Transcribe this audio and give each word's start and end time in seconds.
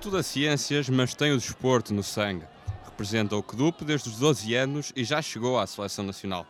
Estuda 0.00 0.22
ciências, 0.22 0.88
mas 0.88 1.12
tem 1.12 1.30
o 1.30 1.36
desporto 1.36 1.92
no 1.92 2.02
sangue. 2.02 2.46
Representa 2.86 3.36
o 3.36 3.42
CDUP 3.42 3.84
desde 3.84 4.08
os 4.08 4.16
12 4.16 4.54
anos 4.54 4.92
e 4.96 5.04
já 5.04 5.20
chegou 5.20 5.58
à 5.58 5.66
seleção 5.66 6.02
nacional. 6.02 6.46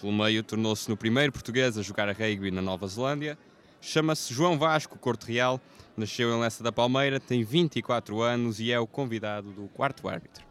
Pelo 0.00 0.12
meio, 0.12 0.42
tornou-se 0.42 0.90
no 0.90 0.96
primeiro 0.96 1.30
português 1.30 1.78
a 1.78 1.82
jogar 1.82 2.08
a 2.08 2.12
rugby 2.12 2.50
na 2.50 2.60
Nova 2.60 2.88
Zelândia. 2.88 3.38
Chama-se 3.80 4.34
João 4.34 4.58
Vasco 4.58 4.98
Corte 4.98 5.30
Real, 5.30 5.60
nasceu 5.96 6.34
em 6.34 6.40
Lessa 6.40 6.64
da 6.64 6.72
Palmeira, 6.72 7.20
tem 7.20 7.44
24 7.44 8.20
anos 8.20 8.58
e 8.58 8.72
é 8.72 8.80
o 8.80 8.86
convidado 8.86 9.52
do 9.52 9.68
quarto 9.68 10.08
árbitro. 10.08 10.44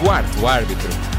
Quarto 0.00 0.44
árbitro. 0.44 1.11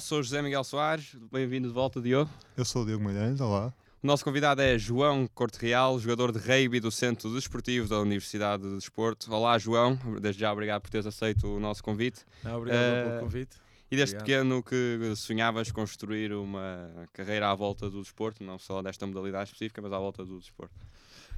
Sou 0.00 0.22
José 0.22 0.42
Miguel 0.42 0.64
Soares, 0.64 1.14
bem-vindo 1.30 1.68
de 1.68 1.74
volta, 1.74 2.00
Diogo. 2.00 2.30
Eu 2.56 2.64
sou 2.64 2.82
o 2.82 2.86
Diogo 2.86 3.04
Malhães, 3.04 3.40
olá. 3.40 3.72
O 4.02 4.06
nosso 4.06 4.24
convidado 4.24 4.62
é 4.62 4.78
João 4.78 5.28
Corte 5.34 5.58
Real, 5.60 5.98
jogador 5.98 6.32
de 6.32 6.38
rugby 6.38 6.80
do 6.80 6.90
Centro 6.90 7.32
Desportivo 7.34 7.86
da 7.88 7.98
Universidade 8.00 8.62
de 8.62 8.74
Desporto. 8.76 9.32
Olá, 9.32 9.58
João, 9.58 9.98
desde 10.20 10.40
já 10.40 10.52
obrigado 10.52 10.80
por 10.82 10.90
teres 10.90 11.06
aceito 11.06 11.46
o 11.46 11.60
nosso 11.60 11.82
convite. 11.84 12.24
Não, 12.42 12.56
obrigado 12.56 12.80
Eh, 12.82 13.04
pelo 13.08 13.20
convite. 13.20 13.56
E 13.90 13.96
desde 13.96 14.16
Obrigado. 14.16 14.38
pequeno 14.44 14.62
que 14.62 15.12
sonhavas 15.16 15.70
construir 15.70 16.32
uma 16.32 17.08
carreira 17.12 17.50
à 17.50 17.54
volta 17.54 17.90
do 17.90 18.00
desporto, 18.00 18.42
não 18.42 18.58
só 18.58 18.80
desta 18.80 19.06
modalidade 19.06 19.50
específica, 19.50 19.82
mas 19.82 19.92
à 19.92 19.98
volta 19.98 20.24
do 20.24 20.38
desporto. 20.38 20.74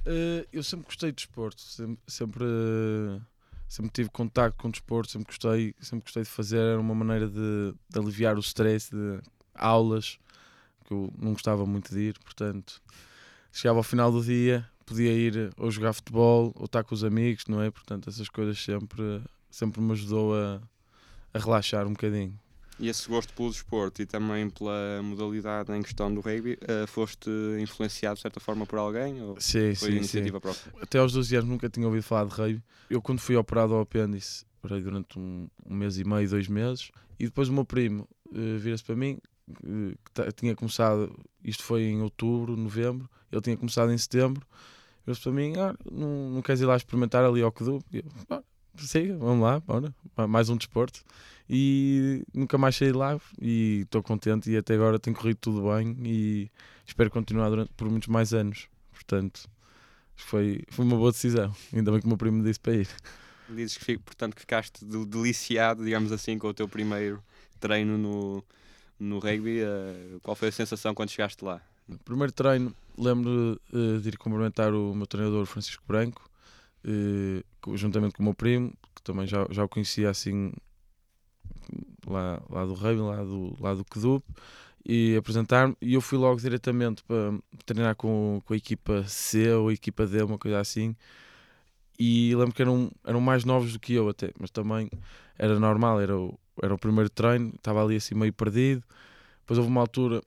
Eh, 0.05 0.47
eu 0.53 0.63
sempre 0.63 0.85
gostei 0.85 1.11
de 1.11 1.15
desporto, 1.17 1.61
sempre, 1.61 1.97
sempre, 2.07 2.43
eh, 2.45 3.19
sempre 3.73 3.91
tive 3.91 4.09
contacto 4.11 4.61
com 4.61 4.67
o 4.67 4.71
desporto, 4.71 5.11
sempre 5.11 5.25
gostei, 5.25 5.73
sempre 5.81 6.03
gostei 6.03 6.21
de 6.21 6.29
fazer, 6.29 6.59
era 6.59 6.79
uma 6.79 6.93
maneira 6.93 7.27
de, 7.27 7.73
de 7.89 7.99
aliviar 7.99 8.35
o 8.37 8.39
stress 8.39 8.91
de 8.91 9.19
aulas, 9.55 10.19
que 10.85 10.93
eu 10.93 11.11
não 11.17 11.33
gostava 11.33 11.65
muito 11.65 11.91
de 11.91 11.99
ir, 12.09 12.19
portanto, 12.19 12.79
chegava 13.51 13.79
ao 13.79 13.83
final 13.83 14.11
do 14.11 14.23
dia, 14.23 14.63
podia 14.85 15.11
ir 15.11 15.51
ou 15.57 15.71
jogar 15.71 15.91
futebol 15.91 16.53
ou 16.55 16.65
estar 16.65 16.83
com 16.83 16.93
os 16.93 17.03
amigos, 17.03 17.45
não 17.47 17.63
é? 17.63 17.71
Portanto, 17.71 18.07
essas 18.11 18.29
coisas 18.29 18.63
sempre, 18.63 19.23
sempre 19.49 19.81
me 19.81 19.93
ajudou 19.93 20.35
a, 20.35 20.61
a 21.33 21.39
relaxar 21.39 21.87
um 21.87 21.93
bocadinho. 21.93 22.39
E 22.79 22.87
esse 22.89 23.07
gosto 23.07 23.33
pelo 23.33 23.49
desporto 23.49 24.01
e 24.01 24.05
também 24.05 24.49
pela 24.49 25.01
modalidade 25.03 25.71
em 25.71 25.81
questão 25.81 26.13
do 26.13 26.21
rugby, 26.21 26.57
eh, 26.61 26.85
foste 26.87 27.29
influenciado 27.61 28.15
de 28.15 28.21
certa 28.21 28.39
forma 28.39 28.65
por 28.65 28.79
alguém 28.79 29.21
ou 29.21 29.39
Sim, 29.39 29.75
foi 29.75 29.89
sim, 29.91 29.97
iniciativa 29.97 30.41
própria? 30.41 30.71
sim. 30.71 30.79
Até 30.81 30.97
aos 30.97 31.13
12 31.13 31.35
anos 31.35 31.49
nunca 31.49 31.69
tinha 31.69 31.85
ouvido 31.85 32.03
falar 32.03 32.25
de 32.25 32.33
rugby. 32.33 32.63
Eu 32.89 33.01
quando 33.01 33.19
fui 33.19 33.35
operado 33.35 33.73
ao 33.75 33.81
apêndice, 33.81 34.43
operei 34.59 34.81
durante 34.81 35.19
um, 35.19 35.47
um 35.65 35.75
mês 35.75 35.97
e 35.97 36.03
meio, 36.03 36.27
dois 36.27 36.47
meses, 36.47 36.89
e 37.19 37.25
depois 37.25 37.47
o 37.47 37.53
meu 37.53 37.63
primo 37.63 38.07
eh, 38.33 38.57
vira-se 38.57 38.83
para 38.83 38.95
mim, 38.95 39.19
eh, 39.63 39.95
que 40.15 40.31
tinha 40.33 40.55
começado, 40.55 41.15
isto 41.43 41.63
foi 41.63 41.83
em 41.83 42.01
outubro, 42.01 42.57
novembro, 42.57 43.07
ele 43.31 43.41
tinha 43.41 43.55
começado 43.57 43.91
em 43.91 43.97
setembro, 43.97 44.45
vira-se 45.05 45.21
para 45.21 45.31
mim, 45.31 45.53
ah, 45.57 45.75
não, 45.89 46.29
não 46.31 46.41
queres 46.41 46.59
ir 46.61 46.65
lá 46.65 46.75
experimentar 46.75 47.23
ali 47.23 47.41
ao 47.41 47.51
Kedu? 47.51 47.83
E 47.91 47.97
eu, 47.97 48.03
"Ah, 48.29 48.41
Siga, 48.77 49.15
vamos 49.17 49.43
lá, 49.43 49.59
bora, 49.59 49.93
Ma- 50.17 50.27
mais 50.27 50.49
um 50.49 50.57
desporto. 50.57 51.03
E 51.49 52.23
nunca 52.33 52.57
mais 52.57 52.75
saí 52.75 52.91
de 52.91 52.97
lá 52.97 53.19
e 53.39 53.81
estou 53.81 54.01
contente 54.01 54.49
e 54.49 54.57
até 54.57 54.73
agora 54.75 54.97
tem 54.97 55.13
corrido 55.13 55.37
tudo 55.37 55.61
bem 55.73 55.95
e 56.03 56.49
espero 56.85 57.11
continuar 57.11 57.49
durante, 57.49 57.71
por 57.73 57.89
muitos 57.89 58.07
mais 58.07 58.33
anos. 58.33 58.67
Portanto, 58.91 59.47
foi, 60.15 60.63
foi 60.69 60.85
uma 60.85 60.95
boa 60.97 61.11
decisão. 61.11 61.53
Ainda 61.73 61.91
bem 61.91 61.99
que 61.99 62.05
o 62.05 62.09
meu 62.09 62.17
primo 62.17 62.37
me 62.37 62.43
disse 62.43 62.59
para 62.59 62.73
ir. 62.73 62.87
Dizes 63.49 63.77
que, 63.77 63.97
portanto, 63.97 64.33
que 64.35 64.41
ficaste 64.41 64.83
de- 64.85 65.05
deliciado, 65.05 65.83
digamos 65.83 66.11
assim, 66.11 66.37
com 66.37 66.47
o 66.47 66.53
teu 66.53 66.67
primeiro 66.67 67.21
treino 67.59 67.97
no, 67.97 68.43
no 68.99 69.19
rugby. 69.19 69.59
eh, 69.61 70.17
qual 70.23 70.35
foi 70.35 70.47
a 70.47 70.51
sensação 70.51 70.95
quando 70.95 71.09
chegaste 71.09 71.43
lá? 71.43 71.61
No 71.87 71.99
primeiro 71.99 72.31
treino, 72.31 72.73
lembro 72.97 73.59
eh, 73.73 73.99
de 73.99 74.09
ir 74.09 74.17
cumprimentar 74.17 74.73
o 74.73 74.95
meu 74.95 75.05
treinador 75.05 75.45
Francisco 75.45 75.83
Branco, 75.85 76.21
co- 76.23 76.29
juntamente 77.73 78.15
com 78.15 78.23
o 78.23 78.25
meu 78.25 78.33
primo, 78.33 78.73
que 78.95 79.01
também 79.03 79.25
já, 79.25 79.47
já 79.49 79.63
o 79.63 79.69
conhecia 79.69 80.09
assim 80.09 80.51
lá, 82.05 82.41
lá 82.49 82.65
do 82.65 82.73
rugby, 82.73 83.01
lá 83.01 83.23
do, 83.23 83.55
lá 83.59 83.73
do 83.73 83.85
Kedup, 83.85 84.25
e 84.85 85.15
apresentar-me. 85.15 85.75
E 85.81 85.93
eu 85.93 86.01
fui 86.01 86.17
logo 86.17 86.39
diretamente 86.39 87.03
para 87.03 87.33
treinar 87.65 87.95
com, 87.95 88.41
com 88.45 88.53
a 88.53 88.57
equipa 88.57 89.03
C 89.07 89.51
ou 89.53 89.69
a 89.69 89.73
equipa 89.73 90.05
D, 90.05 90.23
uma 90.23 90.37
coisa 90.37 90.59
assim. 90.59 90.95
E 91.97 92.35
lembro 92.35 92.53
que 92.53 92.61
eram, 92.61 92.91
eram 93.05 93.21
mais 93.21 93.45
novos 93.45 93.73
do 93.73 93.79
que 93.79 93.93
eu 93.93 94.09
até, 94.09 94.31
mas 94.39 94.49
também 94.49 94.89
era 95.37 95.59
normal, 95.59 96.01
era 96.01 96.17
o, 96.17 96.37
era 96.61 96.73
o 96.73 96.77
primeiro 96.77 97.09
treino, 97.09 97.53
estava 97.55 97.83
ali 97.83 97.95
assim 97.95 98.15
meio 98.15 98.33
perdido. 98.33 98.83
Depois 99.41 99.57
houve 99.57 99.69
uma 99.69 99.81
altura 99.81 100.21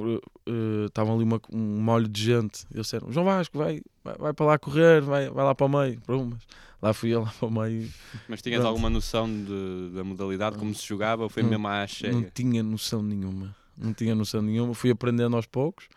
eh, 0.00 0.86
estavam 0.86 1.14
ali 1.14 1.24
uma, 1.24 1.40
um 1.52 1.80
molho 1.80 2.08
de 2.08 2.22
gente. 2.22 2.64
Eles 2.72 2.86
disseram: 2.86 3.10
João 3.12 3.26
Vasco, 3.26 3.58
vai, 3.58 3.80
vai, 4.02 4.16
vai 4.16 4.32
para 4.32 4.46
lá 4.46 4.58
correr, 4.58 5.00
vai, 5.02 5.28
vai 5.28 5.44
lá 5.44 5.54
para 5.54 5.66
o 5.66 5.68
meio. 5.68 6.00
Pronto, 6.02 6.30
mas 6.34 6.46
lá 6.80 6.92
fui 6.94 7.10
eu 7.10 7.22
lá 7.24 7.32
para 7.38 7.48
o 7.48 7.50
meio. 7.50 7.90
Mas 8.28 8.40
tinhas 8.42 8.60
Pronto. 8.60 8.68
alguma 8.68 8.88
noção 8.90 9.28
de- 9.28 9.90
da 9.94 10.02
modalidade, 10.04 10.56
como 10.58 10.74
se 10.74 10.86
jogava, 10.86 11.24
ou 11.24 11.28
foi 11.28 11.42
Não- 11.42 11.50
mesmo 11.50 11.68
à 11.68 11.80
Não 11.80 11.86
cheia? 11.86 12.30
tinha 12.34 12.62
noção 12.62 13.02
nenhuma. 13.02 13.54
Não 13.76 13.92
tinha 13.92 14.14
noção 14.14 14.40
nenhuma. 14.42 14.74
Fui 14.74 14.90
aprendendo 14.90 15.34
aos 15.36 15.46
poucos 15.46 15.88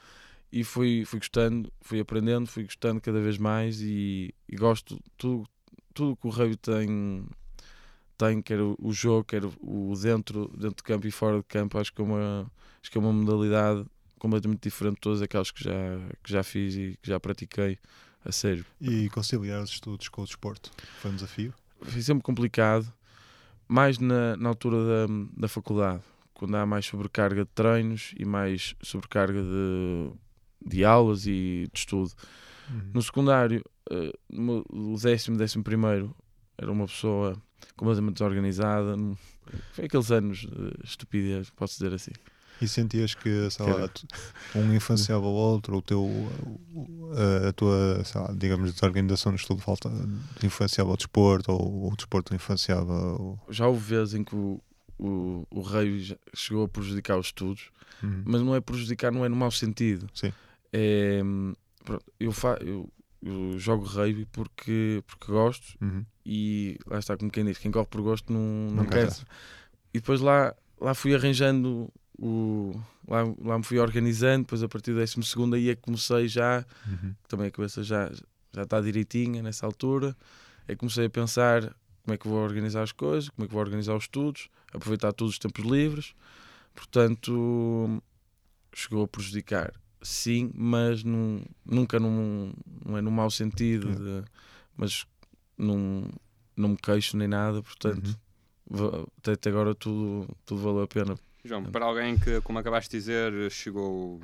e 0.51 0.63
fui, 0.63 1.03
fui 1.05 1.19
gostando, 1.19 1.71
fui 1.81 1.99
aprendendo, 1.99 2.47
fui 2.47 2.63
gostando 2.63 2.99
cada 3.01 3.19
vez 3.21 3.37
mais 3.37 3.81
e, 3.81 4.33
e 4.49 4.55
gosto 4.55 4.97
tudo 5.17 5.45
tudo 5.93 6.17
que 6.17 6.27
o 6.27 6.29
rugby 6.29 6.57
tem 6.57 7.25
tem, 8.17 8.41
quer 8.41 8.59
o, 8.59 8.75
o 8.79 8.91
jogo, 8.93 9.23
quer 9.23 9.43
o 9.45 9.93
dentro, 10.01 10.47
dentro 10.57 10.77
de 10.77 10.83
campo 10.83 11.07
e 11.07 11.11
fora 11.11 11.37
de 11.37 11.43
campo, 11.43 11.77
acho 11.77 11.93
que 11.93 12.01
é 12.01 12.03
uma, 12.03 12.51
acho 12.81 12.91
que 12.91 12.97
é 12.97 13.01
uma 13.01 13.11
modalidade 13.13 13.85
completamente 14.19 14.63
diferente 14.63 14.95
de 14.95 15.01
todas 15.01 15.21
aquelas 15.21 15.51
que 15.51 15.63
já, 15.63 15.71
que 16.23 16.31
já 16.31 16.43
fiz 16.43 16.75
e 16.75 16.97
que 17.01 17.09
já 17.09 17.19
pratiquei 17.19 17.77
a 18.23 18.31
sério. 18.31 18.65
E 18.81 19.09
conciliar 19.09 19.61
os 19.61 19.69
estudos 19.71 20.07
com 20.09 20.21
o 20.21 20.25
desporto 20.25 20.71
foi 21.01 21.11
um 21.11 21.15
desafio? 21.15 21.53
foi 21.81 22.01
sempre 22.01 22.23
complicado, 22.23 22.91
mais 23.67 23.99
na, 23.99 24.35
na 24.37 24.49
altura 24.49 24.77
da, 24.77 25.13
da 25.37 25.47
faculdade, 25.47 26.01
quando 26.33 26.55
há 26.55 26.65
mais 26.65 26.85
sobrecarga 26.85 27.43
de 27.45 27.51
treinos 27.53 28.13
e 28.17 28.25
mais 28.25 28.75
sobrecarga 28.81 29.41
de, 29.43 30.11
de 30.65 30.83
aulas 30.85 31.27
e 31.27 31.67
de 31.71 31.79
estudo. 31.79 32.11
No 32.93 33.01
secundário, 33.01 33.63
no- 34.29 34.65
o 34.69 34.95
décimo, 34.99 35.37
décimo 35.37 35.63
primeiro, 35.63 36.15
era 36.57 36.71
uma 36.71 36.87
pessoa 36.87 37.39
completamente 37.75 38.13
desorganizada. 38.15 38.95
Foi 39.73 39.85
aqueles 39.85 40.11
anos 40.11 40.39
de 40.39 40.73
estupidez, 40.83 41.49
posso 41.51 41.75
dizer 41.75 41.93
assim. 41.93 42.11
E 42.61 42.67
sentias 42.69 43.13
que, 43.13 43.49
sei 43.51 43.65
lá, 43.65 43.89
um 44.55 44.73
influenciava 44.73 45.25
o 45.25 45.33
outro, 45.33 45.75
o 45.77 45.81
teu, 45.81 46.09
a, 47.43 47.49
a 47.49 47.53
tua, 47.53 48.01
lá, 48.15 48.33
digamos, 48.33 48.73
desorganização 48.73 49.33
no 49.33 49.35
estudo 49.37 49.59
falta, 49.61 49.91
influenciava 50.41 50.89
o 50.91 50.95
desporto, 50.95 51.51
ou 51.51 51.91
o 51.91 51.95
desporto 51.97 52.33
influenciava 52.33 52.93
o... 52.93 53.37
Já 53.49 53.67
houve 53.67 53.81
vezes 53.81 54.13
em 54.13 54.23
que 54.23 54.35
o, 54.35 54.61
o, 54.97 55.45
o 55.51 55.61
rei 55.61 56.17
chegou 56.33 56.63
a 56.63 56.69
prejudicar 56.69 57.17
os 57.17 57.27
estudos, 57.27 57.69
Uhum. 58.03 58.23
mas 58.25 58.41
não 58.41 58.53
é 58.53 58.59
prejudicar, 58.59 59.09
não 59.11 59.23
é 59.23 59.29
no 59.29 59.35
mau 59.37 59.49
sentido. 59.49 60.07
Sim. 60.13 60.31
É, 60.71 61.21
hum, 61.23 61.53
pronto, 61.83 62.03
eu, 62.19 62.31
fa 62.33 62.57
eu, 62.61 62.89
eu 63.25 63.57
jogo 63.59 63.83
rugby 63.85 64.25
porque, 64.31 65.03
porque 65.07 65.31
gosto 65.31 65.75
Uhum. 65.81 66.05
e 66.25 66.77
lá 66.85 66.99
está, 66.99 67.17
como 67.17 67.31
quem 67.31 67.43
diz, 67.43 67.57
quem 67.57 67.71
corre 67.71 67.87
por 67.87 68.01
gosto 68.01 68.31
não, 68.31 68.39
não, 68.39 68.83
Não 68.83 68.85
quer. 68.85 69.09
E 69.93 69.99
depois 69.99 70.21
lá, 70.21 70.55
lá 70.79 70.93
fui 70.93 71.15
arranjando 71.15 71.91
o. 72.19 72.79
Lá, 73.07 73.23
lá 73.43 73.57
me 73.57 73.63
fui 73.63 73.79
organizando, 73.79 74.43
depois 74.45 74.61
a 74.63 74.67
partir 74.69 74.91
do 74.91 74.99
12 74.99 75.23
segundo 75.23 75.55
aí 75.55 75.69
é 75.69 75.75
que 75.75 75.81
comecei 75.81 76.27
já, 76.27 76.65
Uhum. 76.87 77.13
também 77.27 77.47
a 77.47 77.51
cabeça 77.51 77.83
já, 77.83 78.11
já 78.53 78.61
está 78.63 78.79
direitinha 78.81 79.41
nessa 79.43 79.65
altura, 79.65 80.15
é 80.67 80.73
que 80.73 80.77
comecei 80.79 81.05
a 81.05 81.09
pensar 81.09 81.61
como 82.03 82.13
é 82.13 82.17
que 82.17 82.27
vou 82.27 82.37
organizar 82.43 82.83
as 82.83 82.91
coisas, 82.91 83.29
como 83.29 83.45
é 83.45 83.47
que 83.47 83.53
vou 83.53 83.61
organizar 83.63 83.95
os 83.95 84.03
estudos, 84.03 84.49
aproveitar 84.73 85.11
todos 85.13 85.33
os 85.33 85.39
tempos 85.39 85.65
livres. 85.65 86.13
Portanto, 86.73 88.01
chegou 88.73 89.03
a 89.03 89.07
prejudicar, 89.07 89.73
sim, 90.05 90.51
mas 90.53 91.03
num, 91.03 91.43
nunca 91.65 91.99
num, 91.99 92.53
não 92.85 92.97
é 92.97 93.01
num 93.01 93.11
mau 93.11 93.29
sentido, 93.29 93.93
de- 93.95 94.23
mas 94.77 95.05
não, 95.57 96.07
não 96.55 96.69
me 96.69 96.77
queixo 96.77 97.17
nem 97.17 97.27
nada, 97.27 97.61
portanto, 97.61 98.17
Uhum. 98.69 99.05
até 99.33 99.49
agora 99.49 99.75
tudo, 99.75 100.27
tudo 100.45 100.61
valeu 100.61 100.83
a 100.83 100.87
pena. 100.87 101.17
João, 101.43 101.63
para 101.63 101.85
alguém 101.85 102.17
que, 102.17 102.41
como 102.41 102.57
acabaste 102.59 102.89
de 102.91 102.97
dizer, 102.97 103.51
chegou 103.51 104.19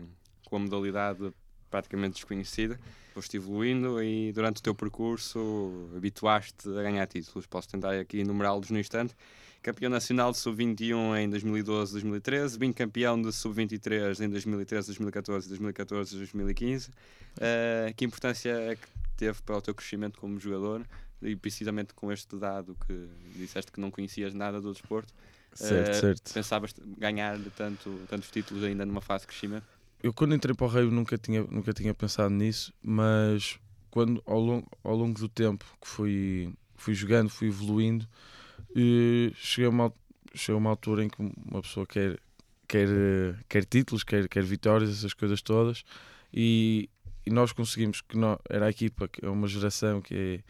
com 0.45 0.55
a 0.55 0.59
modalidade 0.59 1.31
praticamente 1.69 2.15
desconhecida. 2.15 2.79
Foste 3.13 3.37
evoluindo 3.37 4.01
e 4.01 4.31
durante 4.31 4.57
o 4.59 4.63
teu 4.63 4.73
percurso 4.73 5.89
habituaste 5.95 6.67
a 6.69 6.81
ganhar 6.81 7.05
títulos. 7.07 7.45
Posso 7.45 7.69
tentar 7.69 7.91
aqui 7.99 8.19
enumerá-los 8.19 8.69
no 8.71 8.79
instante. 8.79 9.13
Campeão 9.61 9.91
nacional 9.91 10.31
de 10.31 10.39
sub-21 10.39 11.19
em 11.19 11.29
2012 11.29 11.91
2013, 11.91 12.57
bicampeão 12.57 13.21
de 13.21 13.31
sub-23 13.31 14.19
em 14.25 14.29
2013, 14.29 14.87
2014, 14.87 15.47
2014 15.49 16.17
2015. 16.17 16.89
Uh, 16.89 17.93
que 17.95 18.03
importância 18.03 18.49
é 18.49 18.75
que 18.75 18.87
teve 19.15 19.39
para 19.43 19.57
o 19.57 19.61
teu 19.61 19.75
crescimento 19.75 20.19
como 20.19 20.39
jogador 20.39 20.83
e 21.21 21.35
precisamente 21.35 21.93
com 21.93 22.11
este 22.11 22.35
dado 22.37 22.75
que 22.87 23.07
disseste 23.35 23.71
que 23.71 23.79
não 23.79 23.91
conhecias 23.91 24.33
nada 24.33 24.59
do 24.59 24.71
desporto? 24.71 25.13
Certo, 25.53 25.91
uh, 25.91 25.99
certo. 25.99 26.33
Pensavas 26.33 26.73
ganhar 26.97 27.37
tanto, 27.55 28.01
tantos 28.09 28.31
títulos 28.31 28.63
ainda 28.63 28.83
numa 28.83 29.01
fase 29.01 29.25
de 29.25 29.27
crescimento? 29.27 29.67
Eu 30.01 30.11
quando 30.11 30.33
entrei 30.33 30.55
para 30.55 30.65
o 30.65 30.69
Rei 30.69 30.89
nunca 30.89 31.19
tinha, 31.19 31.43
nunca 31.43 31.71
tinha 31.71 31.93
pensado 31.93 32.31
nisso, 32.31 32.73
mas 32.81 33.59
quando 33.91 34.23
ao 34.25 34.39
longo, 34.39 34.67
ao 34.83 34.95
longo 34.95 35.19
do 35.19 35.29
tempo 35.29 35.63
que 35.79 35.87
fui, 35.87 36.53
fui 36.75 36.95
jogando, 36.95 37.29
fui 37.29 37.49
evoluindo, 37.49 38.07
e 38.75 39.31
cheguei, 39.35 39.67
a 39.67 39.69
uma, 39.69 39.93
uma 40.49 40.69
altura 40.69 41.03
em 41.03 41.09
que 41.09 41.21
uma 41.21 41.61
pessoa 41.61 41.85
quer, 41.85 42.19
quer, 42.67 42.87
quer 43.49 43.65
títulos, 43.65 44.03
quer, 44.03 44.27
quer 44.27 44.43
vitórias, 44.43 44.89
essas 44.89 45.13
coisas 45.13 45.41
todas, 45.41 45.83
e, 46.33 46.89
e 47.25 47.29
nós 47.31 47.51
conseguimos 47.51 48.01
que 48.01 48.17
nós, 48.17 48.37
era 48.49 48.67
a 48.67 48.69
equipa, 48.69 49.07
que 49.07 49.25
é 49.25 49.29
uma 49.29 49.47
geração 49.47 50.01
que 50.01 50.15
é 50.15 50.43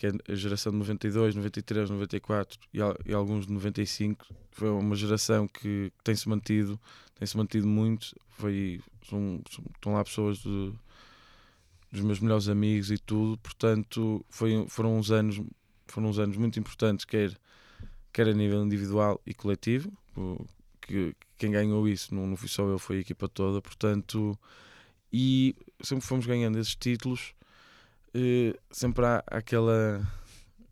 que 0.00 0.06
é 0.06 0.12
a 0.30 0.34
geração 0.34 0.72
de 0.72 0.78
92, 0.78 1.34
93, 1.34 1.90
94 1.90 2.58
e, 2.72 2.78
e 3.04 3.12
alguns 3.12 3.46
de 3.46 3.52
95, 3.52 4.34
foi 4.50 4.70
uma 4.70 4.96
geração 4.96 5.46
que, 5.46 5.92
que 5.94 6.02
tem-se 6.02 6.26
mantido, 6.26 6.80
tem-se 7.18 7.36
mantido 7.36 7.68
muito. 7.68 8.16
Foi, 8.30 8.80
são, 9.06 9.42
são, 9.50 9.62
estão 9.74 9.92
lá 9.92 10.02
pessoas 10.02 10.38
de, 10.38 10.72
dos 11.92 12.00
meus 12.00 12.18
melhores 12.18 12.48
amigos 12.48 12.90
e 12.90 12.96
tudo, 12.96 13.36
portanto, 13.38 14.24
foi, 14.30 14.64
foram 14.68 14.96
uns 14.96 15.10
anos 15.10 15.38
foram 15.86 16.08
uns 16.08 16.18
anos 16.18 16.38
muito 16.38 16.58
importantes, 16.58 17.04
quer, 17.04 17.36
quer 18.12 18.28
a 18.28 18.32
nível 18.32 18.64
individual 18.64 19.20
e 19.26 19.34
coletivo, 19.34 19.92
que 20.80 21.14
quem 21.38 21.50
ganhou 21.52 21.88
isso 21.88 22.14
não, 22.14 22.26
não 22.26 22.36
fui 22.36 22.48
só 22.48 22.66
eu, 22.66 22.78
foi 22.78 22.98
a 22.98 23.00
equipa 23.00 23.28
toda, 23.28 23.60
portanto, 23.62 24.38
e 25.12 25.54
sempre 25.82 26.04
fomos 26.04 26.26
ganhando 26.26 26.58
esses 26.58 26.74
títulos 26.74 27.34
uh, 28.14 28.58
sempre 28.70 29.04
há 29.04 29.22
aquela, 29.26 30.06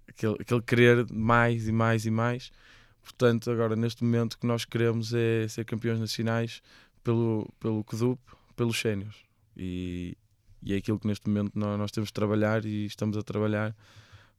aquele, 0.08 0.36
aquele 0.40 0.62
querer 0.62 1.06
mais 1.12 1.68
e 1.68 1.72
mais 1.72 2.06
e 2.06 2.10
mais. 2.10 2.50
Portanto, 3.02 3.50
agora 3.50 3.74
neste 3.74 4.04
momento 4.04 4.34
o 4.34 4.38
que 4.38 4.46
nós 4.46 4.64
queremos 4.64 5.14
é 5.14 5.48
ser 5.48 5.64
campeões 5.64 5.98
nacionais 5.98 6.62
pelo, 7.02 7.50
pelo 7.58 7.82
CDUP, 7.84 8.20
pelos 8.54 8.78
séniores. 8.78 9.16
E, 9.56 10.16
e 10.62 10.74
é 10.74 10.76
aquilo 10.76 10.98
que 10.98 11.06
neste 11.06 11.28
momento 11.28 11.52
nós, 11.58 11.78
nós 11.78 11.90
temos 11.90 12.08
de 12.08 12.12
trabalhar 12.12 12.64
e 12.64 12.86
estamos 12.86 13.16
a 13.16 13.22
trabalhar. 13.22 13.74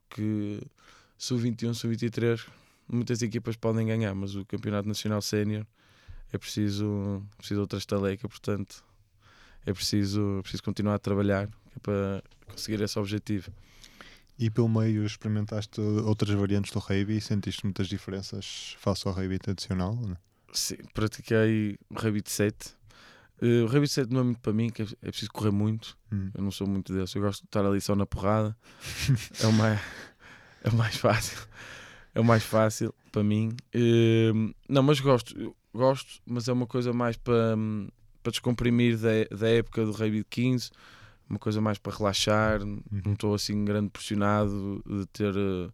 Que 0.10 0.62
sub-21, 1.18 1.74
sub-23, 1.74 2.46
muitas 2.92 3.22
equipas 3.22 3.56
podem 3.56 3.88
ganhar, 3.88 4.14
mas 4.16 4.36
o 4.36 4.46
campeonato 4.46 4.88
nacional 4.88 5.22
sénior 5.22 5.66
é 6.32 6.38
preciso, 6.38 7.24
preciso 7.38 7.62
outra 7.62 7.80
estaleca, 7.80 8.28
portanto 8.28 8.84
é 9.66 9.74
preciso, 9.74 10.40
é 10.40 10.42
preciso 10.42 10.64
continuar 10.64 10.96
a 10.96 11.00
trabalhar 11.00 11.50
é 11.76 11.80
para 11.82 12.24
conseguir 12.48 12.82
esse 12.82 12.98
objetivo. 12.98 13.52
E 14.38 14.50
pelo 14.50 14.70
meio 14.70 15.06
experimentaste 15.06 15.82
outras 15.82 16.34
variantes 16.34 16.72
do 16.72 16.80
rugby 16.80 17.18
e 17.18 17.22
sentiste 17.22 17.66
muitas 17.66 17.88
diferenças 17.88 18.76
face 18.80 19.06
ao 19.08 19.14
rugby 19.14 19.38
tradicional? 19.38 19.96
Não? 19.96 20.18
Sim, 20.54 20.78
pratiquei 20.94 21.78
o 21.90 22.00
rugby 22.00 22.22
de 22.22 22.32
7. 22.32 22.56
Uh, 23.42 23.66
o 23.66 23.68
rugby 23.68 23.86
de 23.86 23.94
7 23.94 24.14
não 24.14 24.22
é 24.22 24.24
muito 24.24 24.40
para 24.40 24.54
mim, 24.54 24.70
que 24.70 24.82
é, 24.82 24.88
é 25.02 25.10
preciso 25.10 25.32
correr 25.32 25.52
muito. 25.52 25.98
Hum. 26.12 26.32
Eu 26.34 26.42
não 26.42 26.52
sou 26.52 26.66
muito 26.66 26.94
desse. 26.94 27.18
Eu 27.18 27.22
gosto 27.22 27.42
de 27.42 27.48
estar 27.48 27.66
ali 27.66 27.82
só 27.82 27.96
na 27.96 28.06
porrada. 28.06 28.56
é, 29.44 29.46
o 29.46 29.52
mais, 29.52 29.82
é 30.64 30.70
o 30.70 30.76
mais 30.76 30.96
fácil. 30.96 31.38
É 32.14 32.20
o 32.20 32.24
mais 32.24 32.44
fácil 32.44 32.94
para 33.12 33.24
mim. 33.24 33.56
Uh, 33.76 34.54
não, 34.68 34.84
mas 34.84 35.00
gosto. 35.00 35.56
Gosto, 35.74 36.22
mas 36.26 36.48
é 36.48 36.54
uma 36.54 36.66
coisa 36.66 36.92
mais 36.92 37.16
para, 37.16 37.56
para 38.24 38.32
descomprimir 38.32 38.98
da, 38.98 39.38
da 39.38 39.48
época 39.50 39.86
do 39.86 39.94
de 39.94 40.24
15 40.24 40.72
uma 41.30 41.38
coisa 41.38 41.62
mais 41.62 41.78
para 41.78 41.96
relaxar, 41.96 42.62
uhum. 42.62 42.82
não 43.06 43.14
estou 43.14 43.36
assim 43.36 43.64
grande 43.64 43.90
pressionado 43.90 44.84
de 44.86 45.06
ter, 45.08 45.36
uh, 45.36 45.72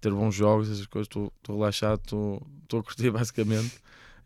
ter 0.00 0.12
bons 0.12 0.34
jogos, 0.34 0.70
essas 0.70 0.86
coisas, 0.86 1.08
estou 1.08 1.32
relaxado, 1.48 2.00
estou 2.00 2.80
a 2.80 2.82
curtir 2.82 3.10
basicamente. 3.10 3.80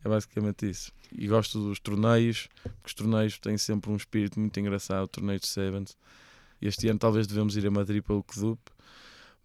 É 0.05 0.08
basicamente 0.08 0.69
isso. 0.69 0.93
E 1.11 1.26
gosto 1.26 1.58
dos 1.58 1.81
torneios, 1.81 2.49
porque 2.62 2.87
os 2.87 2.94
torneios 2.94 3.38
têm 3.38 3.58
sempre 3.58 3.91
um 3.91 3.97
espírito 3.97 4.38
muito 4.38 4.61
engraçado, 4.61 5.05
o 5.05 5.08
torneio 5.08 5.41
de 5.41 5.49
Sevens. 5.49 5.97
Este 6.61 6.88
ano 6.88 6.99
talvez 6.99 7.26
devemos 7.26 7.56
ir 7.56 7.67
a 7.67 7.70
Madrid 7.70 8.05
pelo 8.05 8.23
Kedup, 8.23 8.61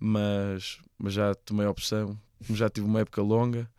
mas, 0.03 0.79
mas 0.97 1.13
já 1.13 1.35
tomei 1.35 1.67
a 1.67 1.69
opção, 1.69 2.19
como 2.45 2.57
já 2.57 2.67
tive 2.67 2.87
uma 2.87 3.01
época 3.01 3.21
longa, 3.21 3.69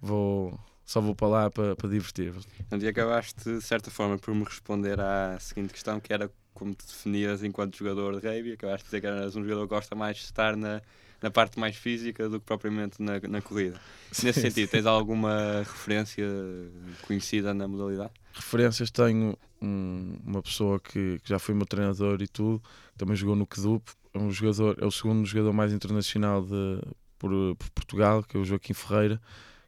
vou, 0.00 0.56
só 0.86 1.00
vou 1.00 1.16
para 1.16 1.26
lá 1.26 1.50
para, 1.50 1.74
para 1.74 1.88
divertir. 1.88 2.32
Um 2.70 2.88
acabaste, 2.88 3.42
de 3.42 3.60
certa 3.60 3.90
forma, 3.90 4.16
por 4.16 4.32
me 4.32 4.44
responder 4.44 5.00
à 5.00 5.36
seguinte 5.40 5.72
questão, 5.72 5.98
que 5.98 6.12
era 6.12 6.30
como 6.54 6.72
te 6.72 6.86
definias 6.86 7.42
enquanto 7.42 7.76
jogador 7.76 8.20
de 8.20 8.28
rugby, 8.28 8.52
acabaste 8.52 8.84
de 8.84 8.86
dizer 8.86 9.00
que 9.00 9.06
eras 9.08 9.34
um 9.34 9.42
jogador 9.42 9.62
que 9.62 9.74
gosta 9.74 9.96
mais 9.96 10.16
de 10.18 10.22
estar 10.22 10.56
na, 10.56 10.80
na 11.20 11.28
parte 11.28 11.58
mais 11.58 11.74
física 11.74 12.28
do 12.28 12.38
que 12.38 12.46
propriamente 12.46 13.02
na, 13.02 13.18
na 13.28 13.42
corrida. 13.42 13.80
Nesse 14.22 14.40
sentido, 14.40 14.70
tens 14.70 14.86
alguma 14.86 15.58
referência 15.58 16.24
conhecida 17.02 17.52
na 17.52 17.66
modalidade? 17.66 18.12
Referências 18.32 18.92
tenho 18.92 19.36
um, 19.60 20.16
uma 20.24 20.40
pessoa 20.40 20.78
que, 20.78 21.18
que, 21.18 21.28
já 21.28 21.40
foi 21.40 21.52
meu 21.52 21.66
treinador 21.66 22.22
e 22.22 22.28
tudo, 22.28 22.62
também 22.96 23.16
jogou 23.16 23.34
no 23.34 23.44
Kedup, 23.44 23.90
um 24.18 24.30
jogador, 24.30 24.76
é 24.80 24.86
o 24.86 24.90
segundo 24.90 25.24
jogador 25.26 25.52
mais 25.52 25.72
internacional 25.72 26.42
de, 26.42 26.80
por, 27.18 27.30
por 27.56 27.70
Portugal, 27.70 28.22
que 28.22 28.36
é 28.36 28.40
o 28.40 28.44
Joaquim 28.44 28.72
Ferreira, 28.72 29.20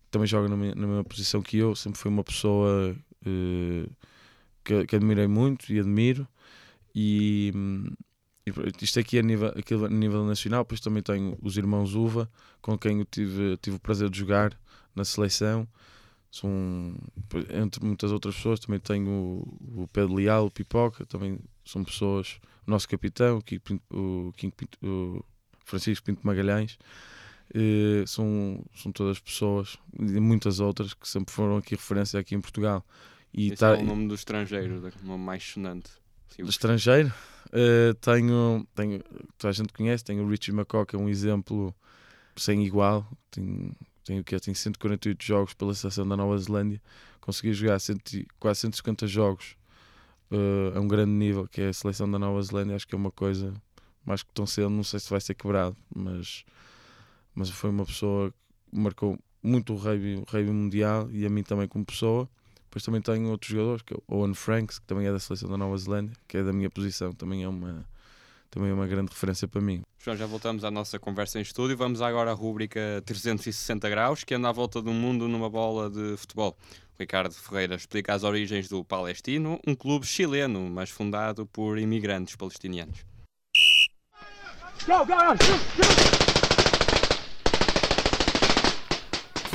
que 0.05 0.11
também 0.11 0.27
joga 0.27 0.49
na, 0.49 0.57
minha, 0.57 0.75
na 0.75 0.87
mesma 0.87 1.05
posição 1.05 1.43
que 1.43 1.57
eu, 1.59 1.75
sempre 1.75 1.99
foi 1.99 2.11
uma 2.11 2.25
pessoa 2.25 2.97
uh, 3.27 3.91
que, 4.65 4.87
que 4.87 4.97
admirei 4.97 5.27
muito 5.27 5.73
e 5.73 5.81
admiro 5.81 6.27
e, 6.95 7.53
isto 8.81 8.99
aqui 8.99 9.19
a 9.19 9.23
nível, 9.23 9.53
a 9.53 9.89
nível 9.89 10.25
nacional, 10.25 10.63
depois 10.63 10.81
também 10.81 11.03
tenho 11.03 11.37
os 11.43 11.57
irmãos 11.57 11.95
Uva, 11.95 12.31
com 12.63 12.79
quem 12.79 13.01
eu 13.01 13.05
tive, 13.05 13.57
tive 13.59 13.77
o 13.77 13.81
prazer 13.81 14.09
de 14.09 14.19
jogar 14.19 14.59
na 14.95 15.05
seleção. 15.05 15.69
São, 16.31 16.95
entre 17.51 17.85
muitas 17.85 18.13
outras 18.13 18.35
pessoas, 18.37 18.61
também 18.61 18.79
tenho 18.81 19.09
o, 19.09 19.83
o 19.83 19.89
Pedro 19.89 20.15
Leal, 20.15 20.47
o 20.47 20.51
Pipoca, 20.51 21.05
também 21.07 21.39
são 21.67 21.85
pessoas, 21.85 22.39
o 22.67 22.71
nosso 22.71 22.89
capitão, 22.89 23.39
o, 23.39 23.43
King 23.43 24.55
Pinto, 24.57 24.79
o 24.83 25.25
Francisco 25.65 26.07
Pinto 26.07 26.25
Magalhães, 26.25 26.79
eh, 27.53 28.05
são, 28.07 28.65
são 28.75 28.93
todas 28.93 29.19
pessoas, 29.19 29.77
e 29.99 30.21
muitas 30.21 30.61
outras, 30.61 30.95
que 30.95 31.09
sempre 31.09 31.35
foram 31.35 31.57
aqui 31.57 31.75
referência 31.75 32.19
aqui 32.19 32.35
em 32.35 32.41
Portugal. 32.41 32.85
E 33.35 33.49
Esse 33.49 33.57
tá, 33.57 33.77
é 33.77 33.79
o 33.79 33.85
nome 33.85 34.09
do 34.09 34.15
estrangeiro, 34.15 34.81
o 35.03 35.07
nome 35.07 35.25
mais 35.25 35.43
sonante. 35.43 35.91
Do 36.39 36.49
estrangeiro, 36.49 37.13
uh, 37.49 37.95
tenho, 37.95 38.67
tenho, 38.75 39.03
toda 39.37 39.51
a 39.51 39.53
gente 39.53 39.73
conhece, 39.73 40.05
tenho 40.05 40.25
o 40.25 40.29
Richie 40.29 40.53
McCaw, 40.53 40.87
que 40.87 40.97
é 40.97 40.99
um 40.99 41.09
exemplo 41.09 41.75
sem 42.37 42.65
igual. 42.65 43.09
Tenho, 43.31 43.75
tenho, 44.05 44.23
que 44.23 44.39
tenho 44.39 44.55
148 44.55 45.25
jogos 45.25 45.55
pela 45.55 45.75
seleção 45.75 46.07
da 46.07 46.17
Nova 46.17 46.39
Zelândia. 46.39 46.81
Consegui 47.21 47.53
jogar 47.53 47.79
cento, 47.81 48.25
quase 48.39 48.61
150 48.61 49.07
jogos 49.07 49.57
uh, 50.31 50.77
a 50.77 50.81
um 50.81 50.89
grande 50.89 51.13
nível, 51.13 51.47
que 51.47 51.61
é 51.61 51.69
a 51.69 51.73
seleção 51.73 52.11
da 52.11 52.19
Nova 52.19 52.41
Zelândia. 52.43 52.77
Acho 52.77 52.87
que 52.87 52.95
é 52.95 52.99
uma 52.99 53.11
coisa 53.11 53.53
mais 54.05 54.23
que 54.23 54.33
tão 54.33 54.47
cedo, 54.47 54.71
não 54.71 54.85
sei 54.85 55.01
se 55.01 55.11
vai 55.11 55.21
ser 55.21 55.35
quebrado, 55.35 55.77
mas, 55.95 56.45
mas 57.35 57.51
foi 57.51 57.71
uma 57.71 57.85
pessoa 57.85 58.31
que 58.31 58.79
marcou 58.79 59.19
muito 59.43 59.73
o 59.73 59.77
rugby, 59.77 60.17
o 60.17 60.25
rugby 60.31 60.51
mundial 60.51 61.11
e 61.11 61.27
a 61.27 61.31
mim 61.31 61.43
também 61.43 61.67
como 61.67 61.85
pessoa. 61.85 62.29
Depois 62.65 62.85
também 62.85 63.01
tenho 63.01 63.31
outros 63.31 63.51
jogadores, 63.51 63.83
que 63.83 63.95
é 63.95 63.97
o 64.07 64.17
Owen 64.17 64.35
Franks, 64.35 64.79
que 64.79 64.87
também 64.87 65.07
é 65.07 65.13
da 65.13 65.19
seleção 65.19 65.49
da 65.49 65.57
Nova 65.57 65.77
Zelândia, 65.77 66.15
que 66.29 66.37
é 66.37 66.43
da 66.43 66.53
minha 66.53 66.69
posição, 66.69 67.13
também 67.13 67.43
é 67.43 67.49
uma, 67.49 67.87
também 68.51 68.71
é 68.71 68.75
uma 68.75 68.87
grande 68.87 69.11
referência 69.11 69.49
para 69.49 69.61
mim. 69.61 69.83
João, 69.99 70.17
já 70.17 70.27
voltamos 70.27 70.65
à 70.65 70.71
nossa 70.71 70.99
conversa 70.99 71.39
em 71.39 71.43
estúdio. 71.43 71.77
Vamos 71.77 72.01
agora 72.01 72.31
à 72.31 72.35
rúbrica 72.35 73.03
360 73.05 73.89
graus, 73.89 74.25
que 74.25 74.35
anda 74.35 74.49
à 74.49 74.53
volta 74.53 74.83
do 74.83 74.93
mundo 74.93 75.27
numa 75.27 75.49
bola 75.49 75.91
de 75.91 76.17
futebol. 76.17 76.57
Ricardo 76.99 77.33
Ferreira 77.33 77.75
explica 77.75 78.15
as 78.15 78.25
origens 78.25 78.69
do 78.69 78.85
Palestino, 78.85 79.61
um 79.67 79.75
clube 79.75 80.07
chileno, 80.07 80.61
mas 80.71 80.91
fundado 80.91 81.47
por 81.47 81.79
imigrantes 81.79 82.37
palestinianos. 82.37 83.05
Go, 84.87 85.05
go, 85.05 85.17
go, 85.17 86.26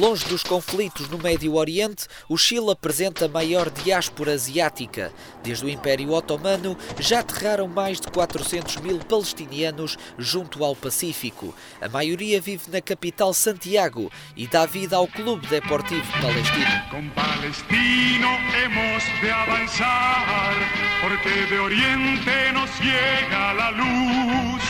Longe 0.01 0.25
dos 0.25 0.41
conflitos 0.41 1.07
no 1.09 1.19
Médio 1.19 1.53
Oriente, 1.53 2.07
o 2.27 2.35
Chile 2.35 2.71
apresenta 2.71 3.25
a 3.25 3.29
maior 3.29 3.69
diáspora 3.69 4.33
asiática. 4.33 5.13
Desde 5.43 5.63
o 5.63 5.69
Império 5.69 6.09
Otomano, 6.13 6.75
já 6.97 7.19
aterraram 7.19 7.67
mais 7.67 8.01
de 8.01 8.07
400 8.07 8.77
mil 8.77 8.97
palestinianos 8.97 9.99
junto 10.17 10.65
ao 10.65 10.75
Pacífico. 10.75 11.53
A 11.79 11.87
maioria 11.87 12.41
vive 12.41 12.71
na 12.71 12.81
capital 12.81 13.31
Santiago 13.31 14.11
e 14.35 14.47
dá 14.47 14.65
vida 14.65 14.95
ao 14.95 15.07
Clube 15.07 15.45
Deportivo 15.45 16.11
Palestino. 16.19 16.81
Com 16.89 17.07
Palestino 17.11 18.29
hemos 18.57 19.03
de 19.21 19.29
avançar, 19.29 20.55
porque 21.03 21.45
de 21.45 21.59
Oriente 21.59 22.51
nos 22.53 22.71
llega 22.79 23.53
la 23.53 23.69
luz. 23.69 24.63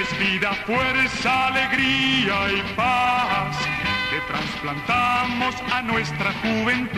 Es 0.00 0.16
vida, 0.16 0.54
fuerza, 0.64 1.48
alegría 1.48 2.52
y 2.52 2.74
paz. 2.76 3.85
Te 4.16 4.26
trasplantamos 4.28 5.54
a 5.70 5.82
nuestra 5.82 6.32
juventud. 6.32 6.96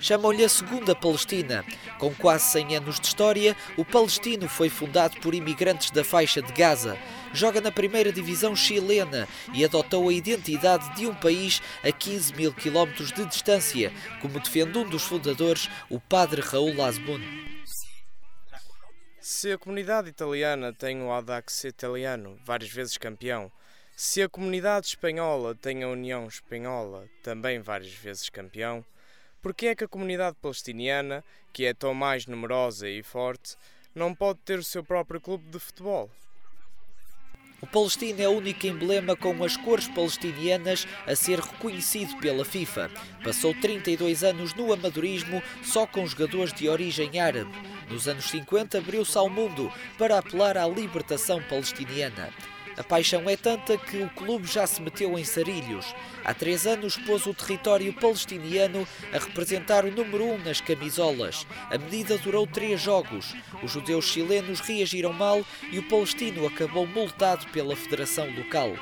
Chamam-lhe 0.00 0.44
a 0.44 0.48
Segunda 0.48 0.92
Palestina. 0.92 1.64
Com 2.00 2.12
quase 2.12 2.46
100 2.50 2.78
anos 2.78 2.98
de 2.98 3.06
história, 3.06 3.56
o 3.76 3.84
Palestino 3.84 4.48
foi 4.48 4.68
fundado 4.68 5.20
por 5.20 5.36
imigrantes 5.36 5.92
da 5.92 6.02
faixa 6.02 6.42
de 6.42 6.52
Gaza. 6.52 6.98
Joga 7.32 7.60
na 7.60 7.70
primeira 7.70 8.10
divisão 8.10 8.56
chilena 8.56 9.28
e 9.54 9.64
adotou 9.64 10.08
a 10.08 10.12
identidade 10.12 10.92
de 10.96 11.06
um 11.06 11.14
país 11.14 11.62
a 11.84 11.92
15 11.92 12.34
mil 12.34 12.52
quilómetros 12.52 13.12
de 13.12 13.24
distância, 13.24 13.92
como 14.20 14.40
defende 14.40 14.76
um 14.76 14.88
dos 14.88 15.04
fundadores, 15.04 15.70
o 15.88 16.00
padre 16.00 16.40
Raul 16.40 16.82
Asbun. 16.82 17.20
Se 19.20 19.52
a 19.52 19.58
comunidade 19.58 20.08
italiana 20.08 20.72
tem 20.72 21.00
o 21.00 21.12
Audax 21.12 21.62
italiano, 21.62 22.36
várias 22.44 22.70
vezes 22.70 22.98
campeão, 22.98 23.52
se 23.98 24.20
a 24.20 24.28
comunidade 24.28 24.88
espanhola 24.88 25.54
tem 25.54 25.82
a 25.82 25.88
União 25.88 26.26
Espanhola, 26.28 27.08
também 27.22 27.60
várias 27.60 27.94
vezes 27.94 28.28
campeão, 28.28 28.84
por 29.40 29.54
que 29.54 29.68
é 29.68 29.74
que 29.74 29.84
a 29.84 29.88
comunidade 29.88 30.36
palestiniana, 30.42 31.24
que 31.50 31.64
é 31.64 31.72
tão 31.72 31.94
mais 31.94 32.26
numerosa 32.26 32.86
e 32.90 33.02
forte, 33.02 33.56
não 33.94 34.14
pode 34.14 34.38
ter 34.40 34.58
o 34.58 34.62
seu 34.62 34.84
próprio 34.84 35.18
clube 35.18 35.48
de 35.50 35.58
futebol? 35.58 36.10
O 37.62 37.66
Palestino 37.66 38.20
é 38.20 38.28
o 38.28 38.32
único 38.32 38.66
emblema 38.66 39.16
com 39.16 39.42
as 39.42 39.56
cores 39.56 39.88
palestinianas 39.88 40.86
a 41.06 41.16
ser 41.16 41.40
reconhecido 41.40 42.18
pela 42.18 42.44
FIFA. 42.44 42.90
Passou 43.24 43.54
32 43.54 44.22
anos 44.22 44.52
no 44.52 44.74
amadorismo 44.74 45.42
só 45.62 45.86
com 45.86 46.06
jogadores 46.06 46.52
de 46.52 46.68
origem 46.68 47.18
árabe. 47.18 47.50
Nos 47.88 48.06
anos 48.06 48.28
50 48.28 48.76
abriu-se 48.76 49.16
ao 49.16 49.30
mundo 49.30 49.72
para 49.96 50.18
apelar 50.18 50.58
à 50.58 50.68
libertação 50.68 51.42
palestiniana. 51.44 52.30
A 52.76 52.84
paixão 52.84 53.28
é 53.28 53.36
tanta 53.36 53.78
que 53.78 54.02
o 54.02 54.10
clube 54.10 54.46
já 54.46 54.66
se 54.66 54.82
meteu 54.82 55.18
em 55.18 55.24
sarilhos. 55.24 55.94
Há 56.24 56.34
três 56.34 56.66
anos 56.66 56.96
pôs 56.96 57.24
o 57.26 57.32
território 57.32 57.92
palestiniano 57.94 58.86
a 59.12 59.18
representar 59.18 59.84
o 59.86 59.90
número 59.90 60.24
um 60.24 60.38
nas 60.38 60.60
camisolas. 60.60 61.46
A 61.70 61.78
medida 61.78 62.18
durou 62.18 62.46
três 62.46 62.80
jogos. 62.80 63.34
Os 63.62 63.72
judeus 63.72 64.04
chilenos 64.04 64.60
reagiram 64.60 65.12
mal 65.12 65.42
e 65.72 65.78
o 65.78 65.88
palestino 65.88 66.46
acabou 66.46 66.86
multado 66.86 67.46
pela 67.48 67.74
federação 67.74 68.28
local. 68.36 68.76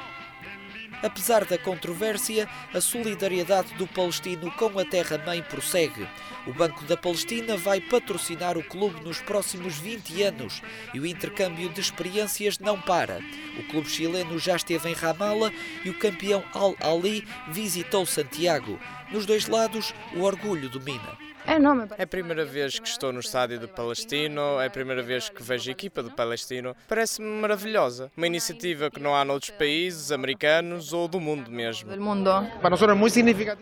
Apesar 1.03 1.45
da 1.45 1.59
controvérsia, 1.59 2.49
a 2.73 2.81
solidariedade 2.81 3.75
do 3.75 3.87
palestino 3.87 4.51
com 4.53 4.79
a 4.79 4.85
terra-mãe 4.85 5.43
prossegue. 5.43 6.09
O 6.47 6.53
Banco 6.53 6.85
da 6.85 6.97
Palestina 6.97 7.57
vai 7.57 7.81
patrocinar 7.81 8.57
o 8.57 8.63
clube 8.63 9.03
nos 9.03 9.21
próximos 9.21 9.79
20 9.79 10.23
anos 10.23 10.63
e 10.93 11.01
o 11.01 11.07
intercâmbio 11.07 11.69
de 11.69 11.81
experiências 11.81 12.59
não 12.59 12.81
para. 12.81 13.21
O 13.59 13.63
clube 13.65 13.89
chileno 13.89 14.39
já 14.39 14.57
esteve 14.57 14.91
em 14.91 14.95
Ramallah 14.95 15.53
e 15.85 15.91
o 15.91 15.99
campeão 15.99 16.45
Al-Ali 16.53 17.27
visitou 17.49 18.05
Santiago. 18.05 18.79
Nos 19.11 19.27
dois 19.27 19.47
lados, 19.47 19.95
o 20.15 20.23
orgulho 20.23 20.69
domina. 20.69 21.34
É 21.47 22.03
a 22.03 22.07
primeira 22.07 22.45
vez 22.45 22.79
que 22.79 22.89
estou 22.89 23.13
no 23.13 23.21
estádio 23.21 23.61
do 23.61 23.69
Palestino, 23.69 24.61
é 24.61 24.67
a 24.67 24.71
primeira 24.71 25.03
vez 25.03 25.29
que 25.29 25.43
vejo 25.43 25.69
a 25.69 25.73
equipa 25.73 26.03
do 26.03 26.11
Palestino. 26.11 26.75
Parece-me 26.89 27.29
maravilhosa. 27.29 28.11
Uma 28.17 28.27
iniciativa 28.27 28.91
que 28.91 29.01
não 29.01 29.15
há 29.15 29.25
noutros 29.25 29.51
países, 29.51 30.11
americanos 30.11 30.93
ou 30.93 31.07
do 31.07 31.21
mundo 31.21 31.51
mesmo. 31.51 31.91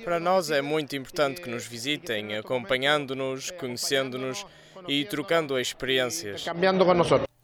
Para 0.04 0.20
nós 0.20 0.50
é 0.50 0.62
muito 0.62 0.94
importante 0.96 1.40
que 1.40 1.50
nos 1.50 1.66
visitem, 1.66 2.36
acompanhando-nos, 2.36 3.50
conhecendo-nos 3.50 4.46
e 4.86 5.04
trocando 5.04 5.58
experiências. 5.58 6.44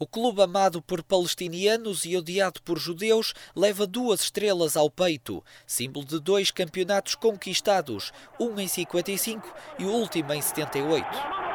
O 0.01 0.07
clube 0.07 0.41
amado 0.41 0.81
por 0.81 1.03
palestinianos 1.03 2.05
e 2.05 2.17
odiado 2.17 2.63
por 2.63 2.79
judeus 2.79 3.35
leva 3.57 3.85
duas 3.85 4.21
estrelas 4.21 4.77
ao 4.77 4.89
peito, 4.89 5.43
símbolo 5.67 6.07
de 6.07 6.21
dois 6.21 6.53
campeonatos 6.53 7.17
conquistados, 7.17 8.13
um 8.39 8.61
em 8.61 8.69
55 8.69 9.53
e 9.77 9.85
o 9.85 9.91
último 9.91 10.33
em 10.33 10.41
78. 10.41 11.48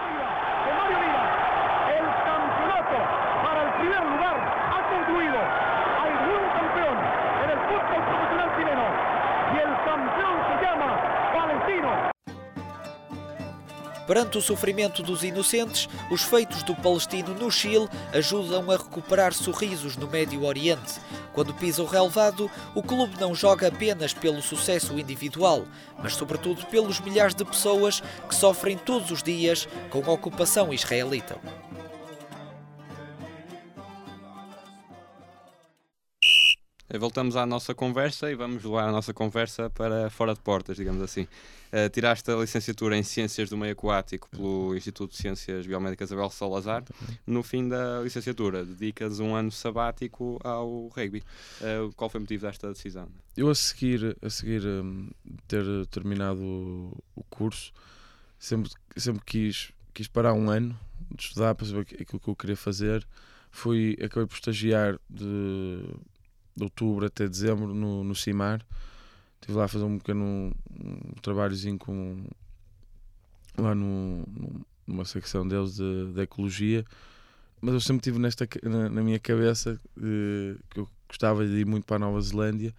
Perante 14.05 14.37
o 14.37 14.41
sofrimento 14.41 15.01
dos 15.01 15.23
inocentes, 15.23 15.87
os 16.11 16.23
feitos 16.23 16.61
do 16.63 16.75
palestino 16.75 17.33
no 17.33 17.49
Chile 17.49 17.87
ajudam 18.13 18.69
a 18.69 18.75
recuperar 18.75 19.33
sorrisos 19.33 19.95
no 19.95 20.07
Médio 20.07 20.43
Oriente. 20.43 20.99
Quando 21.31 21.53
pisa 21.53 21.81
o 21.81 21.85
relevado, 21.85 22.51
o 22.75 22.83
clube 22.83 23.19
não 23.19 23.33
joga 23.33 23.69
apenas 23.69 24.13
pelo 24.13 24.41
sucesso 24.41 24.99
individual, 24.99 25.65
mas 26.01 26.15
sobretudo 26.15 26.65
pelos 26.65 26.99
milhares 26.99 27.33
de 27.33 27.45
pessoas 27.45 28.03
que 28.27 28.35
sofrem 28.35 28.77
todos 28.77 29.09
os 29.09 29.23
dias 29.23 29.67
com 29.89 30.03
a 30.05 30.13
ocupação 30.13 30.73
israelita. 30.73 31.37
Voltamos 36.99 37.35
à 37.35 37.43
nossa 37.43 37.73
conversa 37.73 38.31
e 38.31 38.35
vamos 38.35 38.63
levar 38.63 38.87
a 38.87 38.91
nossa 38.91 39.11
conversa 39.15 39.67
para 39.67 40.11
fora 40.11 40.35
de 40.35 40.39
portas, 40.39 40.77
digamos 40.77 41.01
assim. 41.01 41.23
Uh, 41.23 41.89
tiraste 41.91 42.29
a 42.29 42.35
licenciatura 42.35 42.95
em 42.95 43.01
Ciências 43.01 43.49
do 43.49 43.57
Meio 43.57 43.73
Aquático 43.73 44.29
pelo 44.29 44.75
Instituto 44.75 45.09
de 45.09 45.17
Ciências 45.17 45.65
Biomédicas 45.65 46.11
Abel 46.11 46.29
Salazar. 46.29 46.83
No 47.25 47.41
fim 47.41 47.67
da 47.67 47.99
licenciatura, 48.01 48.63
dedicas 48.63 49.19
um 49.19 49.33
ano 49.33 49.51
sabático 49.51 50.39
ao 50.43 50.87
rugby. 50.89 51.23
Uh, 51.61 51.91
qual 51.93 52.11
foi 52.11 52.19
o 52.19 52.21
motivo 52.21 52.45
desta 52.45 52.71
decisão? 52.71 53.07
Eu, 53.35 53.49
a 53.49 53.55
seguir, 53.55 54.15
a 54.21 54.29
seguir 54.29 54.63
um, 54.63 55.09
ter 55.47 55.65
terminado 55.87 56.43
o 57.15 57.23
curso, 57.27 57.73
sempre, 58.37 58.69
sempre 58.95 59.23
quis, 59.25 59.71
quis 59.95 60.07
parar 60.07 60.35
um 60.35 60.47
ano 60.47 60.79
de 61.09 61.23
estudar 61.23 61.55
para 61.55 61.65
saber 61.65 61.87
aquilo 61.99 62.19
que 62.19 62.27
eu 62.27 62.35
queria 62.35 62.55
fazer. 62.55 63.03
Fui, 63.49 63.97
acabei 63.99 64.27
por 64.27 64.35
estagiar 64.35 64.99
de 65.09 65.83
de 66.55 66.63
outubro 66.63 67.05
até 67.05 67.27
dezembro 67.27 67.73
no, 67.73 68.03
no 68.03 68.15
CIMAR. 68.15 68.65
Estive 69.41 69.57
lá 69.57 69.65
a 69.65 69.67
fazer 69.67 69.83
um 69.83 69.97
pequeno 69.97 70.51
um 70.71 71.13
trabalhozinho 71.21 71.77
com, 71.77 72.25
lá 73.57 73.75
no, 73.75 74.23
numa 74.87 75.05
secção 75.05 75.47
deles 75.47 75.75
de, 75.75 76.13
de 76.13 76.21
ecologia. 76.21 76.85
Mas 77.61 77.73
eu 77.73 77.81
sempre 77.81 78.03
tive 78.03 78.19
nesta, 78.19 78.47
na, 78.63 78.89
na 78.89 79.01
minha 79.01 79.19
cabeça 79.19 79.79
eh, 79.97 80.55
que 80.69 80.79
eu 80.79 80.89
gostava 81.07 81.45
de 81.45 81.53
ir 81.53 81.65
muito 81.65 81.85
para 81.85 81.95
a 81.95 81.99
Nova 81.99 82.19
Zelândia 82.19 82.73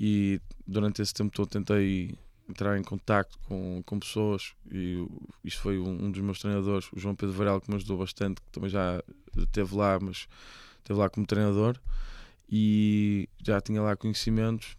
e 0.00 0.40
durante 0.66 1.00
esse 1.00 1.14
tempo 1.14 1.30
todo 1.34 1.48
tentei 1.48 2.18
entrar 2.48 2.78
em 2.78 2.82
contato 2.82 3.38
com, 3.46 3.82
com 3.84 3.98
pessoas 3.98 4.54
e 4.70 5.06
isto 5.44 5.60
foi 5.60 5.78
um, 5.78 6.06
um, 6.06 6.10
dos 6.10 6.20
meus 6.22 6.40
treinadores, 6.40 6.88
o 6.92 6.98
João 6.98 7.14
Pedro 7.14 7.34
Varela, 7.34 7.60
que 7.60 7.70
me 7.70 7.76
ajudou 7.76 7.98
bastante, 7.98 8.40
que 8.40 8.50
também 8.50 8.70
já 8.70 9.02
esteve 9.36 9.74
lá, 9.74 9.98
mas 10.00 10.28
esteve 10.78 10.98
lá 10.98 11.08
como 11.08 11.26
treinador 11.26 11.78
e 12.48 13.28
já 13.42 13.60
tinha 13.60 13.82
lá 13.82 13.96
conhecimentos. 13.96 14.76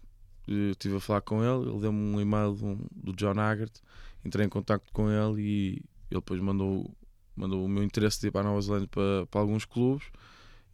Estive 0.47 0.95
a 0.95 0.99
falar 1.01 1.21
com 1.21 1.43
ele, 1.43 1.69
ele 1.69 1.81
deu-me 1.81 1.99
um 1.99 2.21
e-mail 2.21 2.53
do, 2.91 3.13
John 3.13 3.37
Haggart, 3.37 3.79
entrei 4.23 4.45
em 4.45 4.49
contato 4.49 4.89
com 4.93 5.09
ele 5.11 5.41
e 5.41 5.67
ele 6.09 6.21
depois 6.21 6.39
mandou, 6.39 6.89
mandou 7.35 7.65
o 7.65 7.67
meu 7.67 7.83
interesse 7.83 8.21
de 8.21 8.27
ir 8.27 8.31
para 8.31 8.41
a 8.41 8.43
Nova 8.45 8.61
Zelândia 8.61 8.87
para, 8.87 9.25
para 9.25 9.41
alguns 9.41 9.65
clubes 9.65 10.09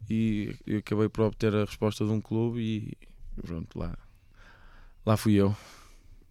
e 0.08 0.54
acabei 0.78 1.08
por 1.08 1.22
obter 1.24 1.54
a 1.54 1.64
resposta 1.64 2.04
de 2.04 2.10
um 2.12 2.20
clube 2.20 2.60
e 2.60 3.42
pronto, 3.42 3.76
lá, 3.76 3.98
lá 5.04 5.16
fui 5.16 5.34
eu. 5.34 5.56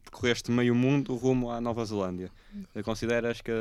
Correste 0.09 0.49
meio 0.51 0.75
mundo 0.75 1.15
rumo 1.15 1.49
à 1.49 1.59
Nova 1.59 1.83
Zelândia. 1.83 2.31
Consideras 2.85 3.41
que 3.41 3.51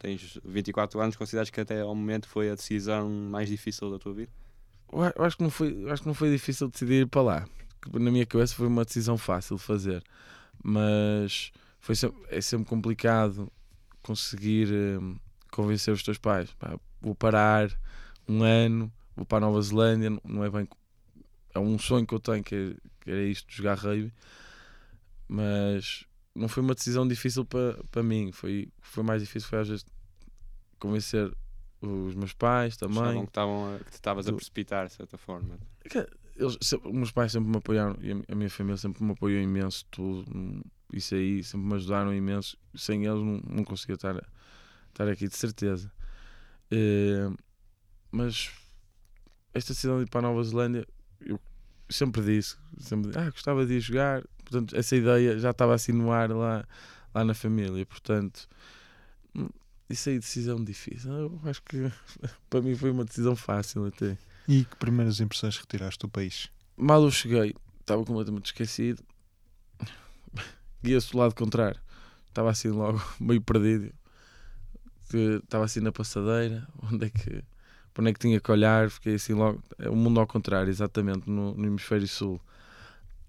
tens 0.00 0.38
24 0.44 1.00
anos, 1.00 1.16
consideras 1.16 1.48
que 1.48 1.60
até 1.60 1.80
ao 1.80 1.94
momento 1.94 2.28
foi 2.28 2.50
a 2.50 2.54
decisão 2.54 3.08
mais 3.08 3.48
difícil 3.48 3.90
da 3.90 3.98
tua 3.98 4.12
vida? 4.12 4.32
Eu 4.92 5.24
acho 5.24 5.36
que 5.36 5.42
não 5.42 5.50
foi, 5.50 5.90
acho 5.90 6.02
que 6.02 6.08
não 6.08 6.14
foi 6.14 6.30
difícil 6.30 6.68
decidir 6.68 7.02
ir 7.02 7.06
para 7.06 7.22
lá. 7.22 7.48
Na 7.92 8.10
minha 8.10 8.26
cabeça 8.26 8.54
foi 8.54 8.66
uma 8.66 8.84
decisão 8.84 9.16
fácil 9.16 9.56
de 9.56 9.62
fazer, 9.62 10.02
mas 10.62 11.52
foi 11.78 11.94
sempre, 11.94 12.22
é 12.28 12.40
sempre 12.40 12.68
complicado 12.68 13.50
conseguir 14.02 14.68
um, 15.00 15.16
convencer 15.50 15.94
os 15.94 16.02
teus 16.02 16.18
pais. 16.18 16.52
Pá, 16.54 16.78
vou 17.00 17.14
parar 17.14 17.70
um 18.28 18.42
ano, 18.42 18.92
vou 19.16 19.24
para 19.24 19.38
a 19.38 19.48
Nova 19.48 19.62
Zelândia, 19.62 20.10
não 20.24 20.44
é 20.44 20.50
bem. 20.50 20.68
É 21.54 21.58
um 21.58 21.78
sonho 21.78 22.06
que 22.06 22.14
eu 22.14 22.20
tenho, 22.20 22.44
que, 22.44 22.76
é, 23.06 23.10
era 23.10 23.22
isto 23.22 23.52
jogar 23.52 23.78
rugby, 23.78 24.12
mas 25.26 26.04
não 26.34 26.48
foi 26.48 26.62
uma 26.62 26.74
decisão 26.74 27.06
difícil 27.06 27.44
para, 27.44 27.82
para 27.90 28.02
mim. 28.02 28.30
Foi, 28.32 28.68
foi 28.80 29.02
mais 29.02 29.22
difícil 29.22 29.48
foi 29.48 29.60
às 29.60 29.68
vezes 29.68 29.86
convencer 30.78 31.32
os 31.80 32.14
meus 32.14 32.32
pais 32.32 32.76
também. 32.76 33.02
Achavam 33.02 33.26
que, 33.26 33.38
a, 33.38 33.78
que 33.84 33.90
te 33.90 33.94
estavas 33.94 34.28
a 34.28 34.32
precipitar, 34.32 34.86
de 34.86 34.92
certa 34.92 35.16
forma. 35.16 35.58
Eles, 36.36 36.56
os 36.60 36.92
meus 36.92 37.10
pais 37.10 37.32
sempre 37.32 37.50
me 37.50 37.56
apoiaram 37.56 37.96
e 38.00 38.12
a 38.12 38.34
minha 38.34 38.50
família 38.50 38.76
sempre 38.76 39.02
me 39.02 39.12
apoiou 39.12 39.40
imenso. 39.40 39.84
Tudo, 39.90 40.64
isso 40.92 41.14
aí 41.14 41.42
sempre 41.42 41.66
me 41.66 41.74
ajudaram 41.74 42.14
imenso. 42.14 42.56
Sem 42.74 43.04
eles 43.04 43.20
não, 43.20 43.40
não 43.46 43.64
conseguia 43.64 43.94
estar, 43.94 44.16
estar 44.88 45.08
aqui, 45.08 45.28
de 45.28 45.36
certeza. 45.36 45.90
Uh, 46.72 47.36
mas 48.10 48.50
esta 49.54 49.72
decisão 49.72 49.98
de 49.98 50.04
ir 50.04 50.08
para 50.08 50.20
a 50.20 50.22
Nova 50.22 50.42
Zelândia, 50.42 50.86
eu 51.20 51.38
sempre 51.88 52.22
disse, 52.22 52.56
sempre 52.78 53.12
ah, 53.18 53.30
gostava 53.30 53.66
de 53.66 53.74
ir 53.74 53.80
jogar. 53.80 54.22
Portanto, 54.44 54.76
essa 54.76 54.96
ideia 54.96 55.38
já 55.38 55.50
estava 55.50 55.74
assim 55.74 55.92
no 55.92 56.10
ar 56.10 56.30
lá, 56.30 56.66
lá 57.14 57.24
na 57.24 57.34
família. 57.34 57.84
Portanto, 57.86 58.48
hum, 59.90 59.92
isso 59.92 60.08
aí, 60.08 60.18
decisão 60.18 60.62
difícil. 60.62 61.12
Eu 61.12 61.40
acho 61.44 61.62
que 61.62 61.90
para 62.48 62.60
mim 62.60 62.74
foi 62.74 62.90
uma 62.90 63.04
decisão 63.04 63.34
fácil 63.34 63.86
até. 63.86 64.16
E 64.48 64.64
que 64.64 64.76
primeiras 64.76 65.20
impressões 65.20 65.56
retiraste 65.56 65.98
do 65.98 66.08
país? 66.08 66.48
Mal 66.76 67.02
eu 67.02 67.10
cheguei, 67.10 67.54
estava 67.80 68.04
completamente 68.04 68.46
esquecido. 68.46 69.02
Guia-se 70.82 71.12
do 71.12 71.18
lado 71.18 71.34
contrário. 71.34 71.80
Estava 72.28 72.50
assim 72.50 72.68
logo 72.68 73.02
meio 73.20 73.40
perdido. 73.40 73.92
Estava 75.42 75.64
assim 75.64 75.80
na 75.80 75.92
passadeira. 75.92 76.66
Onde 76.90 77.06
é 77.06 77.10
que, 77.10 77.44
para 77.92 78.02
onde 78.02 78.10
é 78.10 78.12
que 78.14 78.20
tinha 78.20 78.40
que 78.40 78.50
olhar? 78.50 78.90
Fiquei 78.90 79.14
assim 79.14 79.34
logo. 79.34 79.62
É 79.78 79.88
o 79.88 79.96
mundo 79.96 80.20
ao 80.20 80.26
contrário, 80.26 80.70
exatamente, 80.70 81.28
no, 81.28 81.54
no 81.54 81.66
hemisfério 81.66 82.08
sul. 82.08 82.40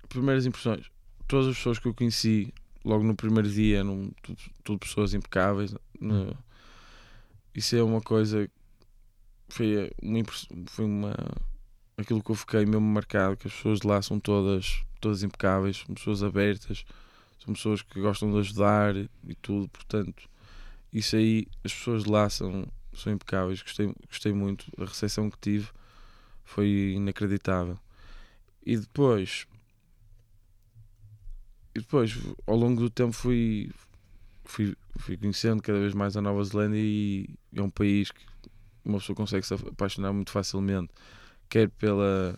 Primeiras 0.07 0.45
impressões. 0.45 0.89
Todas 1.27 1.47
as 1.47 1.57
pessoas 1.57 1.79
que 1.79 1.87
eu 1.87 1.93
conheci 1.93 2.53
logo 2.83 3.03
no 3.03 3.15
primeiro 3.15 3.49
dia 3.49 3.79
eram 3.79 4.11
tudo, 4.21 4.39
tudo 4.63 4.79
pessoas 4.79 5.13
impecáveis. 5.13 5.73
No, 5.99 6.37
isso 7.53 7.75
é 7.75 7.83
uma 7.83 8.01
coisa 8.01 8.49
foi 9.49 9.89
uma, 10.01 10.25
foi 10.67 10.85
uma 10.85 11.13
aquilo 11.97 12.23
que 12.23 12.31
eu 12.31 12.35
fiquei 12.35 12.65
mesmo 12.65 12.81
marcado, 12.81 13.37
que 13.37 13.47
as 13.47 13.53
pessoas 13.53 13.79
de 13.79 13.87
lá 13.87 14.01
são 14.01 14.19
todas, 14.19 14.81
todas 14.99 15.23
impecáveis, 15.23 15.83
são 15.85 15.95
pessoas 15.95 16.23
abertas, 16.23 16.85
são 17.43 17.53
pessoas 17.53 17.81
que 17.81 17.99
gostam 17.99 18.31
de 18.31 18.39
ajudar 18.39 18.95
e 18.95 19.35
tudo, 19.41 19.67
portanto, 19.69 20.29
isso 20.91 21.15
aí, 21.15 21.47
as 21.63 21.73
pessoas 21.73 22.03
de 22.03 22.09
lá 22.09 22.29
são, 22.29 22.67
são 22.93 23.13
impecáveis, 23.13 23.61
gostei, 23.61 23.93
gostei 24.07 24.33
muito, 24.33 24.65
a 24.77 24.85
recepção 24.85 25.29
que 25.29 25.37
tive 25.39 25.69
foi 26.43 26.93
inacreditável. 26.95 27.79
E 28.65 28.77
depois, 28.77 29.47
e 31.73 31.79
depois, 31.79 32.17
ao 32.45 32.55
longo 32.55 32.81
do 32.81 32.89
tempo 32.89 33.13
fui, 33.13 33.71
fui, 34.51 34.75
fui 34.97 35.17
conhecendo 35.17 35.61
cada 35.61 35.79
vez 35.79 35.93
mais 35.93 36.15
a 36.17 36.21
Nova 36.21 36.43
Zelândia 36.43 36.79
e 36.79 37.29
é 37.55 37.61
um 37.61 37.69
país 37.69 38.11
que 38.11 38.21
uma 38.83 38.99
pessoa 38.99 39.15
consegue 39.15 39.45
se 39.45 39.53
apaixonar 39.53 40.11
muito 40.11 40.31
facilmente, 40.31 40.89
quer 41.49 41.69
pela. 41.69 42.37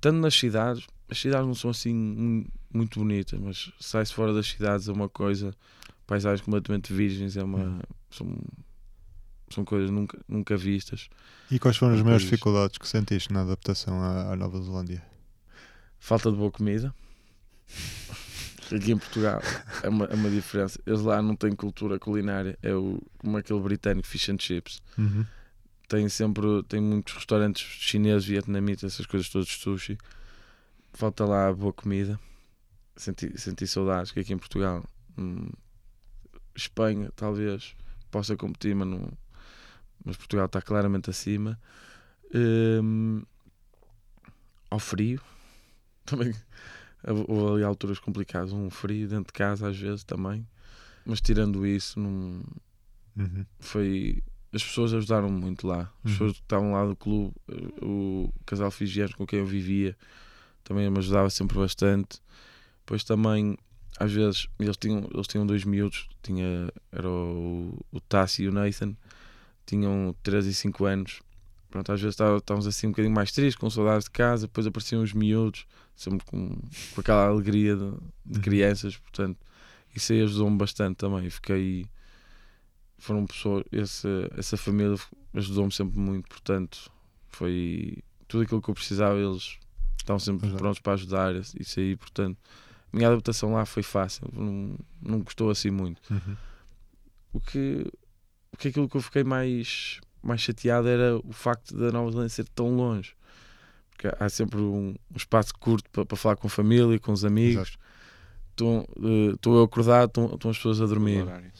tanto 0.00 0.18
nas 0.18 0.34
cidades, 0.34 0.86
as 1.08 1.18
cidades 1.18 1.46
não 1.46 1.54
são 1.54 1.70
assim 1.70 2.46
muito 2.72 2.98
bonitas, 2.98 3.38
mas 3.40 3.72
sai-se 3.80 4.12
fora 4.12 4.32
das 4.32 4.46
cidades 4.46 4.88
é 4.88 4.92
uma 4.92 5.08
coisa, 5.08 5.54
paisagens 6.06 6.42
completamente 6.42 6.92
virgens, 6.92 7.36
é 7.36 7.42
uma. 7.42 7.58
Uhum. 7.58 7.80
São, 8.10 8.38
são 9.50 9.64
coisas 9.64 9.90
nunca, 9.90 10.18
nunca 10.28 10.56
vistas. 10.56 11.08
E 11.50 11.58
quais 11.58 11.76
foram 11.76 11.94
as 11.94 12.02
maiores 12.02 12.24
dificuldades 12.24 12.78
que 12.78 12.86
sentiste 12.88 13.32
na 13.32 13.42
adaptação 13.42 14.00
à, 14.02 14.32
à 14.32 14.36
Nova 14.36 14.60
Zelândia? 14.60 15.02
Falta 15.98 16.30
de 16.30 16.36
boa 16.36 16.50
comida. 16.50 16.94
Aqui 18.74 18.92
em 18.92 18.98
Portugal 18.98 19.40
é 19.82 19.88
uma, 19.88 20.04
é 20.06 20.14
uma 20.14 20.30
diferença. 20.30 20.80
Eles 20.86 21.02
lá 21.02 21.20
não 21.20 21.36
têm 21.36 21.52
cultura 21.52 21.98
culinária, 21.98 22.58
é 22.62 22.74
o, 22.74 23.00
como 23.18 23.36
aquele 23.36 23.60
britânico 23.60 24.08
fish 24.08 24.28
and 24.30 24.38
chips. 24.38 24.82
Uhum 24.96 25.26
tem 25.92 26.08
sempre 26.08 26.62
tem 26.68 26.80
muitos 26.80 27.12
restaurantes 27.12 27.62
chineses, 27.62 28.26
vietnamitas, 28.26 28.94
essas 28.94 29.04
coisas 29.04 29.28
todas 29.28 29.46
de 29.46 29.58
sushi. 29.58 29.98
Falta 30.94 31.26
lá 31.26 31.52
boa 31.52 31.72
comida. 31.72 32.18
Senti, 32.96 33.38
senti 33.38 33.66
saudades 33.66 34.10
que 34.10 34.20
aqui 34.20 34.32
em 34.32 34.38
Portugal, 34.38 34.82
hum, 35.18 35.50
Espanha, 36.56 37.10
talvez 37.14 37.76
possa 38.10 38.34
competir, 38.36 38.74
mas, 38.74 38.88
não, 38.88 39.06
mas 40.02 40.16
Portugal 40.16 40.46
está 40.46 40.62
claramente 40.62 41.10
acima. 41.10 41.60
Hum, 42.34 43.22
ao 44.70 44.78
frio, 44.78 45.20
também 46.06 46.34
houve 47.06 47.54
ali 47.54 47.64
alturas 47.64 47.98
complicadas. 47.98 48.52
Um 48.52 48.70
frio 48.70 49.08
dentro 49.08 49.26
de 49.26 49.32
casa, 49.32 49.68
às 49.68 49.78
vezes 49.78 50.04
também, 50.04 50.46
mas 51.04 51.20
tirando 51.20 51.66
isso, 51.66 51.98
não, 51.98 52.42
uhum. 53.16 53.44
foi 53.58 54.22
as 54.52 54.62
pessoas 54.62 54.92
ajudaram 54.92 55.30
muito 55.30 55.66
lá. 55.66 55.80
As 55.80 55.86
uhum. 55.86 55.92
pessoas 56.04 56.32
que 56.32 56.40
estavam 56.40 56.72
lá 56.72 56.84
do 56.84 56.94
clube, 56.94 57.34
eh, 57.48 57.84
o 57.84 58.32
casal 58.44 58.70
Figianos 58.70 59.14
com 59.14 59.26
quem 59.26 59.38
eu 59.38 59.46
vivia, 59.46 59.96
também 60.62 60.88
me 60.90 60.98
ajudava 60.98 61.30
sempre 61.30 61.58
bastante. 61.58 62.20
Depois 62.80 63.02
também, 63.02 63.56
às 63.98 64.12
vezes, 64.12 64.48
eles 64.58 64.76
tinham, 64.76 65.08
eles 65.12 65.26
tinham 65.26 65.46
dois 65.46 65.64
miúdos, 65.64 66.08
tinha, 66.22 66.68
era 66.90 67.08
o, 67.08 67.78
o 67.90 68.00
Tassi 68.00 68.42
e 68.42 68.48
o 68.48 68.52
Nathan, 68.52 68.94
tinham 69.64 70.14
3 70.22 70.46
e 70.46 70.54
5 70.54 70.84
anos. 70.84 71.22
Pronto, 71.70 71.90
às 71.90 72.00
vezes 72.00 72.14
estávamos 72.20 72.66
assim 72.66 72.88
um 72.88 72.90
bocadinho 72.90 73.14
mais 73.14 73.32
tristes, 73.32 73.56
com 73.56 73.70
saudades 73.70 74.04
de 74.04 74.10
casa, 74.10 74.46
depois 74.46 74.66
apareciam 74.66 75.02
os 75.02 75.14
miúdos, 75.14 75.66
sempre 75.94 76.24
com, 76.26 76.56
com 76.94 77.00
aquela 77.00 77.26
alegria 77.26 77.76
de, 77.76 77.90
de 78.24 78.38
uhum. 78.38 78.42
crianças, 78.42 78.96
portanto, 78.96 79.38
isso 79.94 80.12
aí 80.12 80.22
ajudou-me 80.22 80.56
bastante 80.56 80.96
também. 80.96 81.28
Fiquei 81.30 81.86
foram 82.98 83.26
pessoas, 83.26 83.64
essa, 83.72 84.30
essa 84.36 84.56
família 84.56 84.96
ajudou-me 85.34 85.72
sempre 85.72 85.98
muito, 85.98 86.28
portanto, 86.28 86.90
foi 87.28 87.98
tudo 88.28 88.44
aquilo 88.44 88.62
que 88.62 88.70
eu 88.70 88.74
precisava, 88.74 89.18
eles 89.18 89.58
estavam 89.98 90.20
sempre 90.20 90.46
Exato. 90.46 90.62
prontos 90.62 90.80
para 90.80 90.92
ajudar, 90.92 91.34
isso 91.34 91.80
aí, 91.80 91.96
portanto, 91.96 92.38
a 92.92 92.96
minha 92.96 93.08
adaptação 93.08 93.52
lá 93.52 93.64
foi 93.64 93.82
fácil, 93.82 94.28
não, 94.32 94.78
não 95.00 95.20
gostou 95.20 95.50
assim 95.50 95.70
muito. 95.70 96.00
Uhum. 96.12 96.36
O 97.32 97.40
que 97.40 97.90
o 98.52 98.56
que 98.56 98.68
aquilo 98.68 98.88
que 98.88 98.96
eu 98.96 99.00
fiquei 99.00 99.24
mais, 99.24 100.00
mais 100.22 100.40
chateado 100.40 100.86
era 100.86 101.16
o 101.16 101.32
facto 101.32 101.76
da 101.76 101.90
Nova 101.90 102.10
Zelândia 102.10 102.28
ser 102.28 102.48
tão 102.48 102.76
longe. 102.76 103.14
Porque 103.92 104.14
há 104.18 104.28
sempre 104.28 104.60
um, 104.60 104.94
um 105.10 105.16
espaço 105.16 105.54
curto 105.58 105.88
para, 105.90 106.04
para, 106.04 106.16
falar 106.16 106.36
com 106.36 106.46
a 106.46 106.50
família, 106.50 106.98
com 106.98 107.12
os 107.12 107.24
amigos. 107.24 107.78
Estou 108.50 108.82
uh, 108.98 109.38
eu 109.44 109.62
acordado, 109.62 110.08
estão 110.34 110.50
as 110.50 110.56
pessoas 110.56 110.80
a 110.80 110.86
dormir. 110.86 111.22
Horário, 111.22 111.52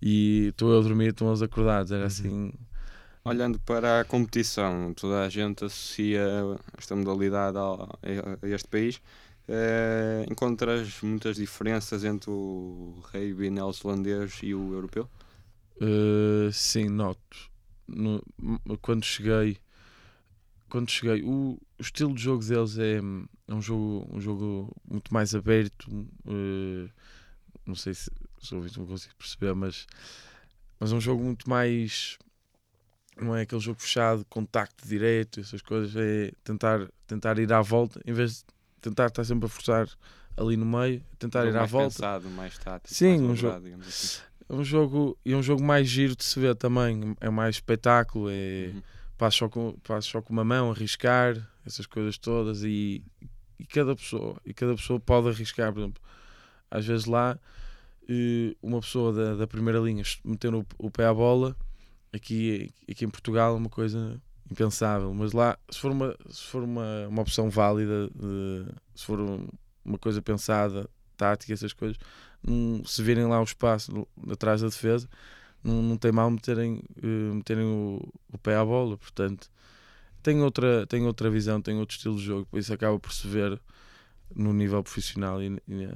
e 0.00 0.48
estou 0.48 0.72
eu 0.72 0.80
a 0.80 0.82
dormir, 0.82 1.08
estão 1.08 1.28
eles 1.28 1.42
acordados. 1.42 1.92
Era 1.92 2.02
uhum. 2.02 2.06
assim. 2.06 2.52
Olhando 3.24 3.58
para 3.60 4.00
a 4.00 4.04
competição, 4.04 4.94
toda 4.94 5.22
a 5.22 5.28
gente 5.28 5.64
associa 5.64 6.24
esta 6.76 6.96
modalidade 6.96 7.58
a, 7.58 8.46
a 8.46 8.48
este 8.48 8.68
país. 8.68 9.00
Eh, 9.50 10.26
encontras 10.30 11.00
muitas 11.00 11.36
diferenças 11.36 12.04
entre 12.04 12.30
o 12.30 13.02
rugby 13.10 13.48
neozelandês 13.48 14.40
e 14.42 14.54
o 14.54 14.74
europeu? 14.74 15.08
Uh, 15.80 16.52
sim, 16.52 16.88
noto. 16.90 17.50
No, 17.86 18.22
quando 18.82 19.06
cheguei, 19.06 19.56
quando 20.68 20.90
cheguei, 20.90 21.22
o, 21.22 21.58
o, 21.78 21.82
estilo 21.82 22.14
de 22.14 22.22
jogo 22.22 22.44
deles 22.44 22.78
é, 22.78 22.98
é 22.98 23.54
um 23.54 23.60
jogo, 23.60 24.08
um 24.12 24.20
jogo 24.20 24.76
muito 24.88 25.12
mais 25.12 25.34
aberto. 25.34 25.90
Uh, 26.26 26.88
não 27.66 27.74
sei 27.74 27.94
se 27.94 28.10
os 28.40 28.52
ouvintes 28.52 28.76
não 28.76 28.86
consigo 28.86 29.14
perceber, 29.16 29.54
mas, 29.54 29.86
mas 30.78 30.92
é 30.92 30.94
um 30.94 31.00
jogo 31.00 31.22
muito 31.22 31.48
mais. 31.48 32.18
Não 33.20 33.34
é 33.34 33.42
aquele 33.42 33.60
jogo 33.60 33.80
fechado, 33.80 34.24
contacto 34.26 34.86
direto, 34.86 35.40
essas 35.40 35.60
coisas. 35.60 35.94
É 35.96 36.32
tentar, 36.44 36.88
tentar 37.06 37.38
ir 37.38 37.52
à 37.52 37.60
volta, 37.60 38.00
em 38.06 38.12
vez 38.12 38.38
de 38.38 38.44
tentar 38.80 39.06
estar 39.06 39.24
sempre 39.24 39.46
a 39.46 39.48
forçar 39.48 39.88
ali 40.36 40.56
no 40.56 40.64
meio, 40.64 41.02
tentar 41.18 41.44
um 41.44 41.48
ir 41.48 41.56
à 41.56 41.60
mais 41.60 41.70
volta. 41.70 41.94
Pensado, 41.94 42.30
mais 42.30 42.56
tático, 42.58 42.94
Sim, 42.94 43.18
mais 43.18 43.30
um 43.30 43.36
jogo. 43.36 43.68
Assim. 43.86 44.22
É 44.48 44.54
um 44.54 44.64
jogo 44.64 45.18
e 45.24 45.32
é 45.32 45.36
um 45.36 45.42
jogo 45.42 45.62
mais 45.62 45.86
giro 45.88 46.16
de 46.16 46.24
se 46.24 46.38
ver 46.38 46.54
também. 46.54 47.16
É 47.20 47.28
mais 47.28 47.56
espetáculo, 47.56 48.30
é 48.30 48.70
uhum. 48.72 48.82
Passo, 49.18 49.38
só 49.38 49.48
com, 49.48 49.72
passo 49.80 50.10
só 50.10 50.22
com 50.22 50.32
uma 50.32 50.44
mão, 50.44 50.70
arriscar, 50.70 51.36
essas 51.66 51.84
coisas 51.84 52.16
todas 52.16 52.62
e, 52.62 53.02
e 53.58 53.66
cada 53.66 53.94
pessoa 53.94 54.40
e 54.46 54.54
cada 54.54 54.74
pessoa 54.74 54.98
pode 54.98 55.28
arriscar, 55.28 55.72
por 55.72 55.80
exemplo. 55.80 56.02
Às 56.70 56.86
vezes 56.86 57.04
lá 57.04 57.38
uma 58.62 58.80
pessoa 58.80 59.12
da, 59.12 59.34
da 59.34 59.46
primeira 59.46 59.78
linha 59.78 60.02
metendo 60.24 60.66
o, 60.78 60.90
pé 60.90 61.04
à 61.04 61.12
bola, 61.12 61.54
aqui, 62.12 62.72
aqui 62.90 63.04
em 63.04 63.10
Portugal 63.10 63.54
é 63.54 63.58
uma 63.58 63.68
coisa 63.68 64.20
impensável, 64.50 65.12
mas 65.12 65.32
lá, 65.32 65.58
se 65.70 65.78
for 65.78 65.92
uma, 65.92 66.16
se 66.30 66.42
for 66.44 66.62
uma, 66.62 67.06
uma 67.08 67.20
opção 67.20 67.50
válida, 67.50 68.08
de, 68.14 68.64
se 68.94 69.04
for 69.04 69.20
uma 69.84 69.98
coisa 69.98 70.22
pensada, 70.22 70.88
tática, 71.18 71.52
essas 71.52 71.74
coisas, 71.74 71.98
se 72.86 73.02
virem 73.02 73.26
lá 73.26 73.40
o 73.40 73.44
espaço 73.44 74.08
atrás 74.30 74.62
da 74.62 74.68
defesa, 74.68 75.06
não, 75.62 75.82
não 75.82 75.96
tem 75.96 76.12
mal 76.12 76.30
meterem, 76.30 76.82
uh, 77.02 77.34
meterem 77.34 77.64
o, 77.64 78.12
o 78.32 78.38
pé 78.38 78.56
à 78.56 78.64
bola, 78.64 78.96
portanto 78.96 79.50
tem 80.22 80.42
outra, 80.42 80.86
tem 80.86 81.06
outra 81.06 81.30
visão, 81.30 81.60
tem 81.60 81.78
outro 81.78 81.96
estilo 81.96 82.16
de 82.16 82.24
jogo, 82.24 82.46
por 82.46 82.58
isso 82.58 82.72
acaba 82.72 82.98
por 82.98 83.12
se 83.12 83.26
ver 83.26 83.60
no 84.34 84.52
nível 84.52 84.82
profissional 84.82 85.42
e, 85.42 85.46
e 85.68 85.88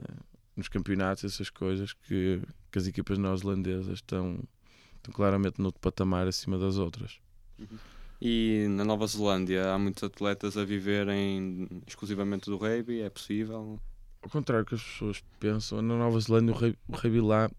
nos 0.56 0.68
campeonatos, 0.68 1.24
essas 1.24 1.50
coisas, 1.50 1.92
que, 1.92 2.40
que 2.70 2.78
as 2.78 2.86
equipas 2.86 3.18
neozelandesas 3.18 3.94
estão, 3.94 4.38
estão 4.96 5.12
claramente 5.12 5.60
no 5.60 5.72
patamar 5.72 6.26
acima 6.26 6.58
das 6.58 6.76
outras. 6.76 7.18
E 8.20 8.66
na 8.70 8.84
Nova 8.84 9.06
Zelândia 9.06 9.72
há 9.72 9.78
muitos 9.78 10.02
atletas 10.02 10.56
a 10.56 10.64
viverem 10.64 11.68
exclusivamente 11.86 12.48
do 12.48 12.56
rugby, 12.56 13.00
é 13.00 13.10
possível? 13.10 13.80
Ao 14.22 14.30
contrário 14.30 14.64
que 14.64 14.74
as 14.74 14.82
pessoas 14.82 15.22
pensam, 15.40 15.82
na 15.82 15.96
Nova 15.96 16.20
Zelândia 16.20 16.54
o 16.54 16.96
rugby 16.96 17.20
lá, 17.20 17.50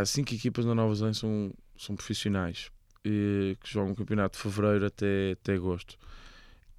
há 0.00 0.04
cinco 0.04 0.34
equipas 0.34 0.64
na 0.64 0.74
Nova 0.74 0.94
Zelândia 0.94 1.20
são, 1.20 1.52
são 1.76 1.96
profissionais 1.96 2.70
e, 3.04 3.56
que 3.60 3.72
jogam 3.72 3.92
o 3.92 3.96
campeonato 3.96 4.36
de 4.36 4.42
fevereiro 4.42 4.86
até, 4.86 5.32
até 5.32 5.54
agosto. 5.54 5.98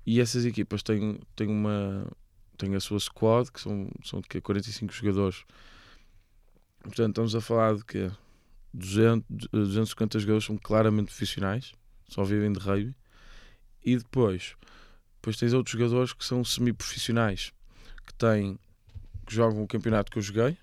E 0.05 0.21
essas 0.21 0.45
equipas 0.45 0.83
têm, 0.83 1.19
têm 1.35 1.47
uma 1.47 2.07
têm 2.57 2.75
a 2.75 2.79
sua 2.79 2.99
squad, 2.99 3.51
que 3.51 3.61
são, 3.61 3.89
são 4.03 4.19
de 4.19 4.41
45 4.41 4.91
jogadores. 4.91 5.45
Portanto, 6.81 7.09
estamos 7.09 7.35
a 7.35 7.41
falar 7.41 7.75
de 7.75 7.85
que 7.85 8.11
200, 8.73 9.47
250 9.51 10.19
jogadores 10.19 10.45
são 10.45 10.57
claramente 10.57 11.07
profissionais, 11.07 11.73
só 12.07 12.23
vivem 12.23 12.51
de 12.51 12.59
rugby. 12.59 12.95
E 13.85 13.95
depois, 13.95 14.55
depois 15.15 15.37
tens 15.37 15.53
outros 15.53 15.73
jogadores 15.73 16.13
que 16.13 16.25
são 16.25 16.43
semi-profissionais, 16.43 17.53
que 18.05 18.13
têm 18.13 18.59
que 19.25 19.35
jogam 19.35 19.61
o 19.61 19.67
campeonato 19.67 20.09
que 20.09 20.17
eu 20.17 20.21
joguei, 20.21 20.57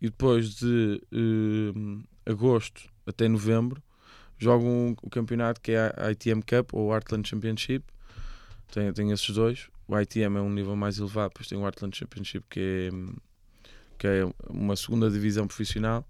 e 0.00 0.06
depois 0.06 0.54
de 0.54 1.02
uh, 1.12 2.04
agosto 2.24 2.88
até 3.06 3.26
novembro 3.28 3.82
jogam 4.38 4.96
o 5.02 5.10
campeonato 5.10 5.60
que 5.60 5.72
é 5.72 5.92
a 5.96 6.12
ITM 6.12 6.40
Cup 6.42 6.72
ou 6.72 6.92
Heartland 6.92 7.28
Championship. 7.28 7.84
Tem, 8.70 8.92
tem 8.92 9.10
esses 9.10 9.30
dois. 9.30 9.68
O 9.88 9.98
ITM 9.98 10.36
é 10.36 10.40
um 10.40 10.50
nível 10.50 10.76
mais 10.76 10.98
elevado, 10.98 11.30
depois 11.30 11.48
tem 11.48 11.58
o 11.58 11.62
Heartland 11.62 11.96
Championship 11.96 12.46
que 12.48 12.60
é, 12.60 12.90
que 13.98 14.06
é 14.06 14.32
uma 14.48 14.76
segunda 14.76 15.10
divisão 15.10 15.46
profissional. 15.46 16.06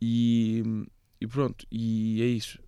E, 0.00 0.86
e 1.20 1.26
pronto, 1.26 1.66
e 1.70 2.22
é 2.22 2.26
isso. 2.26 2.58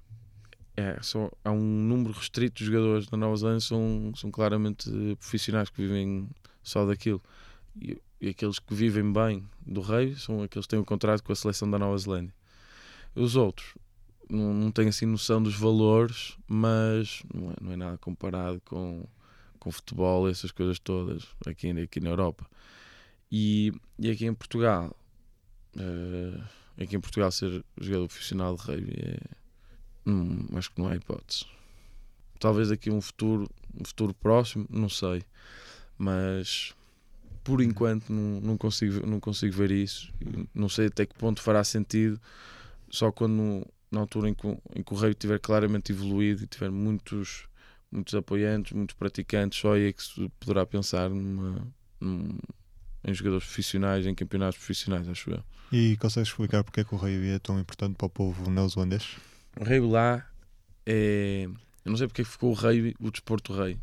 É, 0.77 0.99
só, 1.03 1.31
há 1.45 1.51
um 1.51 1.61
número 1.61 2.13
restrito 2.13 2.59
de 2.59 2.67
jogadores 2.67 3.07
da 3.07 3.17
Nova 3.17 3.37
Zelândia 3.37 3.61
são, 3.61 4.13
são 4.15 4.31
claramente 4.31 4.89
profissionais 5.19 5.71
que 5.71 5.83
vivem 5.83 6.29
só 6.63 6.87
daquilo. 6.87 7.23
E 8.21 8.29
aqueles 8.29 8.59
que 8.59 8.75
vivem 8.75 9.13
bem 9.13 9.45
do 9.65 9.81
rei 9.81 10.15
são 10.15 10.43
aqueles 10.43 10.67
que 10.67 10.71
têm 10.71 10.79
o 10.79 10.83
um 10.83 10.85
contrato 10.85 11.23
com 11.23 11.33
a 11.33 11.37
seleção 11.37 11.71
da 11.71 11.79
Nova 11.79 11.97
Zelândia. 11.97 12.35
Os 13.15 13.37
outros 13.37 13.75
não, 14.29 14.53
não 14.53 14.71
tenho 14.71 14.89
assim 14.89 15.07
noção 15.07 15.43
dos 15.43 15.55
valores, 15.55 16.37
mas 16.47 17.23
não 17.33 17.51
é, 17.51 17.55
não 17.61 17.73
é 17.73 17.77
nada 17.77 17.99
comparado 17.99 18.61
com, 18.65 19.07
com 19.59 19.71
futebol, 19.71 20.29
essas 20.29 20.51
coisas 20.51 20.79
todas 20.79 21.27
aqui, 21.47 21.71
aqui 21.71 22.01
na 22.01 22.11
Europa. 22.11 22.47
E, 23.31 23.73
e 23.99 24.11
aqui 24.11 24.27
em 24.27 24.35
Portugal, 24.35 24.95
uh, 25.77 26.43
aqui 26.83 26.97
em 26.97 27.01
Portugal 27.01 27.31
ser 27.31 27.65
jogador 27.81 28.09
profissional 28.09 28.57
de 28.57 28.63
rugby 28.63 28.95
é, 28.97 29.21
hum, 30.07 30.47
acho 30.55 30.71
que 30.73 30.81
não 30.81 30.89
há 30.89 30.97
hipótese. 30.97 31.47
Talvez 32.39 32.71
aqui 32.71 32.91
um 32.91 33.01
futuro, 33.01 33.49
um 33.75 33.85
futuro 33.85 34.15
próximo, 34.15 34.67
não 34.71 34.89
sei, 34.89 35.23
mas 35.97 36.75
por 37.49 37.63
enquanto 37.63 38.13
não, 38.13 38.43
não, 38.43 38.59
consigo, 38.59 39.07
não 39.07 39.19
consigo 39.19 39.57
ver 39.57 39.71
isso. 39.71 40.13
Não 40.55 40.69
sei 40.69 40.89
até 40.89 41.07
que 41.07 41.15
ponto 41.15 41.41
fará 41.41 41.65
sentido, 41.65 42.21
só 42.91 43.11
quando 43.11 43.67
na 43.91 44.01
altura 44.01 44.29
em 44.29 44.35
que, 44.35 44.47
em 44.47 44.83
que 44.83 44.93
o 44.93 44.97
rei 44.97 45.15
tiver 45.15 45.39
claramente 45.41 45.91
evoluído 45.91 46.45
e 46.45 46.47
tiver 46.47 46.71
muitos, 46.71 47.49
muitos 47.91 48.15
apoiantes, 48.15 48.73
muitos 48.73 48.95
praticantes, 48.95 49.59
só 49.59 49.73
aí 49.73 49.87
é 49.87 49.93
que 49.95 50.03
se 50.03 50.31
poderá 50.39 50.67
pensar 50.67 51.09
numa, 51.09 51.67
num, 51.99 52.37
em 53.03 53.15
jogadores 53.15 53.47
profissionais, 53.47 54.05
em 54.05 54.15
campeonatos 54.15 54.59
profissionais, 54.59 55.09
acho 55.09 55.31
eu. 55.31 55.43
E 55.73 55.97
consegues 55.97 56.29
explicar 56.29 56.63
porque 56.63 56.81
é 56.81 56.85
que 56.85 56.95
o 56.95 56.99
rei 56.99 57.31
é 57.31 57.39
tão 57.39 57.59
importante 57.59 57.97
para 57.97 58.09
o 58.09 58.11
povo 58.11 58.51
neozelandês? 58.51 59.17
O 59.59 59.65
rei 59.65 59.81
lá 59.81 60.23
é. 60.85 61.49
Eu 61.83 61.91
não 61.93 61.97
sei 61.97 62.07
porque 62.07 62.21
é 62.21 62.25
ficou 62.27 62.51
o 62.51 62.55
rei 62.55 62.95
o 63.01 63.11
desporto 63.11 63.55
rei. 63.55 63.79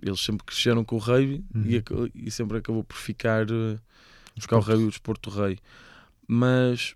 Eles 0.00 0.20
sempre 0.20 0.46
cresceram 0.46 0.84
com 0.84 0.96
o 0.96 0.98
rei 0.98 1.44
uhum. 1.54 1.64
e, 1.66 1.82
e, 2.26 2.30
sempre 2.30 2.58
acabou 2.58 2.84
por 2.84 2.96
ficar, 2.96 3.50
uh, 3.50 3.80
ficar 4.38 4.56
o 4.56 4.60
rei 4.60 4.76
o 4.76 4.88
desporto 4.88 5.28
rei. 5.28 5.58
Mas 6.26 6.94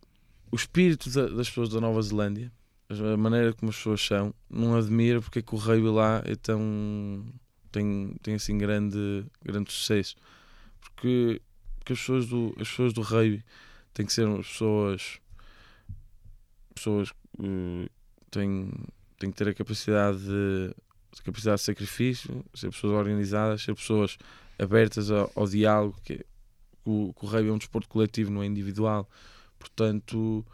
o 0.50 0.56
espírito 0.56 1.10
da, 1.10 1.26
das 1.28 1.48
pessoas 1.48 1.70
da 1.70 1.80
Nova 1.80 2.00
Zelândia, 2.02 2.52
a 2.90 3.16
maneira 3.16 3.52
como 3.54 3.70
as 3.70 3.76
pessoas 3.76 4.02
são, 4.02 4.34
não 4.50 4.76
admira 4.76 5.20
porque 5.20 5.38
é 5.38 5.42
que 5.42 5.54
o 5.54 5.58
rugby 5.58 5.88
lá 5.88 6.22
é 6.26 6.36
tão. 6.36 7.24
tem, 7.70 8.14
tem 8.22 8.34
assim 8.34 8.58
grande, 8.58 9.24
grande 9.42 9.72
sucesso. 9.72 10.14
Porque, 10.80 11.40
porque 11.78 11.94
as, 11.94 11.98
pessoas 11.98 12.26
do, 12.26 12.54
as 12.60 12.68
pessoas 12.68 12.92
do 12.92 13.00
rugby 13.00 13.42
têm 13.94 14.04
que 14.04 14.12
ser 14.12 14.28
pessoas. 14.36 15.18
pessoas 16.74 17.10
uh, 17.38 17.88
têm, 18.30 18.70
têm 19.18 19.30
que 19.30 19.36
ter 19.36 19.48
a 19.48 19.54
capacidade 19.54 20.18
de, 20.18 20.74
a 21.18 21.22
capacidade 21.22 21.58
de 21.58 21.64
sacrifício, 21.64 22.44
ser 22.54 22.70
pessoas 22.70 22.92
organizadas, 22.94 23.62
ser 23.62 23.74
pessoas 23.74 24.16
abertas 24.58 25.10
ao, 25.10 25.30
ao 25.34 25.46
diálogo, 25.46 25.96
que, 26.04 26.14
é, 26.14 26.24
o, 26.84 27.12
que 27.12 27.24
o 27.24 27.28
rugby 27.28 27.48
é 27.48 27.52
um 27.52 27.58
desporto 27.58 27.88
coletivo, 27.88 28.30
não 28.30 28.42
é 28.42 28.46
individual 28.46 29.08
Portanto, 29.62 30.44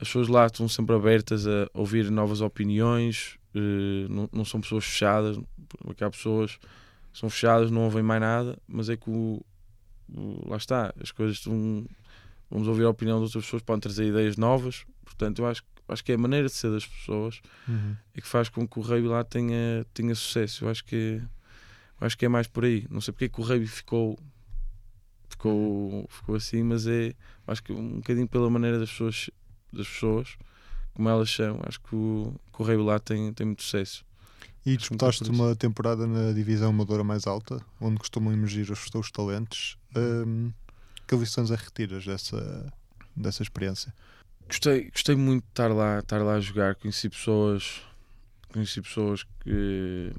as 0.00 0.08
pessoas 0.08 0.26
lá 0.26 0.46
estão 0.46 0.68
sempre 0.68 0.96
abertas 0.96 1.46
a 1.46 1.68
ouvir 1.72 2.10
novas 2.10 2.40
opiniões, 2.40 3.38
uh, 3.54 4.12
não, 4.12 4.28
não, 4.32 4.44
são 4.44 4.60
pessoas 4.60 4.84
fechadas, 4.84 5.38
porque 5.78 6.02
há 6.02 6.10
pessoas 6.10 6.56
que 6.56 7.18
são 7.18 7.30
fechadas, 7.30 7.70
não 7.70 7.82
ouvem 7.82 8.02
mais 8.02 8.20
nada, 8.20 8.58
mas 8.66 8.88
é 8.88 8.96
que 8.96 9.08
o, 9.08 9.40
o, 10.12 10.48
lá 10.50 10.56
está, 10.56 10.92
as 11.00 11.12
coisas 11.12 11.36
estão. 11.36 11.86
Vamos 12.50 12.66
ouvir 12.68 12.84
a 12.84 12.90
opinião 12.90 13.18
de 13.18 13.24
outras 13.24 13.44
pessoas, 13.44 13.62
podem 13.62 13.80
trazer 13.80 14.06
ideias 14.06 14.36
novas. 14.36 14.84
Portanto, 15.04 15.40
eu 15.40 15.46
acho, 15.46 15.62
acho 15.88 16.04
que 16.04 16.12
é 16.12 16.14
a 16.14 16.18
maneira 16.18 16.46
de 16.46 16.52
ser 16.52 16.70
das 16.70 16.86
pessoas 16.86 17.40
uhum. 17.68 17.96
é 18.14 18.20
que 18.20 18.26
faz 18.26 18.48
com 18.48 18.66
que 18.66 18.78
o 18.78 18.82
rei 18.82 19.02
lá 19.02 19.22
tenha, 19.24 19.84
tenha 19.92 20.14
sucesso. 20.14 20.64
Eu 20.64 20.70
acho 20.70 20.84
que, 20.84 21.20
eu 22.00 22.06
acho 22.06 22.16
que 22.16 22.24
é 22.24 22.28
mais 22.28 22.46
por 22.46 22.64
aí. 22.64 22.86
Não 22.90 23.00
sei 23.00 23.12
porque 23.12 23.26
é 23.26 23.28
que 23.28 23.40
o 23.40 23.44
rei 23.44 23.66
ficou 23.66 24.18
ficou, 25.28 26.06
ficou 26.08 26.36
assim, 26.36 26.62
mas 26.62 26.86
é 26.86 27.12
acho 27.46 27.62
que 27.62 27.72
um 27.72 27.96
bocadinho 27.96 28.28
pela 28.28 28.48
maneira 28.48 28.78
das 28.78 28.90
pessoas, 28.90 29.30
das 29.72 29.88
pessoas 29.88 30.36
como 30.94 31.08
elas 31.08 31.30
são, 31.30 31.60
acho 31.64 31.80
que 31.80 31.94
o, 31.94 32.34
que 32.52 32.62
o 32.62 32.84
lá 32.84 32.98
tem, 32.98 33.32
tem 33.32 33.46
muito 33.46 33.62
sucesso. 33.62 34.04
E 34.64 34.76
disputaste 34.76 35.28
uma 35.28 35.54
temporada 35.54 36.06
na 36.06 36.32
divisão 36.32 36.70
amadora 36.70 37.04
mais 37.04 37.26
alta, 37.26 37.60
onde 37.80 37.98
costumam 37.98 38.32
emergir 38.32 38.70
os 38.70 38.88
teus 38.88 39.10
talentos. 39.10 39.76
Um, 39.94 40.52
que 41.06 41.14
lições 41.16 41.50
é 41.50 41.56
retiras 41.56 42.06
dessa, 42.06 42.72
dessa 43.14 43.42
experiência? 43.42 43.92
Gostei, 44.48 44.90
gostei 44.90 45.16
muito 45.16 45.44
de 45.44 45.50
estar 45.50 45.68
lá, 45.68 45.98
estar 45.98 46.22
lá 46.22 46.34
a 46.34 46.40
jogar. 46.40 46.74
Conheci 46.76 47.08
pessoas, 47.08 47.82
conheci 48.52 48.80
pessoas 48.82 49.24
que 49.40 50.12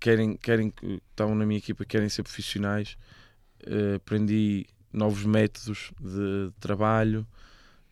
querem, 0.00 0.36
querem 0.36 0.70
que 0.70 1.00
estavam 1.10 1.34
na 1.34 1.46
minha 1.46 1.58
equipa, 1.58 1.84
querem 1.84 2.08
ser 2.08 2.22
profissionais 2.22 2.96
uh, 3.66 3.96
aprendi 3.96 4.66
novos 4.92 5.24
métodos 5.24 5.92
de, 6.00 6.48
de, 6.48 6.52
trabalho, 6.60 7.26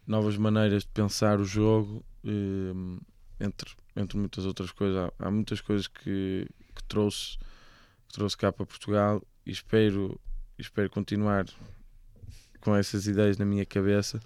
novas 0.06 0.36
maneiras 0.36 0.82
de 0.82 0.88
pensar 0.88 1.40
o 1.40 1.44
jogo, 1.44 2.04
uh, 2.24 3.00
entre, 3.38 3.70
entre 3.96 4.18
muitas 4.18 4.44
outras 4.44 4.72
coisas. 4.72 4.96
Há, 5.18 5.26
há 5.26 5.30
muitas 5.30 5.60
coisas 5.60 5.86
que, 5.86 6.46
que, 6.74 6.84
trouxe, 6.84 7.38
que 8.08 8.14
trouxe 8.14 8.36
cá 8.36 8.52
para 8.52 8.66
Portugal 8.66 9.22
e 9.46 9.50
espero, 9.50 10.20
espero 10.58 10.90
continuar 10.90 11.46
com 12.60 12.76
essas 12.76 13.06
ideias 13.06 13.38
na 13.38 13.44
minha 13.44 13.64
cabeça 13.64 14.20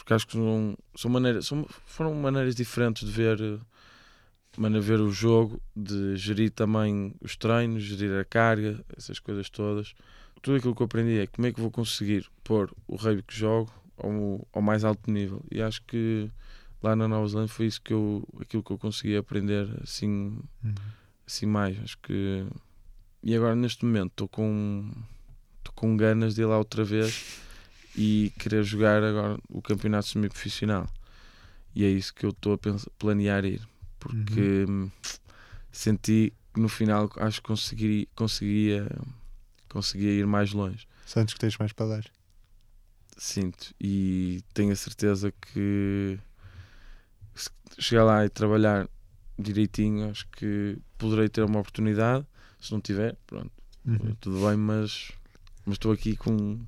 porque 0.00 0.14
acho 0.14 0.26
que 0.26 0.32
são, 0.32 0.76
são 0.96 1.10
maneiras, 1.10 1.46
são, 1.46 1.66
foram 1.86 2.14
maneiras 2.14 2.54
diferentes 2.54 3.06
de 3.06 3.12
ver, 3.12 3.36
de 3.38 4.80
ver 4.80 5.00
o 5.00 5.10
jogo, 5.10 5.60
de 5.76 6.16
gerir 6.16 6.50
também 6.50 7.14
os 7.20 7.36
treinos, 7.36 7.82
gerir 7.82 8.18
a 8.18 8.24
carga, 8.24 8.84
essas 8.96 9.18
coisas 9.18 9.48
todas 9.50 9.94
tudo 10.42 10.56
aquilo 10.56 10.74
que 10.74 10.82
eu 10.82 10.86
aprendi 10.86 11.18
é 11.18 11.26
como 11.26 11.46
é 11.46 11.52
que 11.52 11.60
vou 11.60 11.70
conseguir 11.70 12.26
pôr 12.42 12.72
o 12.86 12.96
rugby 12.96 13.22
que 13.22 13.36
jogo 13.36 13.70
ao, 13.96 14.46
ao 14.52 14.62
mais 14.62 14.84
alto 14.84 15.10
nível. 15.10 15.44
E 15.50 15.60
acho 15.60 15.82
que 15.82 16.30
lá 16.82 16.96
na 16.96 17.06
Nova 17.06 17.28
Zelândia 17.28 17.52
foi 17.52 17.66
isso 17.66 17.80
que 17.80 17.92
eu, 17.92 18.26
aquilo 18.40 18.62
que 18.62 18.70
eu 18.70 18.78
consegui 18.78 19.16
aprender 19.16 19.68
assim, 19.82 20.38
uhum. 20.64 20.74
assim 21.26 21.46
mais. 21.46 21.78
Acho 21.82 21.98
que. 21.98 22.46
E 23.22 23.34
agora 23.36 23.54
neste 23.54 23.84
momento 23.84 24.12
estou 24.12 24.28
com, 24.28 24.90
estou 25.58 25.74
com 25.74 25.96
ganas 25.96 26.34
de 26.34 26.42
ir 26.42 26.46
lá 26.46 26.56
outra 26.56 26.84
vez 26.84 27.42
e 27.96 28.32
querer 28.38 28.62
jogar 28.64 29.02
agora 29.02 29.38
o 29.48 29.60
campeonato 29.60 30.08
semi-profissional. 30.08 30.88
E 31.74 31.84
é 31.84 31.88
isso 31.88 32.14
que 32.14 32.24
eu 32.24 32.30
estou 32.30 32.54
a 32.54 32.58
pensar, 32.58 32.90
planear 32.98 33.44
ir, 33.44 33.60
porque 33.98 34.64
uhum. 34.68 34.90
senti 35.70 36.32
que 36.52 36.60
no 36.60 36.68
final 36.68 37.10
acho 37.16 37.40
que 37.40 37.46
conseguiria, 37.46 38.08
conseguia 38.14 38.88
conseguia 39.68 40.10
ir 40.10 40.26
mais 40.26 40.52
longe. 40.52 40.86
Sentes 41.06 41.34
que 41.34 41.40
tens 41.40 41.56
mais 41.56 41.72
para 41.72 41.96
dar? 41.96 42.04
Sinto 43.16 43.74
e 43.80 44.42
tenho 44.52 44.72
a 44.72 44.76
certeza 44.76 45.32
que 45.32 46.18
se 47.34 47.50
chegar 47.78 48.04
lá 48.04 48.24
e 48.24 48.28
trabalhar 48.28 48.88
direitinho, 49.38 50.10
acho 50.10 50.26
que 50.28 50.76
poderei 50.98 51.28
ter 51.28 51.42
uma 51.42 51.60
oportunidade. 51.60 52.26
Se 52.60 52.72
não 52.72 52.80
tiver, 52.80 53.16
pronto, 53.26 53.50
uhum. 53.86 54.14
tudo 54.20 54.46
bem, 54.46 54.56
mas, 54.56 55.12
mas 55.64 55.74
estou 55.76 55.92
aqui 55.92 56.14
com, 56.14 56.60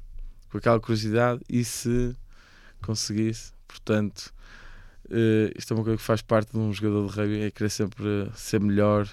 com 0.53 0.59
aquela 0.59 0.79
curiosidade 0.79 1.41
e 1.49 1.65
se 1.65 2.15
conseguisse, 2.83 3.53
portanto, 3.67 4.33
uh, 5.07 5.51
isto 5.57 5.73
é 5.73 5.77
uma 5.77 5.83
coisa 5.83 5.97
que 5.97 6.05
faz 6.05 6.21
parte 6.21 6.53
de 6.53 6.59
um 6.59 6.71
jogador 6.73 7.09
de 7.09 7.17
rugby, 7.17 7.41
é 7.41 7.51
querer 7.51 7.71
sempre 7.71 8.31
ser 8.35 8.61
melhor, 8.61 9.09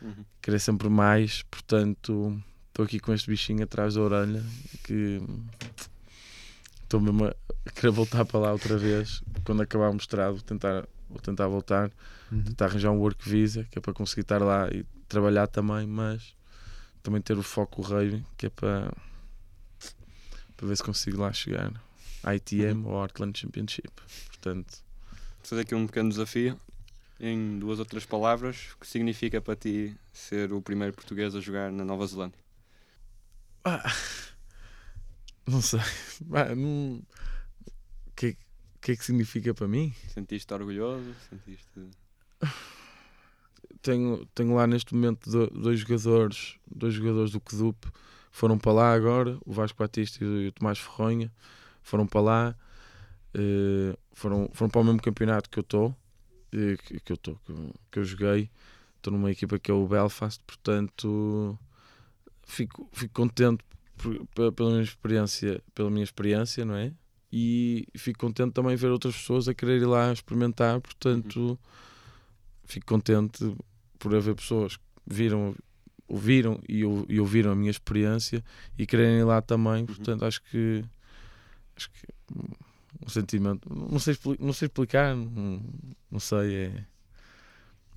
uhum. 0.00 0.24
querer 0.40 0.60
sempre 0.60 0.88
mais, 0.88 1.42
portanto, 1.50 2.40
estou 2.68 2.84
aqui 2.84 3.00
com 3.00 3.12
este 3.12 3.28
bichinho 3.28 3.64
atrás 3.64 3.94
da 3.94 4.02
orelha 4.02 4.42
que 4.84 5.20
estou 6.84 7.00
mesmo 7.00 7.26
a 7.26 7.70
querer 7.74 7.90
voltar 7.90 8.24
para 8.24 8.38
lá 8.38 8.52
outra 8.52 8.78
vez 8.78 9.20
quando 9.44 9.62
acabar 9.62 9.90
o 9.90 9.94
mestrado, 9.94 10.34
vou 10.34 10.42
tentar, 10.42 10.86
vou 11.10 11.18
tentar 11.18 11.48
voltar, 11.48 11.90
uhum. 12.30 12.44
tentar 12.44 12.66
arranjar 12.66 12.92
um 12.92 12.98
work 12.98 13.28
visa 13.28 13.66
que 13.68 13.80
é 13.80 13.82
para 13.82 13.92
conseguir 13.92 14.20
estar 14.20 14.40
lá 14.40 14.68
e 14.70 14.86
trabalhar 15.08 15.48
também, 15.48 15.88
mas 15.88 16.36
também 17.02 17.20
ter 17.20 17.36
o 17.36 17.42
foco 17.42 17.82
rugby 17.82 18.24
que 18.36 18.46
é 18.46 18.50
para 18.50 18.92
para 20.58 20.66
ver 20.66 20.76
se 20.76 20.82
consigo 20.82 21.22
lá 21.22 21.32
chegar. 21.32 21.72
ITM 22.34 22.84
uhum. 22.84 22.88
ou 22.88 23.00
Heartland 23.00 23.38
Championship. 23.38 23.90
Portanto, 24.26 24.82
fazer 25.42 25.62
aqui 25.62 25.74
um 25.74 25.86
pequeno 25.86 26.10
desafio 26.10 26.60
em 27.20 27.58
duas 27.58 27.78
outras 27.78 28.04
palavras, 28.04 28.72
o 28.74 28.80
que 28.80 28.86
significa 28.86 29.40
para 29.40 29.56
ti 29.56 29.96
ser 30.12 30.52
o 30.52 30.60
primeiro 30.60 30.92
português 30.92 31.34
a 31.34 31.40
jogar 31.40 31.70
na 31.70 31.84
Nova 31.84 32.06
Zelândia? 32.06 32.38
Ah, 33.64 33.82
não 35.46 35.62
sei. 35.62 35.80
Ah, 36.32 36.54
não... 36.54 37.02
O 38.06 38.10
que, 38.16 38.36
que 38.80 38.92
é 38.92 38.96
que 38.96 39.04
significa 39.04 39.54
para 39.54 39.68
mim? 39.68 39.94
Sentiste 40.08 40.52
orgulhoso? 40.52 41.14
Sentiste... 41.30 41.88
Tenho, 43.80 44.26
tenho 44.34 44.54
lá 44.54 44.66
neste 44.66 44.92
momento 44.92 45.30
dois 45.50 45.80
jogadores, 45.80 46.56
dois 46.68 46.92
jogadores 46.94 47.30
do 47.30 47.40
Kedup 47.40 47.86
foram 48.30 48.58
para 48.58 48.72
lá 48.72 48.92
agora, 48.92 49.38
o 49.44 49.52
Vasco 49.52 49.78
Batista 49.78 50.24
e 50.24 50.48
o 50.48 50.52
Tomás 50.52 50.78
Ferronha 50.78 51.32
foram 51.82 52.06
para 52.06 52.20
lá, 52.20 52.56
uh, 53.34 53.98
foram, 54.12 54.48
foram 54.52 54.70
para 54.70 54.80
o 54.80 54.84
mesmo 54.84 55.02
campeonato 55.02 55.48
que 55.48 55.58
eu 55.58 55.62
estou, 55.62 55.88
uh, 55.88 56.82
que, 56.84 57.00
que, 57.00 57.12
eu 57.12 57.14
estou, 57.14 57.36
que, 57.46 57.52
que, 57.92 57.98
eu 57.98 58.04
joguei. 58.04 58.50
Estou 58.96 59.12
numa 59.12 59.30
equipa 59.30 59.58
que 59.58 59.70
é 59.70 59.74
o 59.74 59.86
Belfast, 59.86 60.42
portanto 60.44 61.56
fico, 62.44 62.88
fico 62.92 63.14
contente 63.14 63.64
por, 63.96 64.52
pela 64.52 64.70
minha 64.70 64.82
experiência, 64.82 65.62
pela 65.74 65.90
minha 65.90 66.04
experiência, 66.04 66.64
não 66.64 66.74
é? 66.74 66.92
E 67.30 67.86
fico 67.96 68.18
contente 68.18 68.52
também 68.52 68.74
ver 68.74 68.90
outras 68.90 69.14
pessoas 69.14 69.48
a 69.48 69.54
querer 69.54 69.82
ir 69.82 69.86
lá 69.86 70.12
experimentar, 70.12 70.80
portanto 70.80 71.40
uhum. 71.40 71.58
fico 72.64 72.86
contente 72.86 73.54
por 73.98 74.14
haver 74.14 74.34
pessoas 74.34 74.76
que 74.76 74.82
viram 75.06 75.54
ouviram 76.08 76.60
e, 76.68 76.80
e, 76.80 77.20
ouviram 77.20 77.52
a 77.52 77.54
minha 77.54 77.70
experiência 77.70 78.42
e 78.78 78.86
quererem 78.86 79.18
ir 79.18 79.24
lá 79.24 79.42
também, 79.42 79.80
uhum. 79.80 79.86
portanto 79.86 80.24
acho 80.24 80.42
que 80.42 80.84
acho 81.76 81.90
que 81.90 82.06
um 83.04 83.08
sentimento, 83.08 83.68
não 83.72 83.98
sei, 83.98 84.16
não 84.40 84.52
sei 84.52 84.66
explicar, 84.66 85.14
não, 85.14 85.62
não 86.10 86.18
sei, 86.18 86.54
é 86.54 86.84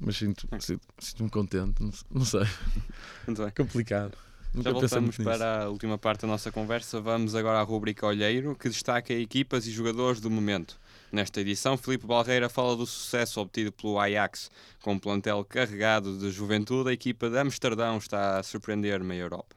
mas 0.04 0.18
sinto-me 0.18 0.60
sinto, 0.60 0.82
sinto 0.98 1.30
contente, 1.30 1.82
não, 1.82 1.92
não 2.10 2.26
sei. 2.26 2.42
Muito 3.28 3.44
bem. 3.44 3.52
Complicado. 3.56 4.18
Nunca 4.52 4.70
Já 4.70 4.74
voltamos 4.74 5.18
para 5.18 5.64
a 5.64 5.70
última 5.70 5.98
parte 5.98 6.22
da 6.22 6.28
nossa 6.28 6.52
conversa. 6.52 7.00
Vamos 7.00 7.36
agora 7.36 7.60
à 7.60 7.62
rubrica 7.62 8.08
Olheiro, 8.08 8.56
que 8.56 8.68
destaca 8.68 9.14
equipas 9.14 9.68
e 9.68 9.72
jogadores 9.72 10.20
do 10.20 10.30
momento. 10.30 10.80
Nesta 11.12 11.42
edição, 11.42 11.78
Filipe 11.78 12.06
Balreira 12.06 12.48
fala 12.48 12.74
do 12.74 12.86
sucesso 12.86 13.42
obtido 13.42 13.70
pelo 13.72 14.00
Ajax. 14.00 14.50
Com 14.82 14.94
um 14.94 15.00
plantel 15.00 15.44
carregado 15.44 16.18
de 16.18 16.32
juventude, 16.32 16.90
a 16.90 16.94
equipa 16.94 17.30
de 17.30 17.38
Amsterdão 17.38 17.98
está 17.98 18.40
a 18.40 18.44
surpreender-me 18.44 19.16
a 19.16 19.18
Europa. 19.18 19.56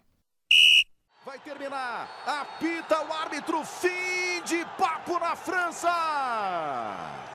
Vai 1.24 1.38
terminar, 1.38 2.10
apita 2.26 3.00
o 3.02 3.12
árbitro, 3.12 3.64
fim 3.64 4.42
de 4.44 4.64
papo 4.76 5.18
na 5.20 5.36
França! 5.36 5.90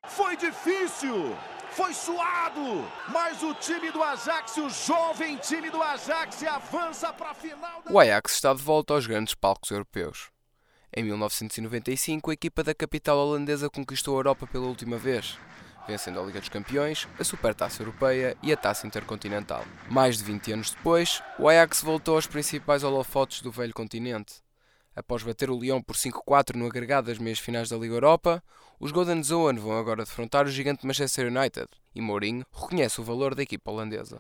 Foi 0.05 0.35
difícil, 0.35 1.35
foi 1.71 1.93
suado, 1.93 2.85
mas 3.07 3.41
o 3.41 3.53
time 3.55 3.89
do 3.89 4.03
Ajax, 4.03 4.57
o 4.57 4.69
jovem 4.69 5.37
time 5.37 5.69
do 5.69 5.81
Ajax, 5.81 6.43
avança 6.43 7.13
para 7.13 7.31
a 7.31 7.33
final. 7.33 7.81
Da... 7.83 7.91
O 7.91 7.97
Ajax 7.97 8.33
está 8.33 8.53
de 8.53 8.61
volta 8.61 8.93
aos 8.93 9.07
grandes 9.07 9.33
palcos 9.33 9.71
europeus. 9.71 10.29
Em 10.91 11.03
1995, 11.03 12.31
a 12.31 12.33
equipa 12.33 12.63
da 12.63 12.73
capital 12.73 13.17
holandesa 13.19 13.69
conquistou 13.69 14.15
a 14.15 14.19
Europa 14.19 14.47
pela 14.47 14.65
última 14.65 14.97
vez, 14.97 15.37
vencendo 15.87 16.19
a 16.19 16.23
Liga 16.23 16.39
dos 16.39 16.49
Campeões, 16.49 17.07
a 17.19 17.23
Supertaça 17.23 17.83
Europeia 17.83 18.35
e 18.41 18.51
a 18.51 18.57
Taça 18.57 18.87
Intercontinental. 18.87 19.63
Mais 19.87 20.17
de 20.17 20.23
20 20.23 20.53
anos 20.53 20.71
depois, 20.71 21.21
o 21.37 21.47
Ajax 21.47 21.81
voltou 21.81 22.15
aos 22.15 22.25
principais 22.25 22.83
holofotes 22.83 23.41
do 23.41 23.51
velho 23.51 23.73
continente. 23.73 24.41
Após 24.99 25.23
bater 25.23 25.49
o 25.49 25.57
Lyon 25.57 25.81
por 25.81 25.95
5-4 25.95 26.55
no 26.55 26.67
agregado 26.67 27.07
das 27.07 27.17
meias 27.17 27.39
finais 27.39 27.69
da 27.69 27.77
Liga 27.77 27.93
Europa, 27.93 28.43
os 28.77 28.91
Golden 28.91 29.23
Zoan 29.23 29.53
vão 29.53 29.79
agora 29.79 30.03
defrontar 30.03 30.45
o 30.45 30.49
gigante 30.49 30.85
Manchester 30.85 31.27
United 31.27 31.67
e 31.95 32.01
Mourinho 32.01 32.45
reconhece 32.53 32.99
o 32.99 33.03
valor 33.05 33.33
da 33.33 33.41
equipa 33.41 33.71
holandesa. 33.71 34.17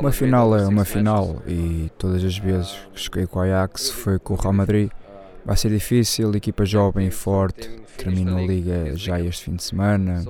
Uma 0.00 0.10
final 0.10 0.56
é 0.56 0.66
uma 0.66 0.84
final 0.84 1.40
e 1.46 1.88
todas 1.96 2.24
as 2.24 2.36
vezes 2.36 2.72
que 2.92 2.98
cheguei 2.98 3.28
com 3.28 3.38
o 3.38 3.42
Ajax 3.42 3.88
foi 3.90 4.18
com 4.18 4.34
o 4.34 4.36
Real 4.36 4.52
Madrid. 4.52 4.90
Vai 5.48 5.56
ser 5.56 5.70
difícil, 5.70 6.30
equipa 6.34 6.66
jovem 6.66 7.06
e 7.06 7.10
forte, 7.10 7.70
termina 7.96 8.36
a 8.36 8.42
liga 8.42 8.94
já 8.94 9.18
este 9.18 9.46
fim 9.46 9.56
de 9.56 9.62
semana, 9.62 10.22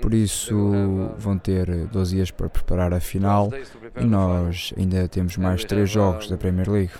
por 0.00 0.14
isso 0.14 0.54
vão 1.18 1.36
ter 1.36 1.66
12 1.88 2.14
dias 2.14 2.30
para 2.30 2.48
preparar 2.48 2.94
a 2.94 3.00
final 3.00 3.50
e 4.00 4.04
nós 4.04 4.72
ainda 4.78 5.08
temos 5.08 5.36
mais 5.36 5.64
3 5.64 5.90
jogos 5.90 6.30
da 6.30 6.36
Premier 6.36 6.70
League 6.70 6.92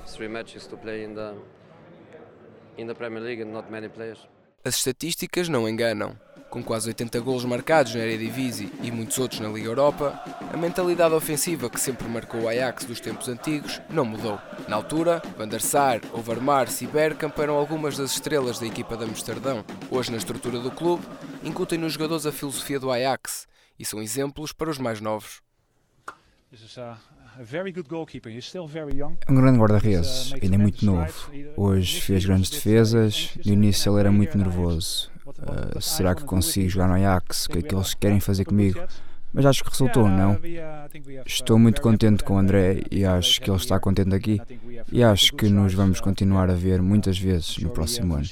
in 2.76 2.86
the 2.86 2.94
Premier 2.94 3.22
League 3.22 3.40
and 3.40 3.52
not 3.52 3.70
many 3.70 3.88
players. 3.88 4.18
As 4.64 4.76
estatísticas 4.76 5.48
não 5.48 5.68
enganam. 5.68 6.16
Com 6.50 6.62
quase 6.62 6.88
80 6.88 7.20
golos 7.20 7.44
marcados 7.44 7.94
na 7.94 8.00
Eredivisie 8.00 8.72
e 8.82 8.90
muitos 8.90 9.18
outros 9.18 9.40
na 9.40 9.48
Liga 9.48 9.68
Europa, 9.68 10.18
a 10.52 10.56
mentalidade 10.56 11.14
ofensiva 11.14 11.68
que 11.68 11.78
sempre 11.78 12.08
marcou 12.08 12.42
o 12.42 12.48
Ajax 12.48 12.86
dos 12.86 13.00
tempos 13.00 13.28
antigos 13.28 13.82
não 13.90 14.04
mudou. 14.04 14.40
Na 14.66 14.76
altura, 14.76 15.20
Van 15.36 15.46
der 15.46 15.60
Sar, 15.60 16.00
Overmars 16.12 16.80
e 16.80 16.86
Bergkamp 16.86 17.38
eram 17.38 17.54
algumas 17.54 17.98
das 17.98 18.12
estrelas 18.12 18.58
da 18.58 18.66
equipa 18.66 18.96
de 18.96 19.04
Amsterdão. 19.04 19.62
Hoje, 19.90 20.10
na 20.10 20.16
estrutura 20.16 20.58
do 20.58 20.70
clube, 20.70 21.06
incutem 21.44 21.78
nos 21.78 21.92
jogadores 21.92 22.24
a 22.24 22.32
filosofia 22.32 22.80
do 22.80 22.90
Ajax 22.90 23.46
e 23.78 23.84
são 23.84 24.00
exemplos 24.00 24.52
para 24.52 24.70
os 24.70 24.78
mais 24.78 25.02
novos. 25.02 25.42
É 29.26 29.30
um 29.30 29.36
grande 29.36 29.58
guarda-redes, 29.58 30.32
ainda 30.42 30.54
é 30.54 30.58
muito 30.58 30.84
novo. 30.84 31.30
Hoje 31.56 32.00
fez 32.00 32.24
grandes 32.24 32.50
defesas, 32.50 33.36
no 33.44 33.52
início 33.52 33.92
ele 33.92 34.00
era 34.00 34.10
muito 34.10 34.36
nervoso. 34.36 35.10
Uh, 35.28 35.80
será 35.80 36.14
que 36.14 36.24
consigo 36.24 36.68
jogar 36.68 36.88
no 36.88 36.94
Ajax? 36.94 37.46
O 37.46 37.50
que 37.50 37.58
é 37.58 37.62
que 37.62 37.74
eles 37.74 37.94
querem 37.94 38.20
fazer 38.20 38.44
comigo? 38.44 38.80
Mas 39.32 39.44
acho 39.44 39.62
que 39.62 39.70
resultou, 39.70 40.08
não? 40.08 40.38
Estou 41.26 41.58
muito 41.58 41.82
contente 41.82 42.24
com 42.24 42.34
o 42.34 42.38
André 42.38 42.82
e 42.90 43.04
acho 43.04 43.40
que 43.40 43.50
ele 43.50 43.58
está 43.58 43.78
contente 43.78 44.14
aqui. 44.14 44.40
E 44.90 45.02
acho 45.02 45.34
que 45.34 45.48
nos 45.48 45.74
vamos 45.74 46.00
continuar 46.00 46.50
a 46.50 46.54
ver 46.54 46.80
muitas 46.80 47.18
vezes 47.18 47.58
no 47.58 47.70
próximo 47.70 48.14
ano. 48.14 48.24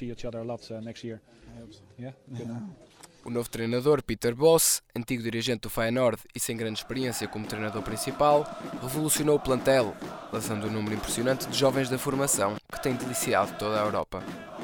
O 3.25 3.31
novo 3.31 3.51
treinador, 3.51 4.03
Peter 4.05 4.35
Boss, 4.37 4.81
antigo 4.97 5.21
dirigente 5.21 5.63
do 5.63 5.71
Feyenoord 5.71 6.23
e 6.33 6.39
sem 6.39 6.57
grande 6.57 6.79
experiência 6.79 7.27
como 7.27 7.45
treinador 7.45 7.83
principal, 7.83 8.47
revolucionou 8.81 9.35
o 9.35 9.41
plantel, 9.41 9.97
lançando 10.33 10.69
um 10.69 10.71
número 10.71 10.95
impressionante 10.95 11.49
de 11.49 11.59
jovens 11.59 11.91
da 11.91 11.99
formação 11.99 12.55
que 12.73 12.81
tem 12.81 12.95
deliciado 12.95 13.59
toda 13.59 13.83
a 13.83 13.85
Europa. 13.85 14.23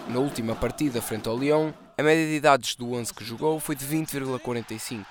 Na 0.09 0.21
última 0.21 0.55
partida 0.55 1.03
frente 1.03 1.29
ao 1.29 1.37
Lyon, 1.37 1.73
a 1.97 2.03
média 2.03 2.27
de 2.27 2.35
idades 2.35 2.75
do 2.75 2.93
11 2.93 3.13
que 3.13 3.25
jogou 3.25 3.61
foi 3.61 3.77
de 3.77 3.85
20,45. 3.87 5.05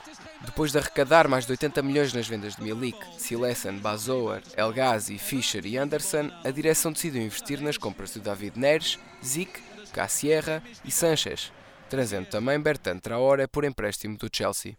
Depois 0.44 0.72
de 0.72 0.80
arrecadar 0.80 1.28
mais 1.28 1.46
de 1.46 1.52
80 1.52 1.82
milhões 1.84 2.14
nas 2.14 2.28
vendas 2.28 2.56
de 2.56 2.64
Milik, 2.64 2.98
Silesen, 3.18 3.78
Bazoer, 3.78 4.42
El 4.58 4.74
Ghazi, 4.74 5.18
Fischer 5.18 5.66
e 5.66 5.78
Anderson, 5.78 6.32
a 6.44 6.50
direção 6.50 6.92
decidiu 6.92 7.22
investir 7.22 7.62
nas 7.62 7.78
compras 7.78 8.14
de 8.14 8.20
David 8.20 8.58
Neres, 8.58 8.98
Zic, 9.24 9.62
Cassierra 9.94 10.64
e 10.84 10.92
Sanchez, 10.92 11.52
trazendo 11.90 12.26
também 12.28 12.60
Bertrand 12.60 13.00
Traoré 13.00 13.46
por 13.46 13.64
empréstimo 13.64 14.18
do 14.18 14.30
Chelsea. 14.32 14.76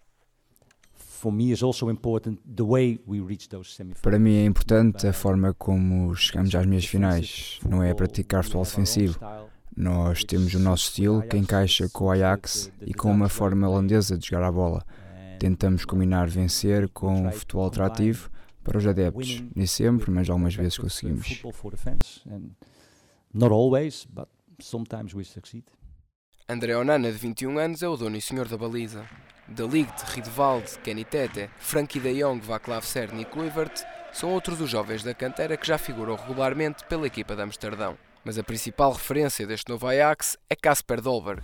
Para 4.03 4.19
mim 4.19 4.35
é 4.38 4.45
importante 4.45 5.07
a 5.07 5.12
forma 5.12 5.55
como 5.55 6.12
chegamos 6.17 6.53
às 6.53 6.67
meias 6.67 6.85
finais. 6.85 7.61
Não 7.65 7.81
é 7.81 7.95
praticar 7.95 8.43
futebol 8.43 8.65
defensivo. 8.65 9.21
Nós 9.77 10.23
temos 10.23 10.53
o 10.55 10.59
nosso 10.59 10.85
estilo 10.85 11.23
que 11.23 11.37
encaixa 11.37 11.89
com 11.89 12.05
o 12.05 12.11
Ajax 12.11 12.71
e 12.81 12.93
com 12.93 13.11
uma 13.11 13.29
forma 13.29 13.69
holandesa 13.69 14.19
de 14.19 14.29
jogar 14.29 14.47
a 14.47 14.53
bola. 14.53 14.85
Tentamos 15.39 15.85
combinar 15.85 16.29
vencer 16.29 16.89
com 16.91 17.27
o 17.27 17.33
futebol 17.33 17.67
atrativo 17.67 18.31
para 18.63 18.79
os 18.79 18.87
adeptos. 18.87 19.43
Nem 19.55 19.67
sempre, 19.67 20.11
mas 20.11 20.29
algumas 20.29 20.55
vezes 20.55 20.79
conseguimos. 20.79 21.43
André 26.49 26.77
Onana, 26.77 27.11
de 27.11 27.19
21 27.19 27.59
anos, 27.59 27.83
é 27.83 27.89
o 27.89 27.97
dono 27.97 28.17
e 28.17 28.21
senhor 28.21 28.47
da 28.47 28.59
baliza. 28.59 29.05
De 29.49 29.67
Ligt, 29.67 30.03
Riedwald, 30.15 30.79
Kenny 30.85 31.05
Tete, 31.05 31.49
Frankie 31.59 31.99
de 31.99 32.21
Jong, 32.21 32.41
Vaclav 32.45 32.85
Ser, 32.85 33.13
Nick 33.13 33.31
Kluivert 33.31 33.83
são 34.13 34.31
outros 34.31 34.59
dos 34.59 34.71
jovens 34.71 35.03
da 35.03 35.15
cantera 35.15 35.57
que 35.57 35.67
já 35.67 35.79
figuram 35.79 36.15
regularmente 36.15 36.85
pela 36.85 37.07
equipa 37.07 37.35
de 37.35 37.43
Amsterdão. 37.43 37.97
Mas 38.25 38.39
a 38.39 38.43
principal 38.43 38.93
referência 38.93 39.45
deste 39.47 39.69
novo 39.69 39.87
Ajax 39.87 40.37
é 40.49 40.55
Casper 40.55 41.01
Dolberg. 41.01 41.43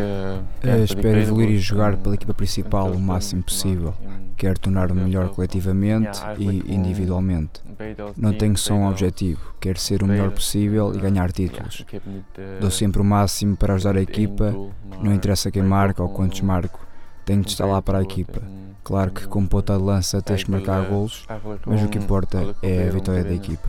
Uh, 0.00 0.84
espero 0.84 1.18
evoluir 1.18 1.50
e 1.50 1.58
jogar 1.58 1.96
pela 1.96 2.14
equipa 2.14 2.34
principal 2.34 2.90
o 2.90 3.00
máximo 3.00 3.42
possível. 3.42 3.94
Quero 4.36 4.58
tornar-me 4.58 5.00
melhor 5.00 5.30
coletivamente 5.30 6.20
e 6.38 6.74
individualmente. 6.74 7.62
Não 8.16 8.34
tenho 8.34 8.56
só 8.56 8.74
um 8.74 8.88
objetivo, 8.88 9.54
quero 9.60 9.78
ser 9.78 10.02
o 10.02 10.06
melhor 10.06 10.30
possível 10.30 10.94
e 10.94 10.98
ganhar 10.98 11.32
títulos. 11.32 11.84
Dou 12.60 12.70
sempre 12.70 13.00
o 13.00 13.04
máximo 13.04 13.56
para 13.56 13.74
ajudar 13.74 13.96
a 13.96 14.02
equipa, 14.02 14.54
não 15.02 15.14
interessa 15.14 15.50
quem 15.50 15.62
marca 15.62 16.02
ou 16.02 16.08
quantos 16.10 16.40
marco, 16.42 16.80
tenho 17.24 17.42
de 17.42 17.48
estar 17.48 17.64
lá 17.66 17.80
para 17.80 17.98
a 17.98 18.02
equipa. 18.02 18.42
Claro 18.84 19.12
que 19.12 19.26
com 19.26 19.46
ponta 19.46 19.78
de 19.78 19.82
lança 19.82 20.20
tens 20.20 20.44
que 20.44 20.50
marcar 20.50 20.86
golos, 20.86 21.26
mas 21.66 21.82
o 21.82 21.88
que 21.88 21.96
importa 21.96 22.54
é 22.62 22.86
a 22.86 22.92
vitória 22.92 23.24
da 23.24 23.32
equipa. 23.32 23.66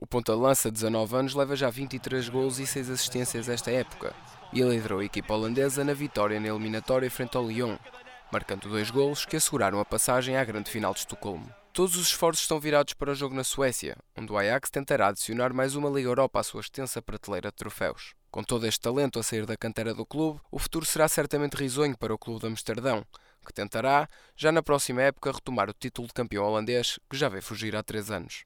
O 0.00 0.06
ponta 0.06 0.32
de 0.32 0.38
lança 0.40 0.70
de 0.70 0.74
19 0.74 1.16
anos 1.16 1.34
leva 1.34 1.54
já 1.54 1.70
23 1.70 2.28
golos 2.28 2.58
e 2.58 2.66
6 2.66 2.90
assistências 2.90 3.48
esta 3.48 3.70
época 3.70 4.12
e 4.52 4.60
liderou 4.60 4.98
a 4.98 5.04
equipa 5.04 5.34
holandesa 5.34 5.84
na 5.84 5.94
vitória 5.94 6.40
na 6.40 6.48
eliminatória 6.48 7.08
frente 7.08 7.36
ao 7.36 7.46
Lyon, 7.46 7.76
marcando 8.32 8.68
dois 8.68 8.90
golos 8.90 9.24
que 9.24 9.36
asseguraram 9.36 9.78
a 9.78 9.84
passagem 9.84 10.36
à 10.36 10.42
grande 10.42 10.68
final 10.68 10.92
de 10.92 11.00
Estocolmo. 11.00 11.59
Todos 11.72 11.94
os 11.96 12.08
esforços 12.08 12.42
estão 12.42 12.58
virados 12.58 12.94
para 12.94 13.12
o 13.12 13.14
jogo 13.14 13.32
na 13.32 13.44
Suécia, 13.44 13.96
onde 14.18 14.32
o 14.32 14.36
Ajax 14.36 14.70
tentará 14.70 15.06
adicionar 15.06 15.54
mais 15.54 15.76
uma 15.76 15.88
Liga 15.88 16.08
Europa 16.08 16.40
à 16.40 16.42
sua 16.42 16.60
extensa 16.60 17.00
prateleira 17.00 17.50
de 17.50 17.54
troféus. 17.54 18.12
Com 18.28 18.42
todo 18.42 18.66
este 18.66 18.80
talento 18.80 19.20
a 19.20 19.22
sair 19.22 19.46
da 19.46 19.56
cantera 19.56 19.94
do 19.94 20.04
clube, 20.04 20.40
o 20.50 20.58
futuro 20.58 20.84
será 20.84 21.06
certamente 21.06 21.54
risonho 21.54 21.96
para 21.96 22.12
o 22.12 22.18
clube 22.18 22.40
de 22.40 22.48
Amsterdão, 22.48 23.06
que 23.46 23.52
tentará, 23.52 24.08
já 24.36 24.50
na 24.50 24.64
próxima 24.64 25.02
época, 25.02 25.30
retomar 25.30 25.70
o 25.70 25.72
título 25.72 26.08
de 26.08 26.14
campeão 26.14 26.44
holandês 26.44 26.98
que 27.08 27.16
já 27.16 27.28
veio 27.28 27.42
fugir 27.42 27.76
há 27.76 27.84
três 27.84 28.10
anos. 28.10 28.44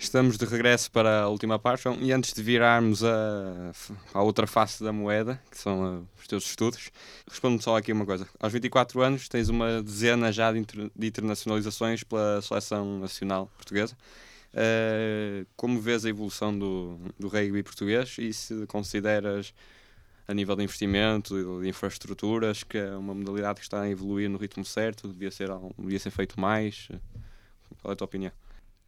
Estamos 0.00 0.38
de 0.38 0.44
regresso 0.44 0.92
para 0.92 1.22
a 1.22 1.28
última 1.28 1.58
parte 1.58 1.88
e 2.00 2.12
antes 2.12 2.32
de 2.32 2.40
virarmos 2.40 3.02
a, 3.02 3.72
a 4.14 4.22
outra 4.22 4.46
face 4.46 4.82
da 4.82 4.92
moeda, 4.92 5.42
que 5.50 5.58
são 5.58 6.06
os 6.16 6.26
teus 6.28 6.44
estudos, 6.46 6.92
respondo-me 7.28 7.60
só 7.60 7.76
aqui 7.76 7.92
uma 7.92 8.06
coisa. 8.06 8.26
Aos 8.38 8.52
24 8.52 9.02
anos 9.02 9.28
tens 9.28 9.48
uma 9.48 9.82
dezena 9.82 10.30
já 10.30 10.52
de, 10.52 10.60
inter, 10.60 10.88
de 10.94 11.06
internacionalizações 11.08 12.04
pela 12.04 12.40
seleção 12.40 13.00
nacional 13.00 13.50
portuguesa. 13.56 13.96
Uh, 14.54 15.44
como 15.56 15.80
vês 15.80 16.04
a 16.04 16.08
evolução 16.08 16.56
do, 16.56 16.96
do 17.18 17.26
rugby 17.26 17.64
português 17.64 18.16
e 18.20 18.32
se 18.32 18.66
consideras 18.68 19.52
a 20.28 20.32
nível 20.32 20.54
de 20.54 20.62
investimento 20.62 21.60
de 21.60 21.68
infraestruturas 21.68 22.62
que 22.62 22.78
é 22.78 22.96
uma 22.96 23.14
modalidade 23.14 23.58
que 23.58 23.66
está 23.66 23.80
a 23.80 23.90
evoluir 23.90 24.30
no 24.30 24.38
ritmo 24.38 24.64
certo, 24.64 25.08
devia 25.08 25.32
ser, 25.32 25.48
devia 25.76 25.98
ser 25.98 26.10
feito 26.12 26.38
mais? 26.38 26.88
Qual 27.82 27.90
é 27.90 27.94
a 27.94 27.96
tua 27.96 28.04
opinião? 28.04 28.32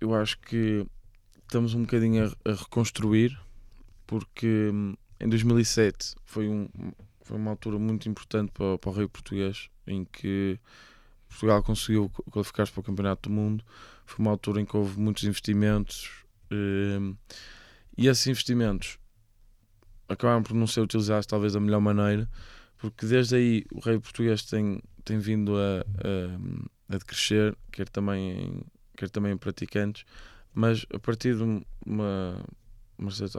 Eu 0.01 0.15
acho 0.15 0.39
que 0.39 0.87
estamos 1.51 1.75
um 1.75 1.81
bocadinho 1.81 2.27
a, 2.27 2.51
a 2.51 2.55
reconstruir, 2.55 3.37
porque 4.07 4.71
hum, 4.73 4.95
em 5.19 5.29
2007 5.29 6.15
foi, 6.25 6.49
um, 6.49 6.69
foi 7.23 7.37
uma 7.37 7.51
altura 7.51 7.77
muito 7.77 8.09
importante 8.09 8.53
para, 8.53 8.79
para 8.79 8.91
o 8.91 8.93
rei 8.93 9.09
português, 9.09 9.69
em 9.85 10.05
que 10.05 10.61
Portugal 11.29 11.61
conseguiu 11.61 12.09
qualificar-se 12.31 12.71
para 12.71 12.81
o 12.81 12.85
Campeonato 12.85 13.29
do 13.29 13.35
Mundo. 13.35 13.65
Foi 14.07 14.25
uma 14.25 14.31
altura 14.31 14.61
em 14.61 14.65
que 14.65 14.77
houve 14.77 14.99
muitos 15.01 15.25
investimentos 15.25 16.25
hum, 16.53 17.17
e 17.99 18.07
esses 18.07 18.25
investimentos 18.29 18.97
acabaram 20.09 20.45
por 20.45 20.55
não 20.55 20.69
ser 20.69 20.83
utilizados 20.83 21.27
talvez 21.27 21.55
da 21.55 21.61
melhor 21.61 21.81
maneira, 21.81 22.31
porque 22.79 23.07
desde 23.07 23.35
aí 23.35 23.67
o 23.73 23.81
rei 23.81 23.99
português 23.99 24.45
tem, 24.45 24.81
tem 25.05 25.19
vindo 25.19 25.57
a, 25.57 25.81
a, 25.81 26.95
a 26.95 26.99
decrescer, 26.99 27.57
quer 27.73 27.89
também 27.89 28.63
quer 28.97 29.09
também 29.09 29.33
em 29.33 29.37
praticantes, 29.37 30.05
mas 30.55 30.87
a 30.93 30.99
partir 30.99 31.37
de 31.37 31.43
uma, 31.87 32.45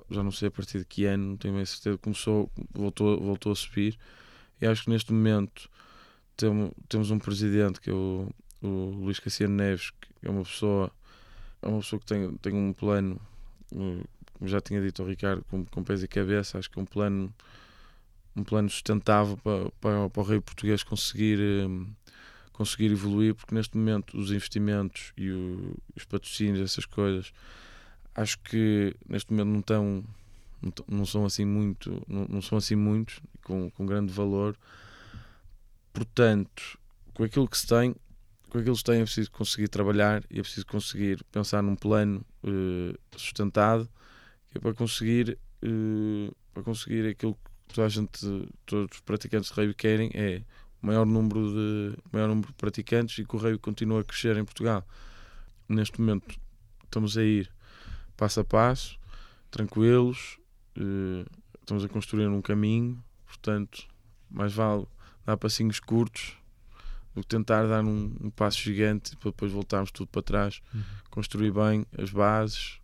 já 0.10 0.24
não 0.24 0.32
sei 0.32 0.48
a 0.48 0.52
partir 0.52 0.80
de 0.80 0.86
que 0.86 1.06
ano, 1.06 1.32
não 1.32 1.38
tenho 1.38 1.56
bem 1.56 1.66
certeza, 1.66 1.98
começou, 1.98 2.50
voltou, 2.74 3.20
voltou 3.20 3.52
a 3.52 3.56
subir. 3.56 3.98
E 4.60 4.66
acho 4.66 4.84
que 4.84 4.90
neste 4.90 5.12
momento 5.12 5.70
temos, 6.38 6.72
temos 6.88 7.12
um 7.12 7.20
presidente 7.20 7.80
que 7.80 7.90
é 7.90 7.94
o, 7.94 8.30
o 8.62 8.68
Luís 8.68 9.20
Cassiano 9.20 9.56
Neves, 9.56 9.92
que 9.92 10.28
é 10.28 10.30
uma 10.30 10.44
pessoa, 10.44 10.92
é 11.62 11.68
uma 11.68 11.80
pessoa 11.80 12.00
que 12.00 12.06
tem, 12.06 12.36
tem 12.38 12.54
um 12.54 12.74
plano, 12.74 13.20
como 13.70 14.48
já 14.48 14.62
tinha 14.62 14.82
dito 14.82 15.02
ao 15.02 15.08
Ricardo, 15.08 15.44
com, 15.50 15.66
com 15.66 15.84
pés 15.84 16.04
e 16.04 16.08
cabeça, 16.08 16.58
acho 16.58 16.70
que 16.70 16.80
é 16.80 16.82
um 16.82 16.86
plano 16.86 17.34
um 18.36 18.44
plano 18.44 18.70
sustentável 18.70 19.38
para, 19.38 19.70
para, 19.82 20.10
para 20.10 20.22
o 20.22 20.26
rei 20.26 20.40
português 20.40 20.84
conseguir 20.84 21.38
um, 21.68 21.88
conseguir 22.54 22.92
evoluir, 22.92 23.36
porque 23.36 23.56
neste 23.56 23.78
momento 23.78 24.18
os 24.18 24.32
investimentos 24.32 25.14
e 25.18 25.32
o, 25.32 25.76
os 25.96 26.06
patrocínios, 26.06 26.60
essas 26.60 26.86
coisas, 26.86 27.32
acho 28.16 28.38
que 28.40 28.96
neste 29.08 29.32
momento 29.32 29.48
não 29.48 29.60
estão 29.60 30.04
não 30.88 31.06
são 31.08 31.26
assim 31.26 31.44
muito 31.44 32.04
não, 32.08 32.26
não 32.30 32.42
são 32.42 32.58
assim 32.58 32.76
muitos 32.76 33.20
com, 33.44 33.70
com 33.72 33.86
grande 33.86 34.12
valor. 34.14 34.56
Portanto 35.94 36.80
com 37.14 37.24
aquilo 37.24 37.48
que 37.48 37.58
se 37.58 37.68
tem 37.68 37.96
com 38.50 38.58
aquilo 38.58 38.74
que 38.74 38.80
se 38.80 38.84
tem 38.84 39.02
é 39.02 39.04
preciso 39.04 39.32
conseguir 39.32 39.68
trabalhar 39.70 40.24
e 40.30 40.40
é 40.40 40.42
preciso 40.42 40.66
conseguir 40.66 41.24
pensar 41.32 41.62
num 41.64 41.76
plano 41.76 42.24
uh, 42.44 42.98
sustentado 43.18 43.90
que 44.50 44.58
é 44.58 44.62
para 44.62 44.74
conseguir 44.74 45.38
uh, 45.64 46.36
para 46.54 46.64
conseguir 46.64 47.08
aquilo 47.08 47.34
que 47.34 47.74
toda 47.74 47.88
a 47.88 47.90
gente 47.90 48.50
todos 48.66 48.98
os 48.98 49.02
praticantes 49.02 49.50
de 49.50 49.56
rugby 49.56 49.74
querem 49.74 50.12
é 50.14 50.44
maior 50.82 51.06
número 51.06 51.52
de 51.52 51.98
maior 52.12 52.28
número 52.28 52.48
de 52.48 52.54
praticantes 52.54 53.18
e 53.20 53.26
Correio 53.26 53.60
continua 53.60 54.02
a 54.02 54.04
crescer 54.04 54.38
em 54.38 54.44
Portugal. 54.44 54.86
Neste 55.68 56.00
momento 56.02 56.36
estamos 56.84 57.18
a 57.18 57.24
ir 57.24 57.50
passo 58.18 58.40
a 58.42 58.44
passo, 58.44 59.00
tranquilos, 59.50 60.38
eh, 60.76 61.26
estamos 61.60 61.84
a 61.84 61.90
construir 61.90 62.28
um 62.28 62.42
caminho, 62.42 63.02
portanto, 63.26 63.88
mais 64.30 64.54
vale 64.54 64.86
dar 65.26 65.38
passinhos 65.38 65.80
curtos 65.80 66.38
do 67.14 67.22
que 67.22 67.28
tentar 67.28 67.68
dar 67.68 67.84
um, 67.84 68.16
um 68.22 68.30
passo 68.30 68.60
gigante 68.60 69.16
para 69.18 69.32
depois 69.32 69.52
voltarmos 69.52 69.92
tudo 69.92 70.08
para 70.08 70.22
trás, 70.22 70.62
uhum. 70.74 70.82
construir 71.10 71.52
bem 71.52 71.86
as 71.98 72.10
bases. 72.12 72.80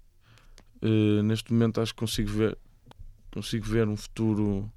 Uh, 0.81 1.23
neste 1.23 1.51
momento 1.51 1.81
acho 1.81 1.93
que 1.93 1.99
consigo 1.99 2.29
ver 2.29 2.57
consigo 3.31 3.65
ver 3.65 3.88
um 3.88 3.97
futuro 3.97 4.71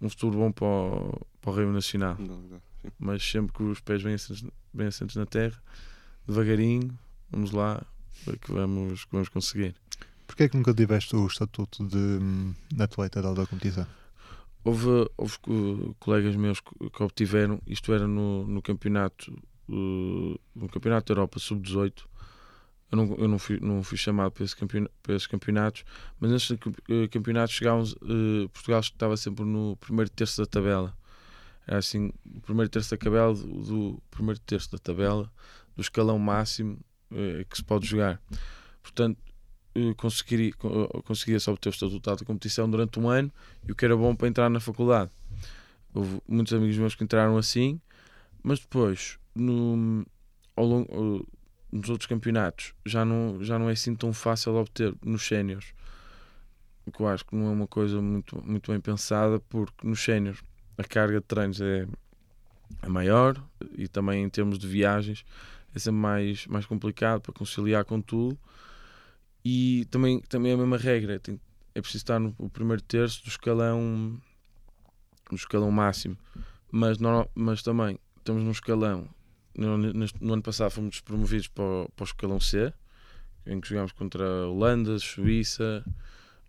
um 0.00 0.08
futuro 0.08 0.38
bom 0.38 0.52
para 0.52 0.66
o, 0.66 1.26
para 1.46 1.52
o 1.52 1.56
Rio 1.56 1.72
Nacional. 1.72 2.16
Não, 2.18 2.42
não, 2.42 2.60
Mas 2.98 3.22
sempre 3.22 3.52
com 3.52 3.70
os 3.70 3.80
pés 3.80 4.02
bem 4.02 4.14
assentos, 4.14 4.44
bem 4.74 4.88
assentos 4.88 5.14
na 5.14 5.24
terra, 5.24 5.56
devagarinho, 6.26 6.98
vamos 7.30 7.52
lá, 7.52 7.80
ver 8.26 8.36
que 8.36 8.50
vamos, 8.50 9.04
que 9.04 9.12
vamos 9.12 9.28
conseguir. 9.28 9.76
Porquê 10.26 10.42
é 10.44 10.48
que 10.48 10.56
nunca 10.56 10.74
tiveste 10.74 11.14
o 11.14 11.24
estatuto 11.24 11.86
de, 11.86 12.18
de 12.18 12.24
hum, 12.24 12.54
atleta 12.80 13.22
da 13.22 13.28
alta 13.28 13.46
competição? 13.46 13.86
Houve, 14.64 15.08
houve 15.16 15.38
colegas 16.00 16.34
meus 16.34 16.58
que, 16.58 16.90
que 16.90 17.02
obtiveram, 17.04 17.62
isto 17.64 17.92
era 17.92 18.08
no, 18.08 18.44
no 18.44 18.60
campeonato 18.60 19.32
uh, 19.68 20.40
no 20.52 20.68
campeonato 20.68 21.14
da 21.14 21.20
Europa 21.20 21.38
sub-18 21.38 22.02
eu 22.90 22.96
não, 22.96 23.14
eu 23.16 23.28
não, 23.28 23.38
fui, 23.38 23.60
não 23.60 23.82
fui 23.84 23.96
chamado 23.98 24.32
para, 24.32 24.44
esse 24.44 24.56
campeonato, 24.56 24.92
para 25.02 25.14
esses 25.14 25.26
campeonatos, 25.26 25.84
mas 26.20 26.30
nesses 26.30 26.52
eh, 26.52 27.08
campeonatos 27.08 27.54
chegávamos, 27.54 27.92
uh, 27.94 28.48
Portugal 28.52 28.78
estava 28.78 29.16
sempre 29.16 29.44
no 29.44 29.76
primeiro 29.76 30.08
terço 30.08 30.40
da 30.40 30.46
tabela. 30.46 30.96
Era 31.66 31.78
assim, 31.78 32.12
o 32.24 32.40
primeiro 32.40 32.70
terço 32.70 32.90
da 32.90 32.96
tabela, 32.96 33.34
do, 33.34 34.00
primeiro 34.10 34.38
terço 34.40 34.70
da 34.70 34.78
tabela, 34.78 35.30
do 35.74 35.82
escalão 35.82 36.18
máximo 36.18 36.78
uh, 37.10 37.44
que 37.48 37.56
se 37.56 37.64
pode 37.64 37.86
jogar. 37.86 38.20
Portanto, 38.82 39.18
uh, 39.76 39.94
consegui, 39.96 40.52
conseguia 41.04 41.40
só 41.40 41.52
obter 41.52 41.68
o 41.68 41.70
estatuto 41.70 42.16
da 42.16 42.24
competição 42.24 42.70
durante 42.70 43.00
um 43.00 43.08
ano 43.08 43.32
e 43.66 43.72
o 43.72 43.74
que 43.74 43.84
era 43.84 43.96
bom 43.96 44.14
para 44.14 44.28
entrar 44.28 44.48
na 44.48 44.60
faculdade. 44.60 45.10
Houve 45.92 46.20
muitos 46.28 46.52
amigos 46.52 46.76
meus 46.78 46.94
que 46.94 47.02
entraram 47.02 47.36
assim, 47.36 47.80
mas 48.42 48.60
depois, 48.60 49.18
no, 49.34 50.06
ao 50.54 50.64
longo 50.64 51.26
nos 51.72 51.90
outros 51.90 52.06
campeonatos 52.06 52.74
já 52.84 53.04
não, 53.04 53.42
já 53.42 53.58
não 53.58 53.68
é 53.68 53.72
assim 53.72 53.94
tão 53.94 54.12
fácil 54.12 54.54
obter 54.54 54.94
nos 55.04 55.26
séniores. 55.26 55.74
Que 56.92 57.02
eu 57.02 57.08
acho 57.08 57.24
que 57.24 57.34
não 57.34 57.48
é 57.48 57.50
uma 57.50 57.66
coisa 57.66 58.00
muito, 58.00 58.40
muito 58.46 58.70
bem 58.70 58.80
pensada, 58.80 59.40
porque 59.40 59.86
nos 59.86 60.00
séniores 60.00 60.40
a 60.78 60.84
carga 60.84 61.20
de 61.20 61.26
treinos 61.26 61.60
é, 61.60 61.86
é 62.82 62.88
maior 62.88 63.42
e 63.76 63.88
também 63.88 64.24
em 64.24 64.28
termos 64.28 64.58
de 64.58 64.66
viagens 64.66 65.24
é 65.74 65.78
sempre 65.78 66.00
mais, 66.00 66.46
mais 66.46 66.66
complicado 66.66 67.20
para 67.20 67.32
conciliar 67.32 67.84
com 67.84 68.00
tudo. 68.00 68.38
E 69.44 69.86
também, 69.90 70.20
também 70.22 70.52
é 70.52 70.54
a 70.54 70.58
mesma 70.58 70.76
regra, 70.76 71.20
tem, 71.20 71.40
é 71.74 71.80
preciso 71.80 72.02
estar 72.02 72.18
no, 72.18 72.32
primeiro 72.50 72.82
terço 72.82 73.22
do 73.22 73.28
escalão, 73.28 74.20
no 75.30 75.36
escalão 75.36 75.70
máximo. 75.70 76.16
Mas, 76.70 76.98
não, 76.98 77.28
mas 77.34 77.62
também 77.62 77.98
estamos 78.18 78.42
num 78.42 78.50
escalão 78.50 79.08
no, 79.56 79.78
no, 79.78 80.32
ano 80.32 80.42
passado 80.42 80.70
fomos 80.70 81.00
promovidos 81.00 81.48
para 81.48 81.64
o, 81.64 81.90
para 81.96 82.02
o 82.02 82.06
escalão 82.06 82.40
C, 82.40 82.72
em 83.46 83.60
que 83.60 83.68
jogámos 83.68 83.92
contra 83.92 84.24
Holanda, 84.46 84.98
Suíça, 84.98 85.84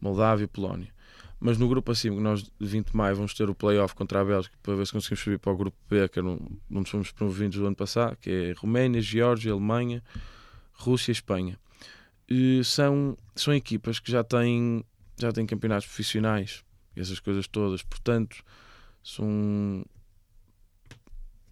Moldávia 0.02 0.44
e 0.44 0.48
Polónia. 0.48 0.94
Mas 1.40 1.58
no 1.58 1.68
grupo 1.70 1.92
acima, 1.92 2.16
que 2.16 2.22
nós 2.22 2.44
de 2.44 2.52
20 2.60 2.92
de 2.92 2.98
maio 2.98 3.16
vamos 3.16 3.34
ter 3.34 3.50
o 3.50 3.54
playoff 3.54 3.94
contra 3.94 4.22
a 4.22 4.26
Bélgica 4.26 4.58
para 4.64 4.76
ver 4.76 4.88
se 4.88 4.94
conseguimos 4.94 5.20
subir 5.20 5.38
para 5.38 5.52
o 5.52 5.58
grupo 5.58 5.78
B, 5.88 6.10
que 6.10 6.18
era 6.18 6.28
onde 6.28 6.90
fomos 6.90 7.12
promovidos 7.12 7.58
do 7.58 7.68
ano 7.68 7.76
passado, 7.76 8.18
que 8.18 8.30
é 8.30 8.54
Roménia, 8.58 9.02
Geórgia, 9.02 9.52
Alemanha, 9.52 10.04
Rússia 10.74 11.12
e 11.12 11.14
Espanha. 11.14 11.60
E 12.28 12.64
são, 12.64 13.16
são 13.36 13.54
equipas 13.54 14.00
que 14.00 14.12
já 14.12 14.24
têm, 14.24 14.84
já 15.18 15.32
têm 15.32 15.46
campeonatos 15.46 15.86
profissionais, 15.86 16.64
essas 16.96 17.20
coisas 17.20 17.48
todas, 17.48 17.84
portanto, 17.84 18.44
são. 19.04 19.86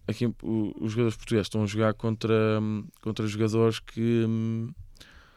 Aqui 0.08 0.26
os 0.42 0.92
jogadores 0.92 1.16
portugueses 1.16 1.46
estão 1.46 1.62
a 1.62 1.66
jogar 1.66 1.94
contra, 1.94 2.60
contra 3.00 3.26
jogadores 3.26 3.80
que 3.80 4.24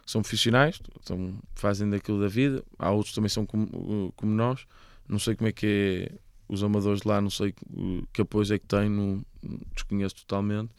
são 0.09 0.23
profissionais, 0.23 0.81
então 0.99 1.35
fazem 1.53 1.87
daquilo 1.87 2.19
da 2.19 2.27
vida. 2.27 2.63
Há 2.79 2.89
outros 2.89 3.11
que 3.11 3.15
também 3.15 3.29
são 3.29 3.45
como, 3.45 4.11
como 4.15 4.33
nós. 4.33 4.65
Não 5.07 5.19
sei 5.19 5.35
como 5.35 5.47
é 5.47 5.51
que 5.51 6.09
é 6.09 6.17
os 6.47 6.63
amadores 6.63 7.03
lá, 7.03 7.21
não 7.21 7.29
sei 7.29 7.53
que 8.11 8.21
apoio 8.23 8.51
é 8.51 8.57
que 8.57 8.65
têm, 8.65 8.89
não, 8.89 9.23
desconheço 9.71 10.15
totalmente. 10.15 10.71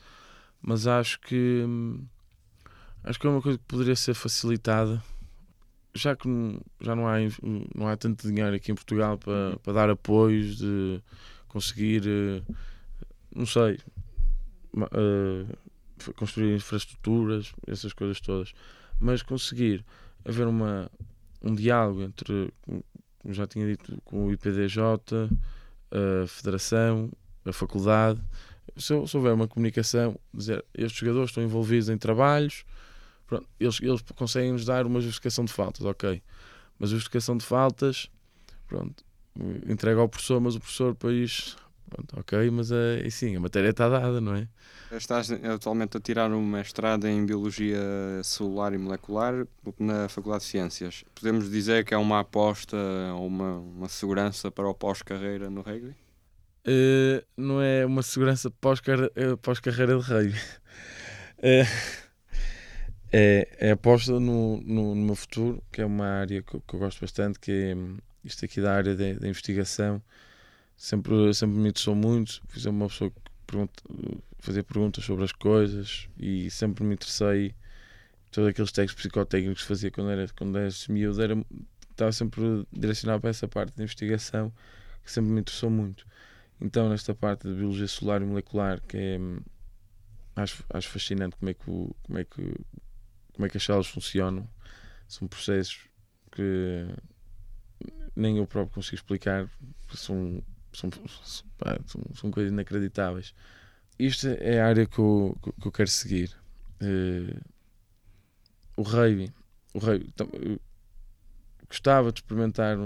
Mas 0.60 0.88
acho 0.88 1.20
que 1.20 1.64
acho 3.04 3.20
que 3.20 3.26
é 3.28 3.30
uma 3.30 3.40
coisa 3.40 3.56
que 3.56 3.64
poderia 3.66 3.94
ser 3.94 4.14
facilitada. 4.14 5.00
Já 5.94 6.16
que 6.16 6.26
não, 6.26 6.60
já 6.80 6.96
não 6.96 7.06
há, 7.06 7.18
não 7.72 7.86
há 7.86 7.96
tanto 7.96 8.26
dinheiro 8.26 8.56
aqui 8.56 8.72
em 8.72 8.74
Portugal 8.74 9.16
para, 9.16 9.56
para 9.62 9.72
dar 9.72 9.90
apoios, 9.90 10.56
de 10.56 11.00
conseguir, 11.46 12.02
eh, 12.04 12.42
não 13.34 13.46
sei, 13.46 13.78
uh, 14.74 16.12
construir 16.14 16.56
infraestruturas, 16.56 17.52
essas 17.68 17.92
coisas 17.92 18.20
todas 18.20 18.52
mas 19.00 19.22
conseguir 19.22 19.84
haver 20.24 20.46
uma, 20.46 20.90
um 21.42 21.54
diálogo 21.54 22.02
entre, 22.02 22.52
como 23.18 23.34
já 23.34 23.46
tinha 23.46 23.66
dito, 23.66 24.00
com 24.04 24.26
o 24.26 24.32
IPDJ, 24.32 24.78
a 25.90 26.26
Federação, 26.26 27.10
a 27.44 27.52
Faculdade, 27.52 28.20
se, 28.76 29.06
se 29.06 29.16
houver 29.16 29.32
uma 29.32 29.48
comunicação, 29.48 30.18
dizer 30.32 30.64
estes 30.74 31.00
jogadores 31.00 31.30
estão 31.30 31.42
envolvidos 31.42 31.88
em 31.88 31.98
trabalhos, 31.98 32.64
pronto, 33.26 33.48
eles, 33.58 33.80
eles 33.80 34.02
conseguem 34.14 34.52
nos 34.52 34.64
dar 34.64 34.86
uma 34.86 35.00
justificação 35.00 35.44
de 35.44 35.52
faltas, 35.52 35.84
ok, 35.84 36.22
mas 36.78 36.90
a 36.90 36.94
justificação 36.94 37.36
de 37.36 37.44
faltas, 37.44 38.10
pronto, 38.66 39.04
entrega 39.66 40.00
ao 40.00 40.08
professor, 40.08 40.40
mas 40.40 40.54
o 40.54 40.60
professor 40.60 40.92
depois 40.92 41.56
Pronto, 41.90 42.20
ok, 42.20 42.50
mas 42.52 42.70
é, 42.70 43.10
sim, 43.10 43.34
a 43.34 43.40
matéria 43.40 43.70
está 43.70 43.88
dada, 43.88 44.20
não 44.20 44.36
é? 44.36 44.46
Estás 44.92 45.30
atualmente 45.30 45.96
a 45.96 46.00
tirar 46.00 46.30
um 46.30 46.40
mestrado 46.40 47.06
em 47.06 47.26
Biologia 47.26 47.80
Celular 48.22 48.72
e 48.72 48.78
Molecular 48.78 49.44
na 49.76 50.08
Faculdade 50.08 50.44
de 50.44 50.50
Ciências. 50.50 51.04
Podemos 51.16 51.50
dizer 51.50 51.84
que 51.84 51.92
é 51.92 51.96
uma 51.96 52.20
aposta 52.20 52.76
ou 53.16 53.26
uma, 53.26 53.58
uma 53.58 53.88
segurança 53.88 54.52
para 54.52 54.68
o 54.68 54.74
pós-carreira 54.74 55.50
no 55.50 55.62
rugby? 55.62 55.96
Uh, 56.66 57.24
não 57.36 57.60
é 57.60 57.84
uma 57.84 58.02
segurança 58.02 58.50
pós-carreira 58.50 59.10
eh, 59.16 59.34
pós 59.36 59.60
de 59.60 59.70
rugby. 59.70 60.38
Uh, 61.38 61.66
é, 63.12 63.48
é 63.58 63.70
aposta 63.72 64.12
no, 64.12 64.60
no, 64.60 64.94
no 64.94 65.06
meu 65.06 65.16
futuro, 65.16 65.60
que 65.72 65.80
é 65.80 65.84
uma 65.84 66.06
área 66.06 66.40
que, 66.40 66.60
que 66.60 66.74
eu 66.74 66.78
gosto 66.78 67.00
bastante, 67.00 67.40
que 67.40 67.50
é 67.50 67.74
hum, 67.74 67.98
isto 68.24 68.44
aqui 68.44 68.60
da 68.60 68.74
área 68.74 68.94
da 68.94 69.26
investigação 69.26 70.00
sempre, 70.80 71.34
sempre 71.34 71.58
me 71.58 71.68
interessou 71.68 71.94
muito. 71.94 72.40
Fui 72.48 72.70
uma 72.70 72.88
pessoa 72.88 73.10
que 73.10 73.20
pergunta, 73.46 73.82
fazia 74.38 74.64
perguntas 74.64 75.04
sobre 75.04 75.24
as 75.24 75.32
coisas 75.32 76.08
e 76.18 76.50
sempre 76.50 76.82
me 76.84 76.94
interessei. 76.94 77.54
Todos 78.32 78.48
aqueles 78.48 78.72
técnicos 78.72 78.94
psicotécnicos 78.94 79.62
que 79.62 79.68
fazia 79.68 79.90
quando 79.90 80.10
era, 80.10 80.26
quando 80.28 80.56
era 80.56 80.70
miúdo, 80.88 81.22
era, 81.22 81.44
estava 81.90 82.12
sempre 82.12 82.66
direcionado 82.72 83.20
para 83.20 83.30
essa 83.30 83.46
parte 83.46 83.74
de 83.74 83.82
investigação 83.82 84.52
que 85.04 85.12
sempre 85.12 85.30
me 85.30 85.40
interessou 85.40 85.68
muito. 85.68 86.06
Então, 86.60 86.88
nesta 86.88 87.14
parte 87.14 87.46
de 87.46 87.54
biologia 87.54 87.86
celular 87.86 88.22
e 88.22 88.24
molecular, 88.24 88.80
que 88.80 88.96
é, 88.96 89.18
acho, 90.36 90.64
acho 90.70 90.88
fascinante 90.88 91.36
como 91.36 91.50
é, 91.50 91.54
que 91.54 91.70
o, 91.70 91.94
como, 92.02 92.18
é 92.18 92.24
que, 92.24 92.54
como 93.34 93.46
é 93.46 93.48
que 93.50 93.56
as 93.58 93.64
células 93.64 93.86
funcionam. 93.88 94.48
São 95.08 95.28
processos 95.28 95.80
que 96.32 96.86
nem 98.16 98.38
eu 98.38 98.46
próprio 98.46 98.74
consigo 98.74 98.96
explicar, 98.96 99.50
são 99.94 100.42
são, 100.72 100.90
são, 101.86 102.02
são 102.14 102.30
coisas 102.30 102.52
inacreditáveis. 102.52 103.34
Isto 103.98 104.28
é 104.28 104.60
a 104.60 104.66
área 104.66 104.86
que 104.86 104.98
eu, 104.98 105.36
que 105.60 105.68
eu 105.68 105.72
quero 105.72 105.90
seguir. 105.90 106.34
Uh, 106.80 107.38
o 108.76 108.82
rugby, 108.82 109.32
o 109.74 109.78
rugby 109.78 110.12
gostava 111.68 112.10
de 112.10 112.20
experimentar 112.20 112.78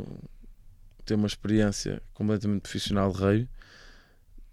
ter 1.05 1.14
uma 1.14 1.26
experiência 1.26 2.03
completamente 2.12 2.62
profissional 2.62 3.12
de 3.12 3.18
rugby. 3.18 3.49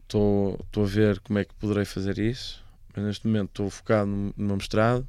Estou 0.04 0.58
a 0.76 0.86
ver 0.86 1.20
como 1.22 1.40
é 1.40 1.46
que 1.46 1.54
poderei 1.56 1.86
fazer 1.86 2.20
isso, 2.20 2.64
mas 2.94 3.06
neste 3.06 3.28
momento 3.28 3.50
estou 3.50 3.70
focado 3.70 4.12
no, 4.12 4.34
no 4.38 4.46
meu 4.46 4.58
mestrado, 4.58 5.08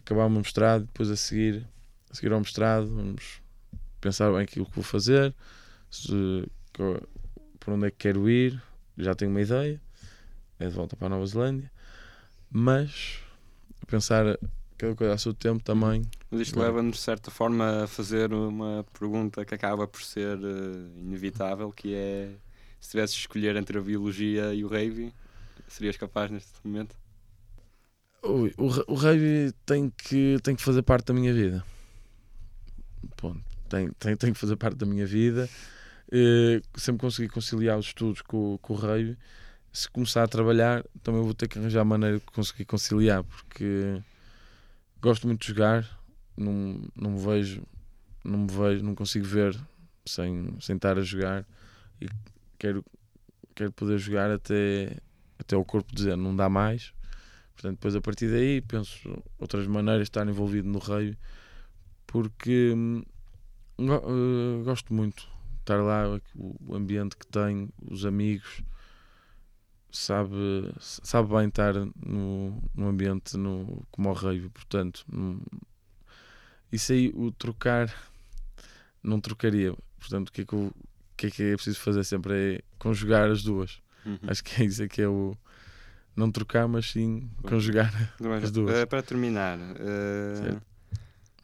acabar 0.00 0.26
o 0.26 0.30
meu 0.30 0.40
mestrado, 0.40 0.84
depois 0.84 1.10
a 1.10 1.16
seguir, 1.16 1.66
a 2.10 2.14
seguir 2.14 2.32
ao 2.32 2.40
mestrado, 2.40 2.88
vamos 2.94 3.40
pensar 4.00 4.32
bem 4.32 4.42
aquilo 4.42 4.66
que 4.66 4.74
vou 4.74 4.84
fazer, 4.84 5.32
se, 5.88 6.46
por 7.64 7.74
onde 7.74 7.86
é 7.86 7.90
que 7.90 7.96
quero 7.98 8.28
ir, 8.28 8.60
já 8.98 9.14
tenho 9.14 9.30
uma 9.30 9.40
ideia, 9.40 9.80
é 10.58 10.66
de 10.66 10.74
volta 10.74 10.96
para 10.96 11.06
a 11.06 11.10
Nova 11.10 11.26
Zelândia, 11.26 11.70
mas 12.50 13.20
pensar 13.86 14.38
cada 14.76 14.94
coisa 14.96 15.14
a 15.14 15.18
seu 15.18 15.32
tempo 15.32 15.62
também. 15.62 16.02
Mas 16.30 16.40
isto 16.40 16.58
leva-nos, 16.58 16.96
de 16.96 17.02
certa 17.02 17.30
forma, 17.30 17.84
a 17.84 17.86
fazer 17.86 18.32
uma 18.32 18.84
pergunta 18.98 19.44
que 19.44 19.54
acaba 19.54 19.86
por 19.86 20.02
ser 20.02 20.36
uh, 20.38 20.98
inevitável, 20.98 21.70
que 21.70 21.94
é 21.94 22.30
se 22.80 22.90
tivesses 22.90 23.14
de 23.14 23.20
escolher 23.20 23.54
entre 23.54 23.78
a 23.78 23.80
biologia 23.80 24.52
e 24.52 24.64
o 24.64 24.68
rugby, 24.68 25.14
serias 25.68 25.96
capaz 25.96 26.30
neste 26.30 26.50
momento? 26.64 26.96
O, 28.22 28.46
o, 28.58 28.66
o 28.88 28.94
rugby 28.94 29.52
tem 29.64 29.88
que, 29.90 30.36
tem 30.42 30.56
que 30.56 30.62
fazer 30.62 30.82
parte 30.82 31.06
da 31.06 31.14
minha 31.14 31.32
vida. 31.32 31.64
Ponto. 33.16 33.40
Tem, 33.68 33.88
tem, 33.92 34.16
tem 34.16 34.32
que 34.32 34.38
fazer 34.38 34.56
parte 34.56 34.76
da 34.76 34.86
minha 34.86 35.06
vida. 35.06 35.48
Uh, 36.12 36.60
sempre 36.78 37.00
consegui 37.00 37.26
conciliar 37.26 37.78
os 37.78 37.86
estudos 37.86 38.20
com, 38.20 38.58
com 38.60 38.74
o 38.74 38.76
rugby. 38.76 39.16
Se 39.72 39.88
começar 39.88 40.22
a 40.22 40.28
trabalhar, 40.28 40.84
também 41.02 41.22
vou 41.22 41.32
ter 41.32 41.48
que 41.48 41.58
arranjar 41.58 41.82
maneira 41.86 42.18
de 42.18 42.24
conseguir 42.26 42.66
conciliar, 42.66 43.24
porque 43.24 44.02
gosto 45.00 45.26
muito 45.26 45.40
de 45.40 45.48
jogar, 45.48 45.88
não, 46.36 46.84
não 46.94 47.12
me 47.12 47.18
vejo, 47.18 47.62
não 48.22 48.40
me 48.40 48.52
vejo, 48.52 48.84
não 48.84 48.94
consigo 48.94 49.24
ver 49.24 49.58
sem, 50.04 50.54
sem 50.60 50.76
estar 50.76 50.98
a 50.98 51.02
jogar 51.02 51.46
e 51.98 52.08
quero, 52.58 52.84
quero 53.54 53.72
poder 53.72 53.96
jogar 53.96 54.30
até, 54.30 54.98
até 55.38 55.56
o 55.56 55.64
corpo 55.64 55.94
dizer 55.94 56.16
não 56.16 56.36
dá 56.36 56.50
mais. 56.50 56.92
Portanto, 57.54 57.76
depois 57.76 57.96
a 57.96 58.00
partir 58.02 58.28
daí 58.28 58.60
penso 58.60 59.22
outras 59.38 59.66
maneiras 59.66 60.02
de 60.02 60.10
estar 60.10 60.28
envolvido 60.28 60.68
no 60.68 60.78
rugby, 60.78 61.16
porque 62.06 62.74
uh, 63.78 64.62
gosto 64.62 64.92
muito 64.92 65.31
estar 65.62 65.82
lá, 65.82 66.20
o 66.36 66.74
ambiente 66.74 67.16
que 67.16 67.26
tem, 67.26 67.68
os 67.90 68.04
amigos, 68.04 68.62
sabe, 69.90 70.72
sabe 70.80 71.28
bem 71.28 71.48
estar 71.48 71.74
no, 71.74 72.62
no 72.74 72.88
ambiente 72.88 73.36
no, 73.36 73.86
como 73.90 74.10
o 74.10 74.12
rei, 74.12 74.48
portanto, 74.52 75.04
isso 76.72 76.92
aí, 76.92 77.12
o 77.14 77.30
trocar, 77.30 77.94
não 79.02 79.20
trocaria. 79.20 79.74
Portanto, 79.98 80.30
o 80.30 80.32
que 80.32 80.40
é 80.40 80.44
que, 80.44 80.54
eu, 80.54 80.66
o 80.68 80.74
que, 81.16 81.26
é, 81.26 81.30
que 81.30 81.42
é 81.42 81.54
preciso 81.54 81.78
fazer 81.78 82.02
sempre 82.02 82.56
é 82.56 82.60
conjugar 82.78 83.30
as 83.30 83.42
duas. 83.42 83.80
Uhum. 84.06 84.18
Acho 84.26 84.42
que 84.42 84.62
é 84.62 84.64
isso 84.64 84.82
é 84.82 84.88
que 84.88 85.02
é 85.02 85.08
o. 85.08 85.36
Não 86.16 86.30
trocar, 86.30 86.68
mas 86.68 86.90
sim 86.90 87.30
conjugar 87.42 87.90
as 88.42 88.50
duas. 88.50 88.74
Eh, 88.74 88.86
para 88.86 89.02
terminar, 89.02 89.58
uh, 89.58 90.60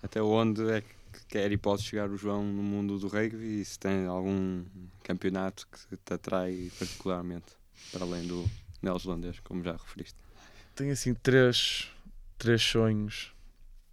até 0.02 0.20
onde 0.20 0.62
é 0.70 0.82
que 0.82 0.97
quer 1.26 1.50
e 1.52 1.56
pode 1.56 1.82
chegar 1.82 2.10
o 2.10 2.16
João 2.16 2.44
no 2.44 2.62
mundo 2.62 2.98
do 2.98 3.08
rugby 3.08 3.60
e 3.60 3.64
se 3.64 3.78
tem 3.78 4.06
algum 4.06 4.64
campeonato 5.02 5.66
que 5.66 5.96
te 5.96 6.14
atrai 6.14 6.70
particularmente, 6.78 7.46
para 7.92 8.04
além 8.04 8.26
do 8.26 8.48
neozelandês, 8.82 9.40
como 9.40 9.62
já 9.62 9.72
referiste? 9.72 10.16
Tenho 10.74 10.92
assim 10.92 11.14
três, 11.14 11.90
três 12.38 12.62
sonhos. 12.62 13.32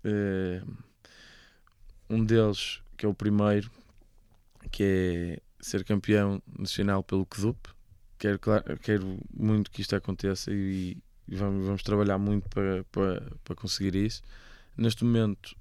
Uh, 0.04 0.76
um 2.10 2.24
deles, 2.24 2.82
que 2.96 3.06
é 3.06 3.10
o 3.10 3.14
primeiro, 3.14 3.72
que 4.72 4.84
é 4.84 5.42
ser 5.60 5.84
campeão 5.84 6.42
nacional 6.60 7.04
pelo 7.04 7.26
CDUP. 7.26 7.70
Quero, 8.20 8.40
claro, 8.40 8.78
quero 8.80 9.18
muito 9.34 9.72
que 9.72 9.82
isto 9.82 9.96
aconteça 9.96 10.52
e, 10.52 10.98
e 11.28 11.36
vamos, 11.36 11.66
vamos, 11.66 11.84
trabalhar 11.84 12.18
muito 12.18 12.48
para, 12.50 12.84
para, 12.92 13.32
para 13.44 13.56
conseguir 13.56 13.96
isso. 13.96 14.22
Neste 14.78 15.04
momento, 15.04 15.56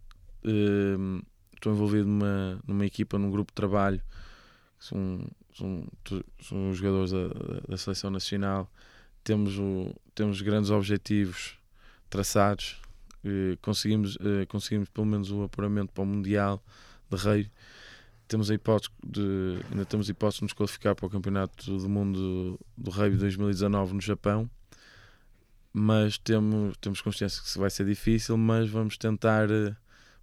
uh, 0.45 1.25
estou 1.57 1.73
envolvido 1.73 2.07
numa, 2.07 2.61
numa 2.67 2.87
equipa, 2.87 3.19
num 3.19 3.31
grupo 3.31 3.51
de 3.51 3.57
trabalho, 3.57 4.01
são, 4.79 5.21
são, 5.57 5.87
são 6.41 6.75
jogadores 6.75 7.11
da, 7.11 7.29
da 7.69 7.77
seleção 7.77 8.11
nacional, 8.11 8.71
temos, 9.23 9.59
o, 9.59 9.95
temos 10.15 10.43
grandes 10.43 10.71
objetivos 10.71 11.57
traçados, 12.11 12.81
eh, 13.25 13.57
conseguimos, 13.63 14.19
eh, 14.21 14.45
conseguimos 14.47 14.89
pelo 14.91 15.07
menos 15.07 15.31
o 15.31 15.43
apuramento 15.43 15.93
para 15.93 16.03
o 16.03 16.07
Mundial 16.07 16.63
de 17.11 17.17
Rei. 17.17 17.51
Temos 18.29 18.51
a 18.51 18.55
hipótese 18.55 18.91
de, 19.05 19.59
ainda 19.71 19.85
temos 19.85 20.09
a 20.09 20.11
hipótese 20.11 20.39
de 20.41 20.45
nos 20.45 20.53
qualificar 20.53 20.95
para 20.95 21.07
o 21.07 21.11
Campeonato 21.11 21.79
do 21.79 21.89
Mundo 21.89 22.59
do 22.77 22.91
Rugby 22.91 23.17
2019 23.17 23.95
no 23.95 24.01
Japão, 24.01 24.49
mas 25.73 26.19
temos, 26.19 26.77
temos 26.79 27.01
consciência 27.01 27.43
que 27.43 27.59
vai 27.59 27.71
ser 27.71 27.87
difícil, 27.87 28.37
mas 28.37 28.69
vamos 28.69 28.97
tentar 28.97 29.49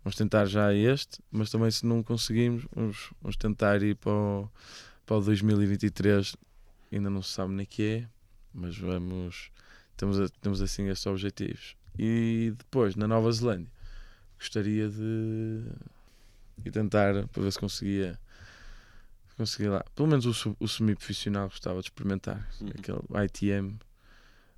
vamos 0.03 0.15
tentar 0.15 0.45
já 0.45 0.73
este, 0.73 1.19
mas 1.31 1.49
também 1.49 1.71
se 1.71 1.85
não 1.85 2.01
conseguimos, 2.03 2.65
vamos, 2.75 3.13
vamos 3.21 3.37
tentar 3.37 3.81
ir 3.81 3.95
para 3.95 4.11
o, 4.11 4.49
para 5.05 5.17
o 5.17 5.21
2023, 5.21 6.35
ainda 6.91 7.09
não 7.09 7.21
se 7.21 7.31
sabe 7.31 7.53
nem 7.53 7.65
que 7.65 7.83
é, 7.83 8.07
mas 8.53 8.77
vamos 8.77 9.51
temos, 10.01 10.31
temos 10.41 10.61
assim 10.61 10.89
estes 10.89 11.05
objetivos. 11.05 11.75
E 11.97 12.53
depois, 12.57 12.95
na 12.95 13.07
Nova 13.07 13.31
Zelândia, 13.31 13.71
gostaria 14.39 14.89
de, 14.89 15.63
de 16.57 16.71
tentar 16.71 17.27
para 17.27 17.43
ver 17.43 17.51
se 17.51 17.59
conseguia 17.59 18.19
conseguia 19.37 19.71
lá, 19.71 19.85
pelo 19.95 20.07
menos 20.07 20.45
o, 20.45 20.55
o 20.59 20.67
semi-profissional 20.67 21.49
gostava 21.49 21.79
de 21.79 21.87
experimentar, 21.87 22.47
uhum. 22.59 22.69
aquele 22.69 23.25
ITM. 23.25 23.79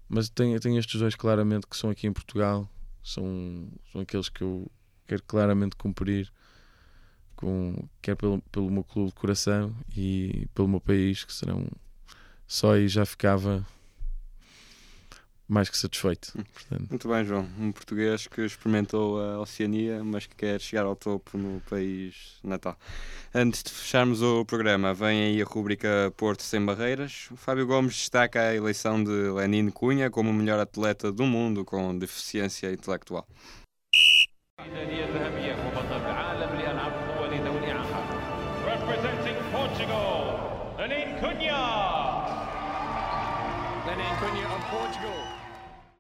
Mas 0.09 0.29
tenho, 0.29 0.59
tenho 0.59 0.77
estes 0.77 0.99
dois 0.99 1.15
claramente 1.15 1.65
que 1.67 1.77
são 1.77 1.89
aqui 1.89 2.05
em 2.05 2.11
Portugal, 2.13 2.69
são, 3.01 3.69
são 3.91 4.01
aqueles 4.01 4.29
que 4.29 4.41
eu 4.41 4.69
quero 5.07 5.23
claramente 5.23 5.75
cumprir, 5.75 6.31
com, 7.35 7.87
quer 8.01 8.15
pelo, 8.15 8.41
pelo 8.51 8.69
meu 8.71 8.83
clube 8.83 9.09
de 9.09 9.15
coração 9.15 9.75
e 9.95 10.47
pelo 10.53 10.67
meu 10.67 10.79
país, 10.79 11.23
que 11.23 11.33
serão 11.33 11.67
só 12.47 12.73
aí 12.73 12.87
já 12.87 13.05
ficava 13.05 13.65
mais 15.47 15.69
que 15.69 15.77
satisfeito. 15.77 16.33
Hum. 16.37 16.43
Portanto. 16.53 16.89
Muito 16.89 17.07
bem, 17.07 17.25
João. 17.25 17.47
Um 17.59 17.71
português 17.71 18.27
que 18.27 18.41
experimentou 18.41 19.21
a 19.21 19.39
Oceania, 19.39 20.03
mas 20.03 20.25
que 20.25 20.35
quer 20.35 20.59
chegar 20.59 20.85
ao 20.85 20.95
topo 20.95 21.37
no 21.37 21.61
país 21.61 22.37
natal. 22.43 22.77
Antes 23.33 23.63
de 23.63 23.71
fecharmos 23.71 24.21
o 24.21 24.45
programa, 24.45 24.93
vem 24.93 25.23
aí 25.23 25.41
a 25.41 25.45
rúbrica 25.45 26.13
Porto 26.17 26.43
Sem 26.43 26.65
Barreiras. 26.65 27.27
O 27.31 27.35
Fábio 27.35 27.67
Gomes 27.67 27.95
destaca 27.95 28.41
a 28.41 28.55
eleição 28.55 29.03
de 29.03 29.11
Lenin 29.11 29.69
Cunha 29.69 30.09
como 30.09 30.29
o 30.29 30.33
melhor 30.33 30.59
atleta 30.59 31.11
do 31.11 31.25
mundo 31.25 31.63
com 31.65 31.97
deficiência 31.97 32.71
intelectual. 32.71 33.27
Representing 38.65 39.35
Portugal, 39.51 40.75
Lenin 40.77 41.19
Cunha. 41.19 41.59
Lenin 43.85 44.15
Cunha 44.19 44.47
of 44.55 44.65
Portugal. 44.69 45.43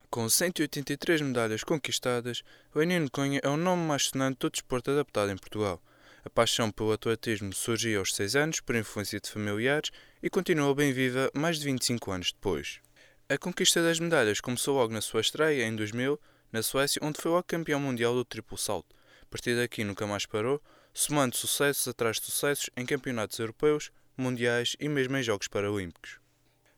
Com 0.09 0.29
183 0.29 1.21
medalhas 1.21 1.63
conquistadas, 1.63 2.41
o 2.73 2.81
Enino 2.81 3.11
Cunha 3.11 3.41
é 3.43 3.49
o 3.49 3.57
nome 3.57 3.83
mais 3.83 4.05
sonante 4.05 4.39
do 4.39 4.49
desporto 4.49 4.91
adaptado 4.91 5.31
em 5.31 5.37
Portugal. 5.37 5.81
A 6.23 6.29
paixão 6.29 6.71
pelo 6.71 6.93
atletismo 6.93 7.51
surgiu 7.51 7.99
aos 7.99 8.15
6 8.15 8.35
anos 8.35 8.59
por 8.61 8.75
influência 8.75 9.19
de 9.19 9.29
familiares 9.29 9.91
e 10.21 10.29
continua 10.29 10.73
bem 10.73 10.93
viva 10.93 11.29
mais 11.33 11.59
de 11.59 11.65
25 11.65 12.11
anos 12.11 12.31
depois. 12.31 12.79
A 13.27 13.37
conquista 13.37 13.81
das 13.81 13.99
medalhas 13.99 14.39
começou 14.39 14.75
logo 14.77 14.93
na 14.93 15.01
sua 15.01 15.19
estreia, 15.19 15.65
em 15.65 15.75
2000, 15.75 16.17
na 16.53 16.61
Suécia, 16.63 17.01
onde 17.03 17.19
foi 17.19 17.31
logo 17.31 17.43
campeão 17.43 17.79
mundial 17.79 18.13
do 18.13 18.23
triplo 18.23 18.57
salto. 18.57 18.95
A 19.21 19.25
partir 19.25 19.55
daqui 19.55 19.83
nunca 19.83 20.05
mais 20.05 20.25
parou, 20.27 20.61
somando 20.93 21.35
sucessos 21.35 21.87
atrás 21.87 22.17
de 22.17 22.27
sucessos 22.27 22.69
em 22.77 22.85
campeonatos 22.85 23.39
europeus, 23.39 23.91
mundiais 24.15 24.75
e 24.79 24.87
mesmo 24.87 25.17
em 25.17 25.23
Jogos 25.23 25.47
Paralímpicos. 25.47 26.19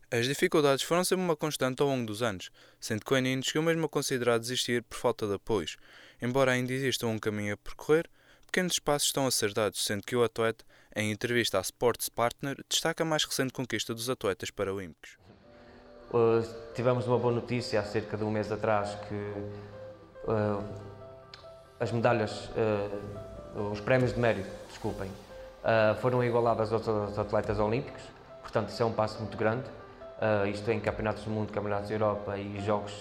As 0.10 0.26
dificuldades 0.28 0.86
foram 0.86 1.04
sempre 1.04 1.26
uma 1.26 1.36
constante 1.36 1.82
ao 1.82 1.90
longo 1.90 2.06
dos 2.06 2.24
anos, 2.24 2.50
sendo 2.80 3.04
que 3.04 3.14
o 3.14 3.18
Enin 3.18 3.42
chegou 3.42 3.64
mesmo 3.64 3.86
a 3.86 3.90
considerar 3.90 4.40
desistir 4.40 4.82
por 4.84 4.98
falta 4.98 5.28
de 5.28 5.34
apoios. 5.34 5.76
Embora 6.22 6.54
ainda 6.54 6.72
exista 6.72 7.06
um 7.06 7.20
caminho 7.20 7.56
a 7.56 7.58
percorrer, 7.58 8.10
pequenos 8.46 8.74
espaços 8.74 9.10
estão 9.10 9.28
a 9.28 9.32
ser 9.32 9.54
dados, 9.54 9.84
sendo 9.84 10.04
que 10.04 10.16
o 10.16 10.24
atleta, 10.24 10.64
em 10.96 11.12
entrevista 11.12 11.58
à 11.58 11.62
Sports 11.62 12.08
Partner, 12.08 12.56
destaca 12.70 13.04
a 13.04 13.06
mais 13.06 13.26
recente 13.26 13.52
conquista 13.52 13.94
dos 13.94 14.10
atletas 14.10 14.50
paralímpicos. 14.50 15.18
Uh, 16.16 16.42
tivemos 16.74 17.06
uma 17.08 17.20
boa 17.20 17.34
notícia 17.34 17.78
há 17.78 17.84
cerca 17.84 18.16
de 18.16 18.24
um 18.24 18.32
mês 18.32 18.50
atrás 18.50 18.98
que 19.10 19.34
uh, 20.32 20.64
as 21.78 21.92
medalhas, 21.92 22.50
uh, 22.56 23.70
os 23.70 23.82
prémios 23.82 24.14
de 24.14 24.20
mérito, 24.22 24.50
desculpem, 24.70 25.12
foram 26.00 26.24
igualadas 26.24 26.72
aos 26.72 27.20
atletas 27.20 27.60
olímpicos, 27.60 28.02
portanto 28.42 28.70
isso 28.70 28.82
é 28.82 28.86
um 28.86 28.94
passo 28.94 29.20
muito 29.20 29.36
grande. 29.36 29.64
Isto 30.54 30.72
em 30.72 30.80
campeonatos 30.80 31.24
do 31.24 31.32
mundo, 31.32 31.52
campeonatos 31.52 31.90
da 31.90 31.96
Europa 31.96 32.38
e 32.38 32.62
jogos 32.62 32.94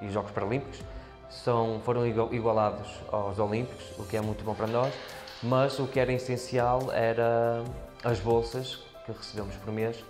e 0.00 0.08
jogos 0.08 0.30
paralímpicos, 0.30 0.80
são, 1.28 1.80
foram 1.84 2.06
igualados 2.06 2.88
aos 3.12 3.38
olímpicos, 3.38 3.84
o 3.98 4.04
que 4.04 4.16
é 4.16 4.20
muito 4.20 4.42
bom 4.44 4.54
para 4.54 4.66
nós, 4.66 4.94
mas 5.42 5.78
o 5.78 5.86
que 5.86 6.00
era 6.00 6.12
essencial 6.12 6.90
era 6.90 7.62
as 8.02 8.18
bolsas 8.18 8.76
que 9.04 9.12
recebemos 9.12 9.54
por 9.56 9.72
mês 9.72 10.02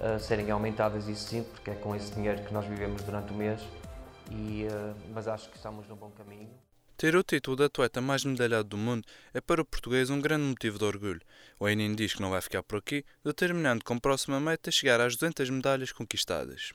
uh, 0.00 0.18
serem 0.18 0.50
aumentadas, 0.50 1.08
isso 1.08 1.28
sim, 1.28 1.42
porque 1.42 1.70
é 1.70 1.74
com 1.74 1.94
esse 1.94 2.12
dinheiro 2.12 2.42
que 2.44 2.52
nós 2.52 2.64
vivemos 2.64 3.02
durante 3.02 3.32
o 3.32 3.36
mês, 3.36 3.60
e, 4.30 4.66
uh, 4.66 4.94
mas 5.12 5.28
acho 5.28 5.48
que 5.50 5.56
estamos 5.56 5.86
no 5.88 5.96
bom 5.96 6.10
caminho. 6.10 6.48
Ter 6.96 7.14
o 7.14 7.22
título 7.22 7.56
de 7.56 7.64
atleta 7.64 8.00
mais 8.00 8.24
medalhado 8.24 8.70
do 8.70 8.76
mundo 8.76 9.06
é 9.32 9.40
para 9.40 9.62
o 9.62 9.64
português 9.64 10.10
um 10.10 10.20
grande 10.20 10.44
motivo 10.46 10.80
de 10.80 10.84
orgulho. 10.84 11.20
O 11.60 11.68
Enin 11.68 11.94
diz 11.94 12.14
que 12.14 12.20
não 12.20 12.30
vai 12.30 12.40
ficar 12.40 12.60
por 12.64 12.78
aqui, 12.78 13.04
determinando 13.24 13.84
como 13.84 14.00
próxima 14.00 14.40
meta 14.40 14.70
chegar 14.72 15.00
às 15.00 15.14
200 15.14 15.48
medalhas 15.50 15.92
conquistadas. 15.92 16.72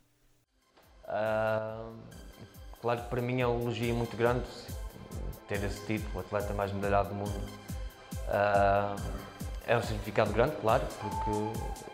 Uh, 1.03 1.93
claro 2.81 3.01
que 3.01 3.09
para 3.09 3.21
mim 3.21 3.41
é 3.41 3.47
um 3.47 3.61
elogio 3.61 3.93
muito 3.93 4.15
grande 4.15 4.45
ter 5.49 5.61
esse 5.61 5.85
título, 5.85 6.21
atleta 6.21 6.53
mais 6.53 6.71
medalhado 6.71 7.09
do 7.09 7.15
mundo. 7.15 7.49
Uh, 8.29 9.23
é 9.67 9.77
um 9.77 9.83
significado 9.83 10.31
grande, 10.31 10.55
claro, 10.61 10.85
porque 11.01 11.92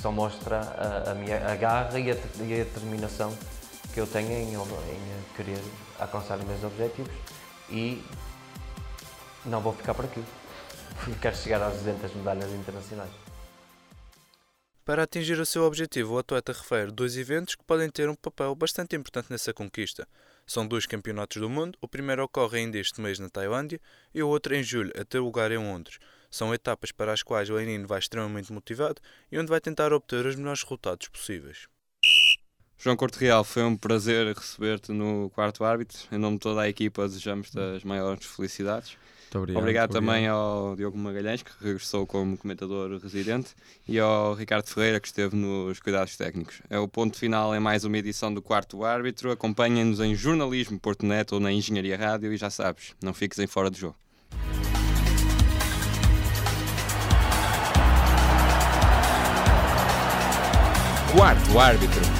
só 0.00 0.12
mostra 0.12 0.60
a, 0.60 1.10
a 1.10 1.14
minha 1.14 1.46
a 1.50 1.56
garra 1.56 1.98
e 1.98 2.10
a, 2.10 2.14
e 2.14 2.60
a 2.60 2.64
determinação 2.64 3.36
que 3.92 4.00
eu 4.00 4.06
tenho 4.06 4.30
em, 4.30 4.54
em 4.54 5.34
querer 5.36 5.60
alcançar 5.98 6.38
os 6.38 6.44
meus 6.44 6.62
objetivos 6.62 7.12
e 7.70 8.02
não 9.44 9.60
vou 9.60 9.72
ficar 9.72 9.94
por 9.94 10.04
aqui. 10.04 10.22
Quero 11.20 11.36
chegar 11.36 11.62
às 11.62 11.74
200 11.74 12.14
medalhas 12.14 12.52
internacionais. 12.52 13.10
Para 14.84 15.02
atingir 15.02 15.38
o 15.38 15.44
seu 15.44 15.64
objetivo, 15.64 16.14
o 16.14 16.18
atleta 16.18 16.52
refere 16.52 16.90
dois 16.90 17.16
eventos 17.16 17.54
que 17.54 17.62
podem 17.62 17.90
ter 17.90 18.08
um 18.08 18.14
papel 18.14 18.54
bastante 18.54 18.96
importante 18.96 19.30
nessa 19.30 19.52
conquista. 19.52 20.08
São 20.46 20.66
dois 20.66 20.86
campeonatos 20.86 21.42
do 21.42 21.50
mundo, 21.50 21.76
o 21.78 21.86
primeiro 21.86 22.24
ocorre 22.24 22.60
ainda 22.60 22.78
este 22.78 22.98
mês 23.00 23.18
na 23.18 23.28
Tailândia 23.28 23.78
e 24.14 24.22
o 24.22 24.28
outro 24.28 24.54
em 24.54 24.62
julho, 24.62 24.90
a 24.98 25.04
ter 25.04 25.18
lugar 25.18 25.52
em 25.52 25.58
Londres. 25.58 25.98
São 26.30 26.52
etapas 26.52 26.92
para 26.92 27.12
as 27.12 27.22
quais 27.22 27.48
o 27.50 27.54
Lenino 27.54 27.86
vai 27.86 27.98
extremamente 27.98 28.52
motivado 28.52 29.00
e 29.30 29.38
onde 29.38 29.48
vai 29.48 29.60
tentar 29.60 29.92
obter 29.92 30.26
os 30.26 30.36
melhores 30.36 30.62
resultados 30.62 31.08
possíveis. 31.08 31.66
João 32.80 32.96
Corte 32.96 33.18
Real, 33.18 33.42
foi 33.42 33.64
um 33.64 33.76
prazer 33.76 34.32
receber-te 34.34 34.92
no 34.92 35.30
quarto 35.30 35.64
árbitro. 35.64 35.98
Em 36.12 36.18
nome 36.18 36.36
de 36.36 36.42
toda 36.42 36.60
a 36.60 36.68
equipa, 36.68 37.08
desejamos-te 37.08 37.58
as 37.58 37.82
maiores 37.82 38.24
felicidades. 38.24 38.96
Muito 39.28 39.38
obrigado. 39.38 39.62
Obrigado 39.62 39.90
muito 39.90 40.00
também 40.00 40.30
obrigado. 40.30 40.36
ao 40.36 40.76
Diogo 40.76 40.96
Magalhães, 40.96 41.42
que 41.42 41.50
regressou 41.60 42.06
como 42.06 42.38
comentador 42.38 42.98
residente, 42.98 43.54
e 43.86 43.98
ao 43.98 44.32
Ricardo 44.32 44.68
Ferreira, 44.68 45.00
que 45.00 45.08
esteve 45.08 45.34
nos 45.34 45.80
cuidados 45.80 46.16
técnicos. 46.16 46.62
É 46.70 46.78
o 46.78 46.86
ponto 46.86 47.18
final 47.18 47.54
em 47.54 47.60
mais 47.60 47.84
uma 47.84 47.98
edição 47.98 48.32
do 48.32 48.40
Quarto 48.40 48.84
Árbitro. 48.84 49.32
Acompanhem-nos 49.32 49.98
em 50.00 50.14
jornalismo 50.14 50.78
Porto 50.78 51.04
Neto 51.04 51.32
ou 51.32 51.40
na 51.40 51.52
Engenharia 51.52 51.96
Rádio 51.96 52.32
e 52.32 52.36
já 52.36 52.48
sabes, 52.48 52.94
não 53.02 53.12
fiques 53.12 53.40
em 53.40 53.46
fora 53.46 53.68
do 53.70 53.76
jogo. 53.76 53.96
Quarto 61.12 61.58
Árbitro. 61.58 62.17